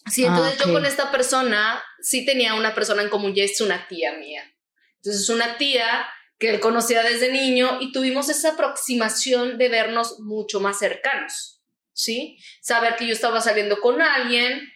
Sí, 0.08 0.26
ah, 0.26 0.28
entonces 0.28 0.60
yo 0.64 0.72
con 0.72 0.86
esta 0.86 1.12
persona 1.12 1.82
sí 2.02 2.26
tenía 2.26 2.54
una 2.54 2.76
persona 2.76 3.02
en 3.02 3.10
común 3.10 3.34
y 3.36 3.42
es 3.42 3.60
una 3.62 3.88
tía 3.88 4.14
mía. 4.18 4.44
Entonces 4.98 5.24
es 5.24 5.30
una 5.30 5.58
tía 5.58 6.06
que 6.38 6.50
él 6.50 6.60
conocía 6.60 7.02
desde 7.02 7.32
niño 7.32 7.78
y 7.80 7.92
tuvimos 7.92 8.30
esa 8.30 8.52
aproximación 8.52 9.58
de 9.58 9.70
vernos 9.70 10.20
mucho 10.20 10.60
más 10.60 10.78
cercanos. 10.78 11.55
¿Sí? 11.96 12.38
Saber 12.62 12.96
que 12.96 13.08
yo 13.08 13.14
estaba 13.14 13.42
saliendo 13.42 13.80
con 13.80 14.02
alguien 14.02 14.72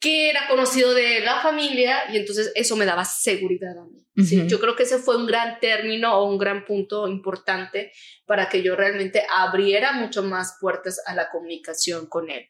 que 0.00 0.30
era 0.30 0.48
conocido 0.48 0.94
de 0.94 1.20
la 1.20 1.40
familia 1.40 2.10
y 2.10 2.16
entonces 2.16 2.52
eso 2.54 2.74
me 2.74 2.86
daba 2.86 3.04
seguridad 3.04 3.78
a 3.78 3.84
mí. 3.84 4.06
¿sí? 4.24 4.46
Yo 4.46 4.58
creo 4.58 4.74
que 4.74 4.82
ese 4.82 4.98
fue 4.98 5.16
un 5.16 5.26
gran 5.26 5.60
término 5.60 6.18
o 6.18 6.24
un 6.24 6.38
gran 6.38 6.64
punto 6.64 7.06
importante 7.06 7.92
para 8.26 8.48
que 8.48 8.62
yo 8.62 8.76
realmente 8.76 9.24
abriera 9.30 9.92
mucho 9.92 10.22
más 10.22 10.56
puertas 10.60 11.00
a 11.06 11.14
la 11.14 11.30
comunicación 11.30 12.06
con 12.06 12.30
él. 12.30 12.48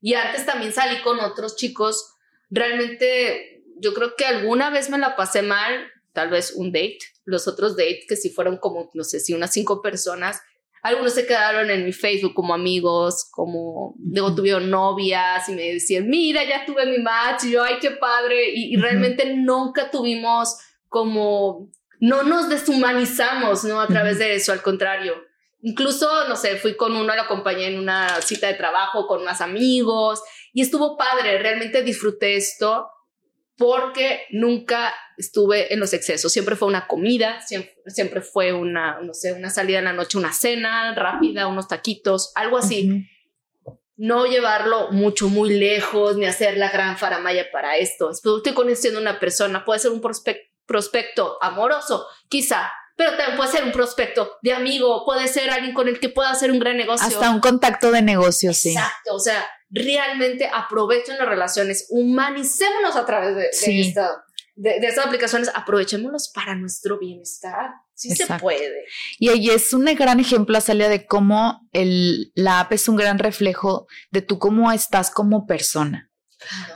Y 0.00 0.14
antes 0.14 0.44
también 0.44 0.72
salí 0.72 1.00
con 1.00 1.20
otros 1.20 1.56
chicos, 1.56 2.14
realmente 2.50 3.64
yo 3.78 3.94
creo 3.94 4.14
que 4.14 4.26
alguna 4.26 4.68
vez 4.68 4.90
me 4.90 4.98
la 4.98 5.16
pasé 5.16 5.40
mal, 5.40 5.90
tal 6.12 6.28
vez 6.28 6.52
un 6.52 6.70
date, 6.70 6.98
los 7.24 7.48
otros 7.48 7.76
dates 7.76 8.04
que 8.06 8.16
sí 8.16 8.28
fueron 8.28 8.58
como, 8.58 8.90
no 8.92 9.04
sé 9.04 9.20
si 9.20 9.32
unas 9.32 9.52
cinco 9.52 9.80
personas, 9.80 10.42
algunos 10.84 11.14
se 11.14 11.26
quedaron 11.26 11.70
en 11.70 11.86
mi 11.86 11.92
Facebook 11.92 12.34
como 12.34 12.52
amigos, 12.52 13.26
como 13.30 13.94
luego 13.98 14.34
tuvieron 14.34 14.68
novias 14.68 15.48
y 15.48 15.52
me 15.52 15.72
decían, 15.72 16.06
mira, 16.10 16.44
ya 16.44 16.66
tuve 16.66 16.84
mi 16.84 16.98
match, 16.98 17.44
y 17.44 17.52
yo, 17.52 17.62
ay, 17.62 17.76
qué 17.80 17.92
padre, 17.92 18.50
y, 18.54 18.76
realmente 18.76 19.34
nunca 19.34 19.90
tuvimos 19.90 20.58
como, 20.90 21.70
no 22.00 22.22
nos 22.22 22.50
deshumanizamos, 22.50 23.64
¿no? 23.64 23.80
A 23.80 23.86
través 23.86 24.18
de 24.18 24.34
eso, 24.34 24.52
al 24.52 24.60
contrario. 24.60 25.14
Incluso, 25.62 26.28
no 26.28 26.36
sé, 26.36 26.56
fui 26.56 26.76
con 26.76 26.94
uno, 26.94 27.16
lo 27.16 27.22
acompañé 27.22 27.68
en 27.68 27.78
una 27.78 28.20
cita 28.20 28.48
de 28.48 28.54
trabajo 28.54 29.06
con 29.06 29.24
más 29.24 29.40
amigos 29.40 30.20
y 30.52 30.60
estuvo 30.60 30.98
padre, 30.98 31.38
realmente 31.38 31.82
disfruté 31.82 32.36
esto 32.36 32.90
porque 33.56 34.22
nunca 34.30 34.92
estuve 35.16 35.72
en 35.72 35.80
los 35.80 35.92
excesos. 35.92 36.32
Siempre 36.32 36.56
fue 36.56 36.68
una 36.68 36.86
comida, 36.86 37.40
siempre, 37.42 38.20
fue 38.20 38.52
una, 38.52 39.00
no 39.00 39.14
sé, 39.14 39.32
una 39.32 39.50
salida 39.50 39.78
en 39.78 39.84
la 39.84 39.92
noche, 39.92 40.18
una 40.18 40.32
cena 40.32 40.94
rápida, 40.94 41.46
unos 41.46 41.68
taquitos, 41.68 42.32
algo 42.34 42.58
así. 42.58 43.06
No 43.96 44.26
llevarlo 44.26 44.90
mucho, 44.90 45.28
muy 45.28 45.50
lejos, 45.50 46.16
ni 46.16 46.26
hacer 46.26 46.56
la 46.56 46.70
gran 46.70 46.98
faramaya 46.98 47.50
para 47.52 47.76
esto. 47.76 48.10
Estoy 48.10 48.54
conociendo 48.54 48.98
a 48.98 49.02
una 49.02 49.20
persona, 49.20 49.64
puede 49.64 49.78
ser 49.78 49.92
un 49.92 50.00
prospecto 50.66 51.38
amoroso, 51.40 52.06
quizá, 52.28 52.72
pero 52.96 53.16
también 53.16 53.36
puede 53.36 53.50
ser 53.50 53.64
un 53.64 53.72
prospecto 53.72 54.38
de 54.42 54.52
amigo, 54.52 55.04
puede 55.04 55.28
ser 55.28 55.50
alguien 55.50 55.74
con 55.74 55.88
el 55.88 56.00
que 56.00 56.08
pueda 56.08 56.30
hacer 56.30 56.50
un 56.50 56.58
gran 56.58 56.76
negocio. 56.76 57.06
Hasta 57.06 57.30
un 57.30 57.40
contacto 57.40 57.92
de 57.92 58.02
negocio, 58.02 58.52
sí. 58.52 58.70
Exacto, 58.70 59.14
o 59.14 59.20
sea, 59.20 59.48
realmente 59.74 60.48
aprovechen 60.52 61.18
las 61.18 61.28
relaciones, 61.28 61.86
humanicémonos 61.90 62.96
a 62.96 63.04
través 63.04 63.34
de, 63.34 63.50
de, 64.56 64.86
estas 64.86 65.06
aplicaciones, 65.06 65.50
aprovechémonos 65.54 66.30
para 66.32 66.54
nuestro 66.54 66.98
bienestar. 66.98 67.72
Sí 67.94 68.14
se 68.14 68.26
puede. 68.38 68.84
Y 69.18 69.28
ahí 69.28 69.50
es 69.50 69.72
un 69.72 69.84
gran 69.84 70.20
ejemplo, 70.20 70.56
Azalia, 70.56 70.88
de 70.88 71.06
cómo 71.06 71.68
el, 71.72 72.32
la 72.34 72.60
app 72.60 72.72
es 72.72 72.88
un 72.88 72.96
gran 72.96 73.18
reflejo 73.18 73.86
de 74.10 74.22
tú 74.22 74.38
cómo 74.38 74.70
estás 74.72 75.10
como 75.10 75.46
persona. 75.46 76.10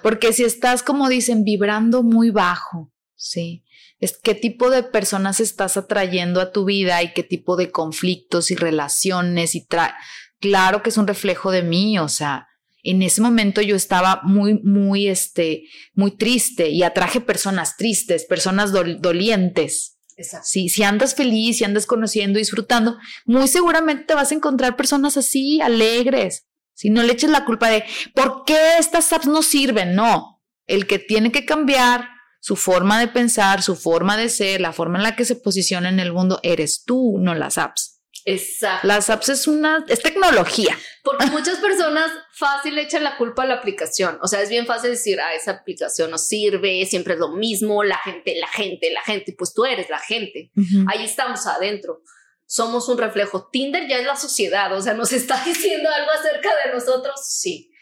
Porque 0.03 0.33
si 0.33 0.45
estás, 0.45 0.83
como 0.83 1.09
dicen, 1.09 1.45
vibrando 1.45 2.03
muy 2.03 2.31
bajo, 2.31 2.93
¿sí? 3.15 3.65
Es 3.99 4.17
qué 4.17 4.35
tipo 4.35 4.71
de 4.71 4.85
personas 4.85 5.41
estás 5.41 5.77
atrayendo 5.77 6.41
a 6.41 6.53
tu 6.53 6.65
vida 6.65 7.03
y 7.03 7.13
qué 7.13 7.23
tipo 7.23 7.57
de 7.57 7.71
conflictos 7.71 8.51
y 8.51 8.55
relaciones 8.55 9.55
y 9.55 9.67
claro 9.67 10.83
que 10.83 10.91
es 10.91 10.97
un 10.97 11.07
reflejo 11.07 11.51
de 11.51 11.63
mí, 11.63 11.99
o 11.99 12.09
sea, 12.09 12.48
en 12.91 13.03
ese 13.03 13.21
momento 13.21 13.61
yo 13.61 13.77
estaba 13.77 14.21
muy, 14.25 14.61
muy, 14.63 15.09
este, 15.09 15.65
muy 15.95 16.13
triste 16.13 16.69
y 16.69 16.83
atraje 16.83 17.21
personas 17.21 17.77
tristes, 17.77 18.25
personas 18.25 18.73
dolientes. 18.73 19.95
Exacto. 20.17 20.49
si 20.49 20.83
andas 20.83 21.15
feliz, 21.15 21.59
si 21.59 21.65
andas 21.65 21.87
conociendo, 21.87 22.41
disfrutando, 22.41 22.99
muy 23.25 23.47
seguramente 23.47 24.03
te 24.03 24.15
vas 24.15 24.33
a 24.33 24.35
encontrar 24.35 24.77
personas 24.77 25.17
así, 25.17 25.61
alegres. 25.61 26.49
Si 26.75 26.91
no 26.91 27.03
le 27.03 27.13
eches 27.13 27.31
la 27.31 27.45
culpa 27.45 27.69
de 27.71 27.85
por 28.15 28.45
qué 28.45 28.79
estas 28.79 29.13
apps 29.13 29.27
no 29.27 29.43
sirven, 29.43 29.95
no. 29.95 30.43
El 30.67 30.87
que 30.87 30.99
tiene 30.99 31.31
que 31.31 31.45
cambiar 31.45 32.09
su 32.41 32.57
forma 32.57 33.01
de 33.01 33.09
pensar, 33.09 33.63
su 33.63 33.75
forma 33.75 34.17
de 34.17 34.29
ser, 34.29 34.61
la 34.61 34.73
forma 34.73 34.99
en 34.99 35.03
la 35.03 35.17
que 35.17 35.25
se 35.25 35.37
posiciona 35.37 35.89
en 35.89 36.01
el 36.01 36.13
mundo, 36.13 36.41
eres 36.43 36.85
tú, 36.85 37.19
no 37.19 37.35
las 37.35 37.59
apps. 37.59 37.98
Exacto. 38.31 38.87
Las 38.87 39.09
apps 39.09 39.31
es 39.31 39.47
una, 39.47 39.85
es 39.89 40.03
tecnología. 40.03 40.79
Porque 41.03 41.27
muchas 41.31 41.59
personas 41.59 42.13
fácil 42.33 42.77
echan 42.79 43.03
la 43.03 43.17
culpa 43.17 43.45
a 43.45 43.47
la 43.47 43.55
aplicación. 43.55 44.19
O 44.23 44.29
sea, 44.29 44.43
es 44.43 44.51
bien 44.51 44.67
fácil 44.67 44.91
decir, 44.91 45.19
ah, 45.21 45.35
esa 45.35 45.53
aplicación 45.53 46.11
no 46.11 46.19
sirve, 46.19 46.85
siempre 46.85 47.15
es 47.15 47.21
lo 47.21 47.31
mismo, 47.31 47.83
la 47.83 47.99
gente, 47.99 48.39
la 48.39 48.49
gente, 48.49 48.91
la 48.91 49.03
gente. 49.03 49.35
Pues 49.37 49.55
tú 49.55 49.65
eres 49.65 49.89
la 49.89 49.99
gente. 49.99 50.51
Ahí 50.89 51.05
estamos 51.05 51.47
adentro. 51.47 52.03
Somos 52.45 52.89
un 52.89 52.99
reflejo. 52.99 53.49
Tinder 53.51 53.89
ya 53.89 53.99
es 53.99 54.07
la 54.07 54.17
sociedad. 54.17 54.75
O 54.75 54.83
sea, 54.83 54.93
nos 54.93 55.13
está 55.13 55.43
diciendo 55.47 55.89
algo 55.89 56.11
acerca 56.11 56.51
de 56.65 56.75
nosotros. 56.75 57.21
Sí. 57.27 57.73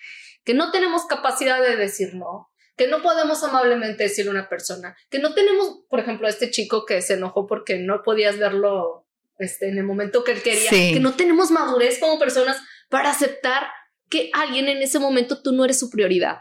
Que 0.45 0.55
no 0.55 0.71
tenemos 0.71 1.07
capacidad 1.07 1.61
de 1.61 1.77
decir 1.77 2.15
no 2.15 2.51
que 2.77 2.89
no 2.89 3.01
podemos 3.01 3.43
amablemente 3.43 4.03
decirle 4.03 4.29
a 4.29 4.35
una 4.35 4.49
persona, 4.51 4.95
que 5.09 5.19
no 5.19 5.33
tenemos, 5.33 5.85
por 5.89 5.99
ejemplo, 5.99 6.27
a 6.27 6.31
este 6.31 6.51
chico 6.51 6.85
que 6.85 7.01
se 7.01 7.15
enojó 7.15 7.47
porque 7.47 7.79
no 7.79 8.03
podías 8.03 8.39
verlo 8.39 9.06
este, 9.39 9.69
en 9.69 9.79
el 9.79 9.85
momento 9.85 10.25
que 10.25 10.33
él 10.33 10.43
quería, 10.43 10.71
que 10.71 11.01
no 11.01 11.15
tenemos 11.15 11.51
madurez 11.51 11.99
como 11.99 12.19
personas 12.19 12.61
para 12.89 13.11
aceptar 13.11 13.69
que 14.09 14.31
alguien 14.33 14.69
en 14.69 14.83
ese 14.83 14.99
momento 14.99 15.43
tú 15.43 15.53
no 15.53 15.65
eres 15.65 15.79
su 15.79 15.91
prioridad. 15.91 16.41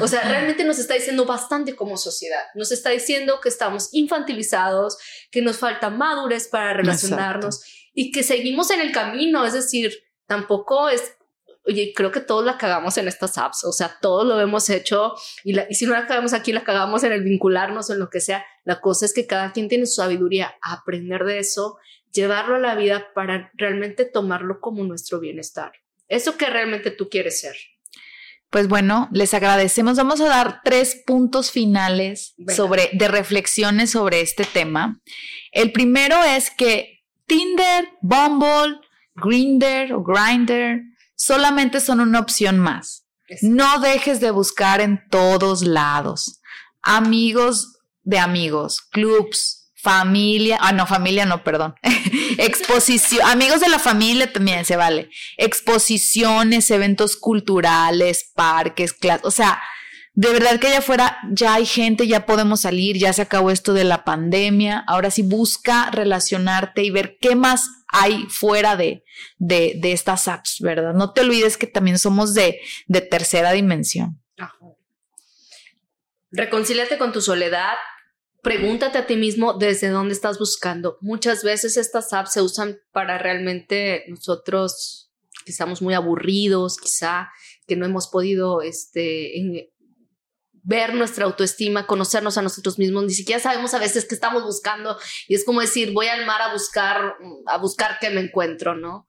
O 0.00 0.08
sea, 0.08 0.22
realmente 0.22 0.64
nos 0.64 0.78
está 0.78 0.94
diciendo 0.94 1.24
bastante 1.24 1.76
como 1.76 1.96
sociedad. 1.96 2.42
Nos 2.54 2.72
está 2.72 2.90
diciendo 2.90 3.40
que 3.40 3.48
estamos 3.48 3.88
infantilizados, 3.92 4.98
que 5.30 5.40
nos 5.40 5.58
falta 5.58 5.90
madurez 5.90 6.48
para 6.48 6.74
relacionarnos 6.74 7.62
y 7.92 8.10
que 8.10 8.22
seguimos 8.22 8.70
en 8.70 8.80
el 8.80 8.92
camino. 8.92 9.44
Es 9.46 9.52
decir, 9.52 9.94
tampoco 10.26 10.88
es 10.88 11.16
oye, 11.66 11.92
creo 11.94 12.10
que 12.10 12.20
todos 12.20 12.44
la 12.44 12.58
cagamos 12.58 12.98
en 12.98 13.08
estas 13.08 13.38
apps, 13.38 13.64
o 13.64 13.72
sea, 13.72 13.96
todos 14.00 14.26
lo 14.26 14.40
hemos 14.40 14.68
hecho 14.70 15.14
y, 15.42 15.54
si 15.74 15.86
no 15.86 15.92
la 15.92 16.06
cagamos 16.06 16.32
aquí, 16.32 16.52
la 16.52 16.64
cagamos 16.64 17.04
en 17.04 17.12
el 17.12 17.22
vincularnos 17.22 17.88
o 17.90 17.94
en 17.94 18.00
lo 18.00 18.10
que 18.10 18.20
sea. 18.20 18.44
La 18.64 18.80
cosa 18.80 19.06
es 19.06 19.14
que 19.14 19.26
cada 19.26 19.52
quien 19.52 19.68
tiene 19.68 19.86
su 19.86 19.94
sabiduría, 19.94 20.54
aprender 20.60 21.24
de 21.24 21.38
eso, 21.38 21.78
llevarlo 22.12 22.56
a 22.56 22.60
la 22.60 22.74
vida 22.74 23.08
para 23.14 23.50
realmente 23.54 24.04
tomarlo 24.04 24.60
como 24.60 24.84
nuestro 24.84 25.20
bienestar. 25.20 25.72
Eso 26.08 26.36
que 26.36 26.46
realmente 26.46 26.90
tú 26.90 27.08
quieres 27.08 27.40
ser. 27.40 27.56
Pues 28.50 28.68
bueno, 28.68 29.08
les 29.10 29.34
agradecemos. 29.34 29.96
Vamos 29.96 30.20
a 30.20 30.28
dar 30.28 30.60
tres 30.62 31.02
puntos 31.04 31.50
finales 31.50 32.34
sobre, 32.54 32.90
de 32.92 33.08
reflexiones 33.08 33.90
sobre 33.90 34.20
este 34.20 34.44
tema. 34.44 35.00
El 35.50 35.72
primero 35.72 36.22
es 36.22 36.50
que 36.50 37.04
Tinder, 37.26 37.88
Bumble, 38.00 38.78
Grinder 39.16 39.92
o 39.94 40.04
Grinder 40.04 40.82
solamente 41.14 41.80
son 41.80 42.00
una 42.00 42.20
opción 42.20 42.58
más. 42.58 43.04
No 43.42 43.80
dejes 43.80 44.20
de 44.20 44.30
buscar 44.30 44.80
en 44.80 45.02
todos 45.08 45.62
lados. 45.62 46.40
Amigos 46.82 47.78
de 48.02 48.18
amigos, 48.18 48.82
clubs, 48.82 49.64
familia, 49.74 50.58
ah, 50.60 50.72
no, 50.72 50.86
familia 50.86 51.26
no, 51.26 51.42
perdón. 51.42 51.74
Exposición, 52.38 53.26
amigos 53.26 53.60
de 53.60 53.68
la 53.68 53.78
familia 53.78 54.32
también 54.32 54.64
se 54.64 54.76
vale. 54.76 55.10
Exposiciones, 55.36 56.70
eventos 56.70 57.16
culturales, 57.16 58.30
parques, 58.34 58.92
clases, 58.92 59.26
o 59.26 59.30
sea, 59.30 59.62
de 60.16 60.32
verdad 60.32 60.60
que 60.60 60.68
allá 60.68 60.78
afuera 60.78 61.18
ya 61.32 61.54
hay 61.54 61.66
gente, 61.66 62.06
ya 62.06 62.24
podemos 62.24 62.60
salir, 62.60 62.96
ya 62.96 63.12
se 63.12 63.22
acabó 63.22 63.50
esto 63.50 63.72
de 63.72 63.82
la 63.82 64.04
pandemia. 64.04 64.84
Ahora 64.86 65.10
sí 65.10 65.22
busca 65.22 65.90
relacionarte 65.90 66.84
y 66.84 66.90
ver 66.90 67.18
qué 67.20 67.34
más 67.34 67.68
hay 67.88 68.24
fuera 68.28 68.76
de, 68.76 69.04
de, 69.38 69.80
estas 69.92 70.28
apps, 70.28 70.58
¿verdad? 70.60 70.94
No 70.94 71.12
te 71.12 71.22
olvides 71.22 71.56
que 71.56 71.66
también 71.66 71.98
somos 71.98 72.32
de, 72.32 72.60
de 72.86 73.00
tercera 73.00 73.52
dimensión. 73.52 74.20
Reconcíliate 76.30 76.96
con 76.96 77.12
tu 77.12 77.20
soledad. 77.20 77.74
Pregúntate 78.42 78.98
a 78.98 79.06
ti 79.06 79.16
mismo 79.16 79.54
desde 79.54 79.88
dónde 79.88 80.14
estás 80.14 80.38
buscando. 80.38 80.98
Muchas 81.00 81.42
veces 81.42 81.76
estas 81.76 82.12
apps 82.12 82.32
se 82.32 82.42
usan 82.42 82.78
para 82.92 83.18
realmente 83.18 84.04
nosotros 84.08 85.12
que 85.44 85.52
estamos 85.52 85.82
muy 85.82 85.94
aburridos, 85.94 86.78
quizá 86.78 87.30
que 87.66 87.76
no 87.76 87.86
hemos 87.86 88.08
podido 88.08 88.62
este, 88.62 89.36
ver 90.64 90.94
nuestra 90.94 91.26
autoestima, 91.26 91.86
conocernos 91.86 92.38
a 92.38 92.42
nosotros 92.42 92.78
mismos, 92.78 93.04
ni 93.04 93.12
siquiera 93.12 93.40
sabemos 93.40 93.74
a 93.74 93.78
veces 93.78 94.06
qué 94.08 94.14
estamos 94.14 94.42
buscando. 94.42 94.98
Y 95.28 95.34
es 95.34 95.44
como 95.44 95.60
decir, 95.60 95.92
voy 95.92 96.08
al 96.08 96.26
mar 96.26 96.40
a 96.40 96.52
buscar, 96.52 97.16
a 97.46 97.58
buscar 97.58 97.98
qué 98.00 98.10
me 98.10 98.22
encuentro, 98.22 98.74
¿no? 98.74 99.06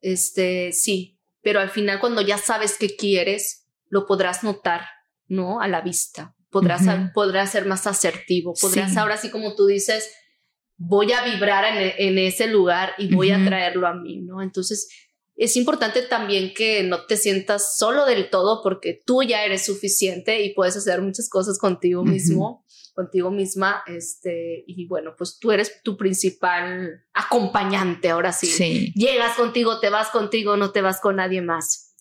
Este, 0.00 0.72
sí, 0.72 1.20
pero 1.42 1.60
al 1.60 1.70
final 1.70 2.00
cuando 2.00 2.22
ya 2.22 2.38
sabes 2.38 2.76
qué 2.78 2.96
quieres, 2.96 3.66
lo 3.88 4.06
podrás 4.06 4.42
notar, 4.42 4.86
¿no? 5.28 5.60
A 5.60 5.68
la 5.68 5.82
vista, 5.82 6.34
podrás, 6.50 6.82
podrás 7.12 7.52
ser 7.52 7.66
más 7.66 7.86
asertivo, 7.86 8.54
podrás 8.60 8.96
ahora 8.96 9.18
sí 9.18 9.30
como 9.30 9.54
tú 9.54 9.66
dices, 9.66 10.10
voy 10.78 11.12
a 11.12 11.22
vibrar 11.24 11.64
en, 11.76 12.18
ese 12.18 12.46
lugar 12.46 12.94
y 12.98 13.14
voy 13.14 13.30
a 13.30 13.44
traerlo 13.44 13.86
a 13.86 13.94
mí, 13.94 14.22
¿no? 14.22 14.42
Entonces, 14.42 14.88
es 15.36 15.56
importante 15.56 16.02
también 16.02 16.54
que 16.54 16.82
no 16.82 17.04
te 17.04 17.16
sientas 17.16 17.76
solo 17.76 18.06
del 18.06 18.30
todo 18.30 18.62
porque 18.62 19.02
tú 19.04 19.22
ya 19.22 19.44
eres 19.44 19.66
suficiente 19.66 20.42
y 20.42 20.54
puedes 20.54 20.76
hacer 20.76 21.02
muchas 21.02 21.28
cosas 21.28 21.58
contigo 21.58 22.04
mismo, 22.04 22.64
contigo 22.94 23.30
misma, 23.30 23.82
este, 23.86 24.64
y 24.66 24.86
bueno, 24.86 25.14
pues 25.16 25.38
tú 25.38 25.52
eres 25.52 25.82
tu 25.82 25.98
principal 25.98 27.04
acompañante, 27.12 28.08
ahora 28.08 28.32
sí. 28.32 28.46
sí. 28.46 28.92
Llegas 28.94 29.36
contigo, 29.36 29.78
te 29.78 29.90
vas 29.90 30.08
contigo, 30.08 30.56
no 30.56 30.72
te 30.72 30.80
vas 30.80 31.00
con 31.00 31.16
nadie 31.16 31.42
más. 31.42 31.94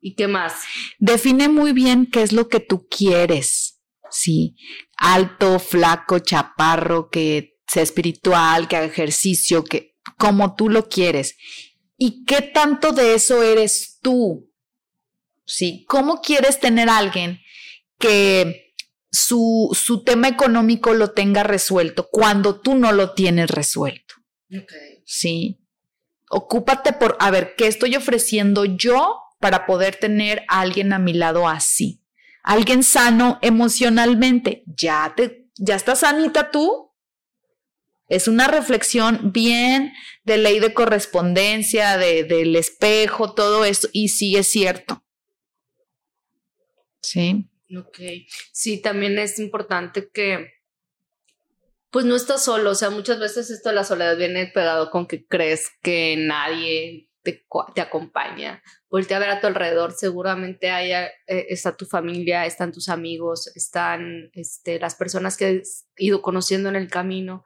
¿Y 0.00 0.16
qué 0.16 0.26
más? 0.26 0.54
Define 0.98 1.48
muy 1.48 1.72
bien 1.72 2.08
qué 2.10 2.22
es 2.22 2.32
lo 2.32 2.48
que 2.48 2.58
tú 2.58 2.88
quieres. 2.88 3.80
Sí, 4.10 4.56
alto, 4.96 5.60
flaco, 5.60 6.18
chaparro, 6.18 7.08
que 7.08 7.60
sea 7.68 7.84
espiritual, 7.84 8.66
que 8.66 8.76
haga 8.76 8.86
ejercicio, 8.86 9.62
que 9.62 9.94
como 10.18 10.56
tú 10.56 10.68
lo 10.68 10.88
quieres 10.88 11.36
¿Y 12.04 12.24
qué 12.24 12.42
tanto 12.42 12.90
de 12.90 13.14
eso 13.14 13.44
eres 13.44 14.00
tú? 14.02 14.50
¿Sí? 15.46 15.84
¿Cómo 15.86 16.20
quieres 16.20 16.58
tener 16.58 16.88
a 16.88 16.98
alguien 16.98 17.38
que 17.96 18.74
su, 19.08 19.70
su 19.72 20.02
tema 20.02 20.26
económico 20.26 20.94
lo 20.94 21.12
tenga 21.12 21.44
resuelto 21.44 22.08
cuando 22.10 22.58
tú 22.58 22.74
no 22.74 22.90
lo 22.90 23.12
tienes 23.12 23.52
resuelto? 23.52 24.16
¿Sí? 25.04 25.64
Ocúpate 26.28 26.92
por, 26.92 27.16
a 27.20 27.30
ver, 27.30 27.54
¿qué 27.56 27.68
estoy 27.68 27.94
ofreciendo 27.94 28.64
yo 28.64 29.20
para 29.38 29.64
poder 29.64 29.94
tener 29.94 30.42
a 30.48 30.62
alguien 30.62 30.92
a 30.92 30.98
mi 30.98 31.12
lado 31.12 31.48
así? 31.48 32.02
Alguien 32.42 32.82
sano 32.82 33.38
emocionalmente. 33.42 34.64
¿Ya, 34.66 35.14
te, 35.16 35.46
ya 35.54 35.76
estás 35.76 36.00
sanita 36.00 36.50
tú? 36.50 36.90
Es 38.08 38.26
una 38.26 38.48
reflexión 38.48 39.30
bien 39.32 39.92
de 40.24 40.36
ley 40.36 40.60
de 40.60 40.72
correspondencia, 40.72 41.96
de, 41.98 42.24
del 42.24 42.56
espejo, 42.56 43.34
todo 43.34 43.64
esto, 43.64 43.88
y 43.92 44.08
sí 44.08 44.36
es 44.36 44.46
cierto. 44.46 45.04
Sí. 47.00 47.48
Ok. 47.76 47.98
Sí, 48.52 48.80
también 48.80 49.18
es 49.18 49.38
importante 49.38 50.08
que, 50.12 50.52
pues 51.90 52.04
no 52.04 52.16
estás 52.16 52.44
solo, 52.44 52.70
o 52.70 52.74
sea, 52.74 52.90
muchas 52.90 53.18
veces 53.18 53.50
esto 53.50 53.70
de 53.70 53.74
la 53.74 53.84
soledad 53.84 54.16
viene 54.16 54.46
pegado 54.46 54.90
con 54.90 55.06
que 55.06 55.26
crees 55.26 55.70
que 55.82 56.16
nadie 56.16 57.10
te, 57.22 57.44
te 57.74 57.80
acompaña. 57.80 58.62
Voltea 58.90 59.16
a 59.16 59.20
ver 59.20 59.30
a 59.30 59.40
tu 59.40 59.46
alrededor, 59.46 59.92
seguramente 59.92 60.70
haya, 60.70 61.06
eh, 61.26 61.46
está 61.48 61.76
tu 61.76 61.86
familia, 61.86 62.46
están 62.46 62.72
tus 62.72 62.88
amigos, 62.88 63.54
están 63.56 64.30
este, 64.34 64.78
las 64.78 64.94
personas 64.94 65.36
que 65.36 65.60
has 65.62 65.86
ido 65.96 66.22
conociendo 66.22 66.68
en 66.68 66.76
el 66.76 66.88
camino 66.88 67.44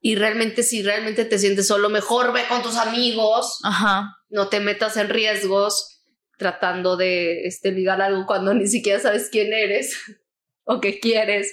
y 0.00 0.14
realmente 0.14 0.62
si 0.62 0.82
realmente 0.82 1.24
te 1.24 1.38
sientes 1.38 1.66
solo, 1.66 1.88
mejor 1.88 2.32
ve 2.32 2.42
con 2.48 2.62
tus 2.62 2.76
amigos, 2.76 3.58
Ajá. 3.64 4.16
no 4.28 4.48
te 4.48 4.60
metas 4.60 4.96
en 4.96 5.08
riesgos 5.08 6.02
tratando 6.38 6.96
de 6.96 7.46
este, 7.46 7.72
ligar 7.72 8.00
algo 8.00 8.24
cuando 8.24 8.54
ni 8.54 8.68
siquiera 8.68 9.00
sabes 9.00 9.28
quién 9.30 9.52
eres 9.52 9.96
o 10.64 10.80
qué 10.80 11.00
quieres. 11.00 11.52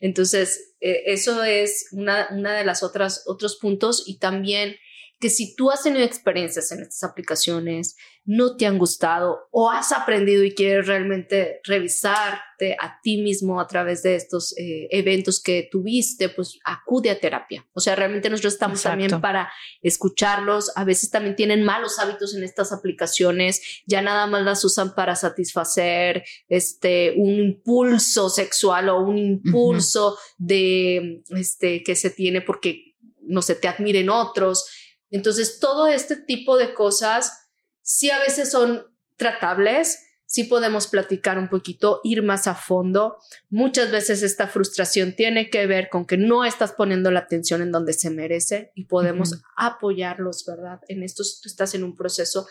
Entonces, 0.00 0.74
eh, 0.80 1.04
eso 1.06 1.44
es 1.44 1.88
una, 1.92 2.28
una 2.32 2.54
de 2.54 2.64
las 2.64 2.82
otras 2.82 3.24
otros 3.26 3.56
puntos 3.56 4.04
y 4.06 4.18
también 4.18 4.76
que 5.20 5.30
si 5.30 5.56
tú 5.56 5.70
has 5.70 5.82
tenido 5.82 6.04
experiencias 6.04 6.70
en 6.70 6.82
estas 6.82 7.02
aplicaciones, 7.02 7.96
no 8.24 8.56
te 8.56 8.66
han 8.66 8.76
gustado 8.76 9.48
o 9.50 9.70
has 9.70 9.90
aprendido 9.90 10.44
y 10.44 10.54
quieres 10.54 10.86
realmente 10.86 11.60
revisarte 11.64 12.76
a 12.78 13.00
ti 13.02 13.22
mismo 13.22 13.58
a 13.58 13.66
través 13.66 14.02
de 14.02 14.16
estos 14.16 14.54
eh, 14.58 14.86
eventos 14.90 15.42
que 15.42 15.66
tuviste, 15.70 16.28
pues 16.28 16.58
acude 16.62 17.10
a 17.10 17.18
terapia. 17.18 17.66
O 17.72 17.80
sea, 17.80 17.96
realmente 17.96 18.28
nosotros 18.28 18.52
estamos 18.52 18.82
también 18.82 19.18
para 19.22 19.50
escucharlos. 19.80 20.70
A 20.76 20.84
veces 20.84 21.10
también 21.10 21.36
tienen 21.36 21.64
malos 21.64 21.98
hábitos 21.98 22.36
en 22.36 22.44
estas 22.44 22.70
aplicaciones, 22.70 23.62
ya 23.86 24.02
nada 24.02 24.26
más 24.26 24.44
las 24.44 24.62
usan 24.62 24.94
para 24.94 25.16
satisfacer 25.16 26.22
este 26.48 27.14
un 27.16 27.30
impulso 27.30 28.28
sexual 28.28 28.90
o 28.90 29.00
un 29.00 29.16
impulso 29.16 30.18
de 30.36 31.22
este 31.30 31.82
que 31.82 31.96
se 31.96 32.10
tiene 32.10 32.42
porque 32.42 32.94
no 33.22 33.40
se 33.40 33.54
te 33.54 33.68
admiren 33.68 34.10
otros 34.10 34.66
entonces, 35.10 35.58
todo 35.60 35.86
este 35.86 36.16
tipo 36.16 36.56
de 36.56 36.74
cosas 36.74 37.48
sí 37.82 38.10
a 38.10 38.18
veces 38.18 38.50
son 38.50 38.86
tratables, 39.16 40.04
sí 40.26 40.44
podemos 40.44 40.86
platicar 40.86 41.38
un 41.38 41.48
poquito, 41.48 42.00
ir 42.04 42.22
más 42.22 42.46
a 42.46 42.54
fondo. 42.54 43.16
Muchas 43.48 43.90
veces 43.90 44.22
esta 44.22 44.46
frustración 44.46 45.14
tiene 45.16 45.48
que 45.48 45.66
ver 45.66 45.88
con 45.88 46.04
que 46.06 46.18
no 46.18 46.44
estás 46.44 46.72
poniendo 46.72 47.10
la 47.10 47.20
atención 47.20 47.62
en 47.62 47.72
donde 47.72 47.94
se 47.94 48.10
merece 48.10 48.70
y 48.74 48.84
podemos 48.84 49.42
apoyarlos, 49.56 50.44
¿verdad? 50.46 50.80
En 50.88 51.02
esto, 51.02 51.24
si 51.24 51.40
tú 51.40 51.48
estás 51.48 51.74
en 51.74 51.82
un 51.82 51.96
proceso 51.96 52.46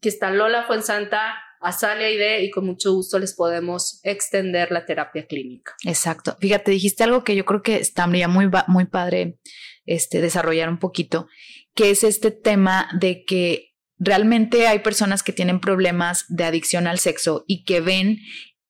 que 0.00 0.10
está 0.10 0.30
Lola 0.30 0.64
Fuensanta, 0.64 1.34
Azalia 1.62 2.10
Ide 2.10 2.42
y 2.42 2.50
con 2.50 2.66
mucho 2.66 2.92
gusto 2.92 3.18
les 3.18 3.34
podemos 3.34 4.00
extender 4.02 4.70
la 4.70 4.84
terapia 4.84 5.26
clínica. 5.26 5.74
Exacto. 5.84 6.36
Fíjate, 6.40 6.72
dijiste 6.72 7.04
algo 7.04 7.24
que 7.24 7.36
yo 7.36 7.44
creo 7.44 7.62
que 7.62 7.76
estaría 7.76 8.28
muy, 8.28 8.50
muy 8.66 8.84
padre 8.86 9.38
este, 9.86 10.20
desarrollar 10.20 10.68
un 10.68 10.78
poquito 10.78 11.28
que 11.74 11.90
es 11.90 12.04
este 12.04 12.30
tema 12.30 12.88
de 12.98 13.24
que 13.24 13.72
realmente 13.98 14.66
hay 14.66 14.80
personas 14.80 15.22
que 15.22 15.32
tienen 15.32 15.60
problemas 15.60 16.24
de 16.28 16.44
adicción 16.44 16.86
al 16.86 16.98
sexo 16.98 17.44
y 17.46 17.64
que 17.64 17.80
ven 17.80 18.18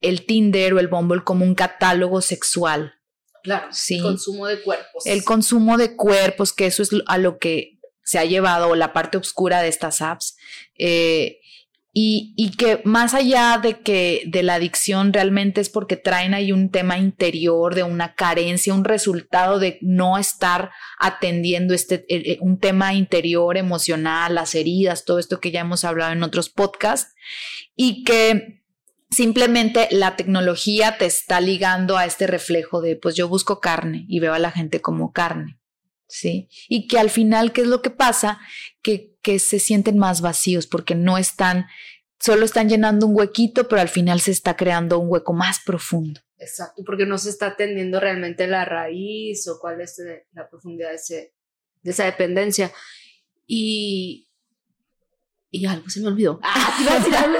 el 0.00 0.26
Tinder 0.26 0.74
o 0.74 0.80
el 0.80 0.88
Bumble 0.88 1.24
como 1.24 1.44
un 1.44 1.54
catálogo 1.54 2.20
sexual. 2.20 2.94
Claro, 3.42 3.68
sí. 3.70 3.96
El 3.96 4.02
consumo 4.02 4.46
de 4.46 4.62
cuerpos. 4.62 5.06
El 5.06 5.24
consumo 5.24 5.76
de 5.76 5.96
cuerpos, 5.96 6.52
que 6.52 6.66
eso 6.66 6.82
es 6.82 6.90
a 7.06 7.18
lo 7.18 7.38
que 7.38 7.78
se 8.04 8.18
ha 8.18 8.24
llevado 8.24 8.74
la 8.74 8.92
parte 8.92 9.18
oscura 9.18 9.62
de 9.62 9.68
estas 9.68 10.02
apps. 10.02 10.36
Eh, 10.76 11.38
y, 11.94 12.52
que 12.56 12.80
más 12.84 13.12
allá 13.12 13.60
de 13.62 13.80
que 13.80 14.22
de 14.26 14.42
la 14.42 14.54
adicción 14.54 15.12
realmente 15.12 15.60
es 15.60 15.68
porque 15.68 15.98
traen 15.98 16.32
ahí 16.32 16.50
un 16.50 16.70
tema 16.70 16.96
interior 16.96 17.74
de 17.74 17.82
una 17.82 18.14
carencia, 18.14 18.72
un 18.72 18.84
resultado 18.84 19.58
de 19.58 19.78
no 19.82 20.16
estar 20.16 20.70
atendiendo 20.98 21.74
este 21.74 22.06
eh, 22.08 22.32
eh, 22.32 22.38
un 22.40 22.58
tema 22.58 22.94
interior 22.94 23.58
emocional, 23.58 24.34
las 24.34 24.54
heridas, 24.54 25.04
todo 25.04 25.18
esto 25.18 25.38
que 25.38 25.50
ya 25.50 25.60
hemos 25.60 25.84
hablado 25.84 26.12
en 26.12 26.22
otros 26.22 26.48
podcasts 26.48 27.14
y 27.76 28.04
que 28.04 28.62
simplemente 29.10 29.88
la 29.90 30.16
tecnología 30.16 30.96
te 30.96 31.04
está 31.04 31.42
ligando 31.42 31.98
a 31.98 32.06
este 32.06 32.26
reflejo 32.26 32.80
de 32.80 32.96
pues 32.96 33.16
yo 33.16 33.28
busco 33.28 33.60
carne 33.60 34.06
y 34.08 34.18
veo 34.18 34.32
a 34.32 34.38
la 34.38 34.50
gente 34.50 34.80
como 34.80 35.12
carne. 35.12 35.58
¿Sí? 36.14 36.48
Y 36.68 36.88
que 36.88 36.98
al 36.98 37.08
final, 37.08 37.52
¿qué 37.52 37.62
es 37.62 37.66
lo 37.66 37.80
que 37.80 37.88
pasa? 37.88 38.38
Que 38.82 39.12
que 39.22 39.38
se 39.38 39.58
sienten 39.58 39.96
más 39.98 40.20
vacíos 40.20 40.66
porque 40.66 40.94
no 40.94 41.16
están, 41.16 41.66
solo 42.20 42.44
están 42.44 42.68
llenando 42.68 43.06
un 43.06 43.16
huequito, 43.16 43.68
pero 43.68 43.80
al 43.80 43.88
final 43.88 44.20
se 44.20 44.32
está 44.32 44.56
creando 44.56 44.98
un 44.98 45.08
hueco 45.08 45.32
más 45.32 45.60
profundo. 45.64 46.20
Exacto, 46.38 46.82
porque 46.84 47.06
no 47.06 47.18
se 47.18 47.30
está 47.30 47.46
atendiendo 47.48 48.00
realmente 48.00 48.48
la 48.48 48.64
raíz 48.64 49.46
o 49.46 49.60
cuál 49.60 49.80
es 49.80 50.02
la 50.32 50.50
profundidad 50.50 50.90
de, 50.90 50.96
ese, 50.96 51.34
de 51.82 51.90
esa 51.92 52.04
dependencia. 52.04 52.72
Y, 53.46 54.28
y 55.52 55.66
algo 55.66 55.88
se 55.88 56.00
me 56.00 56.08
olvidó. 56.08 56.40
Ah, 56.42 56.76
iba 56.80 56.94
a 56.94 56.98
decir 56.98 57.14
algo 57.14 57.38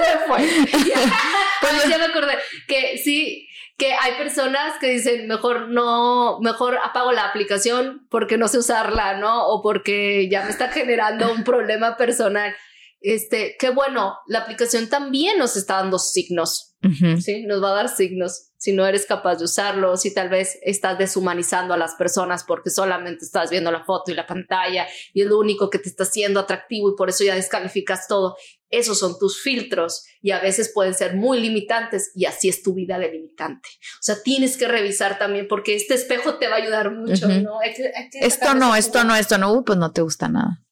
pues 1.61 1.89
ya 1.89 1.97
me 1.97 2.05
acordé 2.05 2.33
que 2.67 2.97
sí, 2.97 3.47
que 3.83 3.93
hay 3.93 4.13
personas 4.13 4.75
que 4.79 4.91
dicen 4.91 5.27
mejor 5.27 5.67
no, 5.67 6.39
mejor 6.39 6.77
apago 6.81 7.11
la 7.11 7.25
aplicación 7.25 8.07
porque 8.09 8.37
no 8.37 8.47
sé 8.47 8.57
usarla, 8.57 9.17
¿no? 9.17 9.45
O 9.47 9.61
porque 9.61 10.29
ya 10.29 10.45
me 10.45 10.51
está 10.51 10.69
generando 10.69 11.33
un 11.33 11.43
problema 11.43 11.97
personal. 11.97 12.55
este, 13.01 13.57
qué 13.59 13.71
bueno, 13.71 14.17
la 14.27 14.39
aplicación 14.39 14.87
también 14.87 15.37
nos 15.37 15.57
está 15.57 15.75
dando 15.75 15.99
signos, 15.99 16.77
¿sí? 17.19 17.43
Nos 17.45 17.61
va 17.61 17.71
a 17.71 17.75
dar 17.75 17.89
signos 17.89 18.52
si 18.63 18.71
no 18.71 18.87
eres 18.87 19.05
capaz 19.05 19.39
de 19.39 19.43
usarlo, 19.43 19.97
si 19.97 20.13
tal 20.13 20.29
vez 20.29 20.57
estás 20.61 20.97
deshumanizando 20.97 21.73
a 21.73 21.77
las 21.77 21.95
personas 21.95 22.45
porque 22.45 22.69
solamente 22.69 23.25
estás 23.25 23.49
viendo 23.49 23.69
la 23.73 23.83
foto 23.83 24.09
y 24.09 24.13
la 24.13 24.25
pantalla 24.25 24.87
y 25.13 25.21
es 25.21 25.27
lo 25.27 25.37
único 25.37 25.69
que 25.69 25.79
te 25.79 25.89
está 25.89 26.03
haciendo 26.03 26.39
atractivo 26.39 26.89
y 26.89 26.95
por 26.95 27.09
eso 27.09 27.25
ya 27.25 27.35
descalificas 27.35 28.07
todo. 28.07 28.37
Esos 28.69 28.99
son 28.99 29.19
tus 29.19 29.41
filtros 29.41 30.05
y 30.21 30.31
a 30.31 30.39
veces 30.39 30.71
pueden 30.73 30.93
ser 30.93 31.13
muy 31.13 31.41
limitantes 31.41 32.13
y 32.15 32.23
así 32.23 32.47
es 32.47 32.63
tu 32.63 32.73
vida 32.73 32.97
delimitante. 32.97 33.67
O 33.67 34.01
sea, 34.01 34.23
tienes 34.23 34.55
que 34.55 34.69
revisar 34.69 35.19
también 35.19 35.49
porque 35.49 35.75
este 35.75 35.95
espejo 35.95 36.35
te 36.35 36.47
va 36.47 36.55
a 36.55 36.59
ayudar 36.59 36.89
mucho, 36.95 37.27
¿no? 37.27 37.59
esto 37.61 38.55
no, 38.55 38.77
esto 38.77 39.03
no, 39.03 39.13
esto 39.13 39.37
no, 39.37 39.61
pues 39.65 39.77
no 39.77 39.91
te 39.91 40.01
gusta 40.01 40.29
nada. 40.29 40.62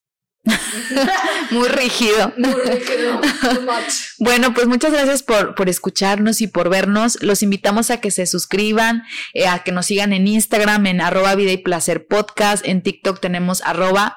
Muy 1.50 1.68
rígido. 1.68 2.32
Muy 2.36 2.52
rígido. 2.52 3.20
bueno, 4.18 4.52
pues 4.54 4.66
muchas 4.66 4.92
gracias 4.92 5.22
por, 5.22 5.54
por, 5.54 5.68
escucharnos 5.68 6.40
y 6.40 6.48
por 6.48 6.68
vernos. 6.68 7.22
Los 7.22 7.42
invitamos 7.42 7.90
a 7.90 8.00
que 8.00 8.10
se 8.10 8.26
suscriban, 8.26 9.04
eh, 9.34 9.46
a 9.46 9.62
que 9.62 9.72
nos 9.72 9.86
sigan 9.86 10.12
en 10.12 10.26
Instagram 10.26 10.86
en 10.86 11.00
arroba 11.00 11.34
vida 11.34 11.52
y 11.52 11.58
placer 11.58 12.06
podcast. 12.06 12.66
En 12.66 12.82
TikTok 12.82 13.20
tenemos 13.20 13.62
arroba 13.62 14.16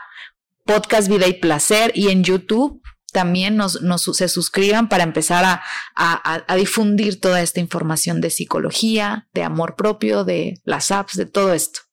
podcast 0.65 1.09
vida 1.09 1.27
y 1.27 1.33
placer 1.33 1.91
y 1.93 2.09
en 2.09 2.23
YouTube 2.23 2.81
también 3.13 3.55
nos, 3.55 3.81
nos 3.81 4.03
se 4.03 4.27
suscriban 4.27 4.89
para 4.89 5.03
empezar 5.03 5.45
a, 5.45 5.63
a, 5.95 6.43
a 6.47 6.55
difundir 6.55 7.21
toda 7.21 7.41
esta 7.41 7.61
información 7.61 8.19
de 8.19 8.29
psicología, 8.29 9.29
de 9.33 9.43
amor 9.43 9.77
propio, 9.77 10.25
de 10.25 10.59
las 10.65 10.91
apps, 10.91 11.15
de 11.15 11.25
todo 11.25 11.53
esto. 11.53 11.84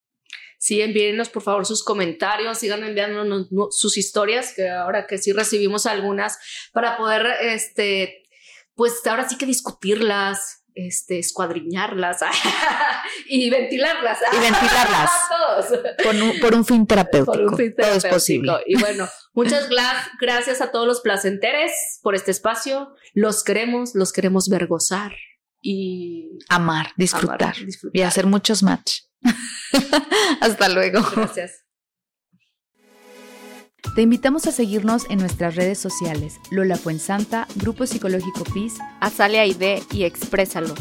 Sí, 0.62 0.80
envíennos 0.80 1.28
por 1.28 1.42
favor 1.42 1.66
sus 1.66 1.82
comentarios, 1.82 2.58
sigan 2.58 2.84
enviándonos 2.84 3.48
sus 3.76 3.96
historias, 3.96 4.52
que 4.54 4.70
ahora 4.70 5.08
que 5.08 5.18
sí 5.18 5.32
recibimos 5.32 5.86
algunas, 5.86 6.38
para 6.72 6.96
poder, 6.96 7.26
este, 7.40 8.22
pues 8.76 9.04
ahora 9.08 9.28
sí 9.28 9.36
que 9.36 9.44
discutirlas, 9.44 10.62
este, 10.76 11.18
escuadriñarlas 11.18 12.18
y 13.26 13.50
ventilarlas. 13.50 14.20
Y 14.32 14.38
ventilarlas. 14.38 15.10
Por 16.40 16.54
un, 16.54 16.64
fin 16.64 16.86
terapéutico. 16.86 17.32
Por 17.32 17.42
un 17.42 17.56
fin 17.56 17.74
terapéutico. 17.74 17.82
Todo 17.82 17.96
es 17.96 18.14
posible. 18.14 18.52
Y 18.64 18.78
bueno, 18.78 19.08
muchas 19.34 19.68
gracias 20.20 20.60
a 20.60 20.70
todos 20.70 20.86
los 20.86 21.00
placenteres 21.00 21.72
por 22.04 22.14
este 22.14 22.30
espacio. 22.30 22.94
Los 23.14 23.42
queremos, 23.42 23.96
los 23.96 24.12
queremos 24.12 24.48
ver 24.48 24.68
gozar 24.68 25.12
y 25.62 26.38
amar, 26.48 26.92
disfrutar, 26.96 27.56
disfrutar. 27.64 27.96
y 27.98 28.02
hacer 28.02 28.26
muchos 28.26 28.62
match. 28.62 29.02
Hasta 30.40 30.68
luego. 30.68 31.00
Gracias. 31.14 31.62
Te 33.94 34.02
invitamos 34.02 34.46
a 34.46 34.52
seguirnos 34.52 35.08
en 35.10 35.18
nuestras 35.18 35.54
redes 35.54 35.78
sociales, 35.78 36.36
Lola 36.50 36.76
Fuensanta, 36.76 37.46
Grupo 37.56 37.86
Psicológico 37.86 38.44
PIS, 38.44 38.74
Azalea 39.00 39.44
ID 39.46 39.82
y 39.92 40.04
Exprésalo. 40.04 40.74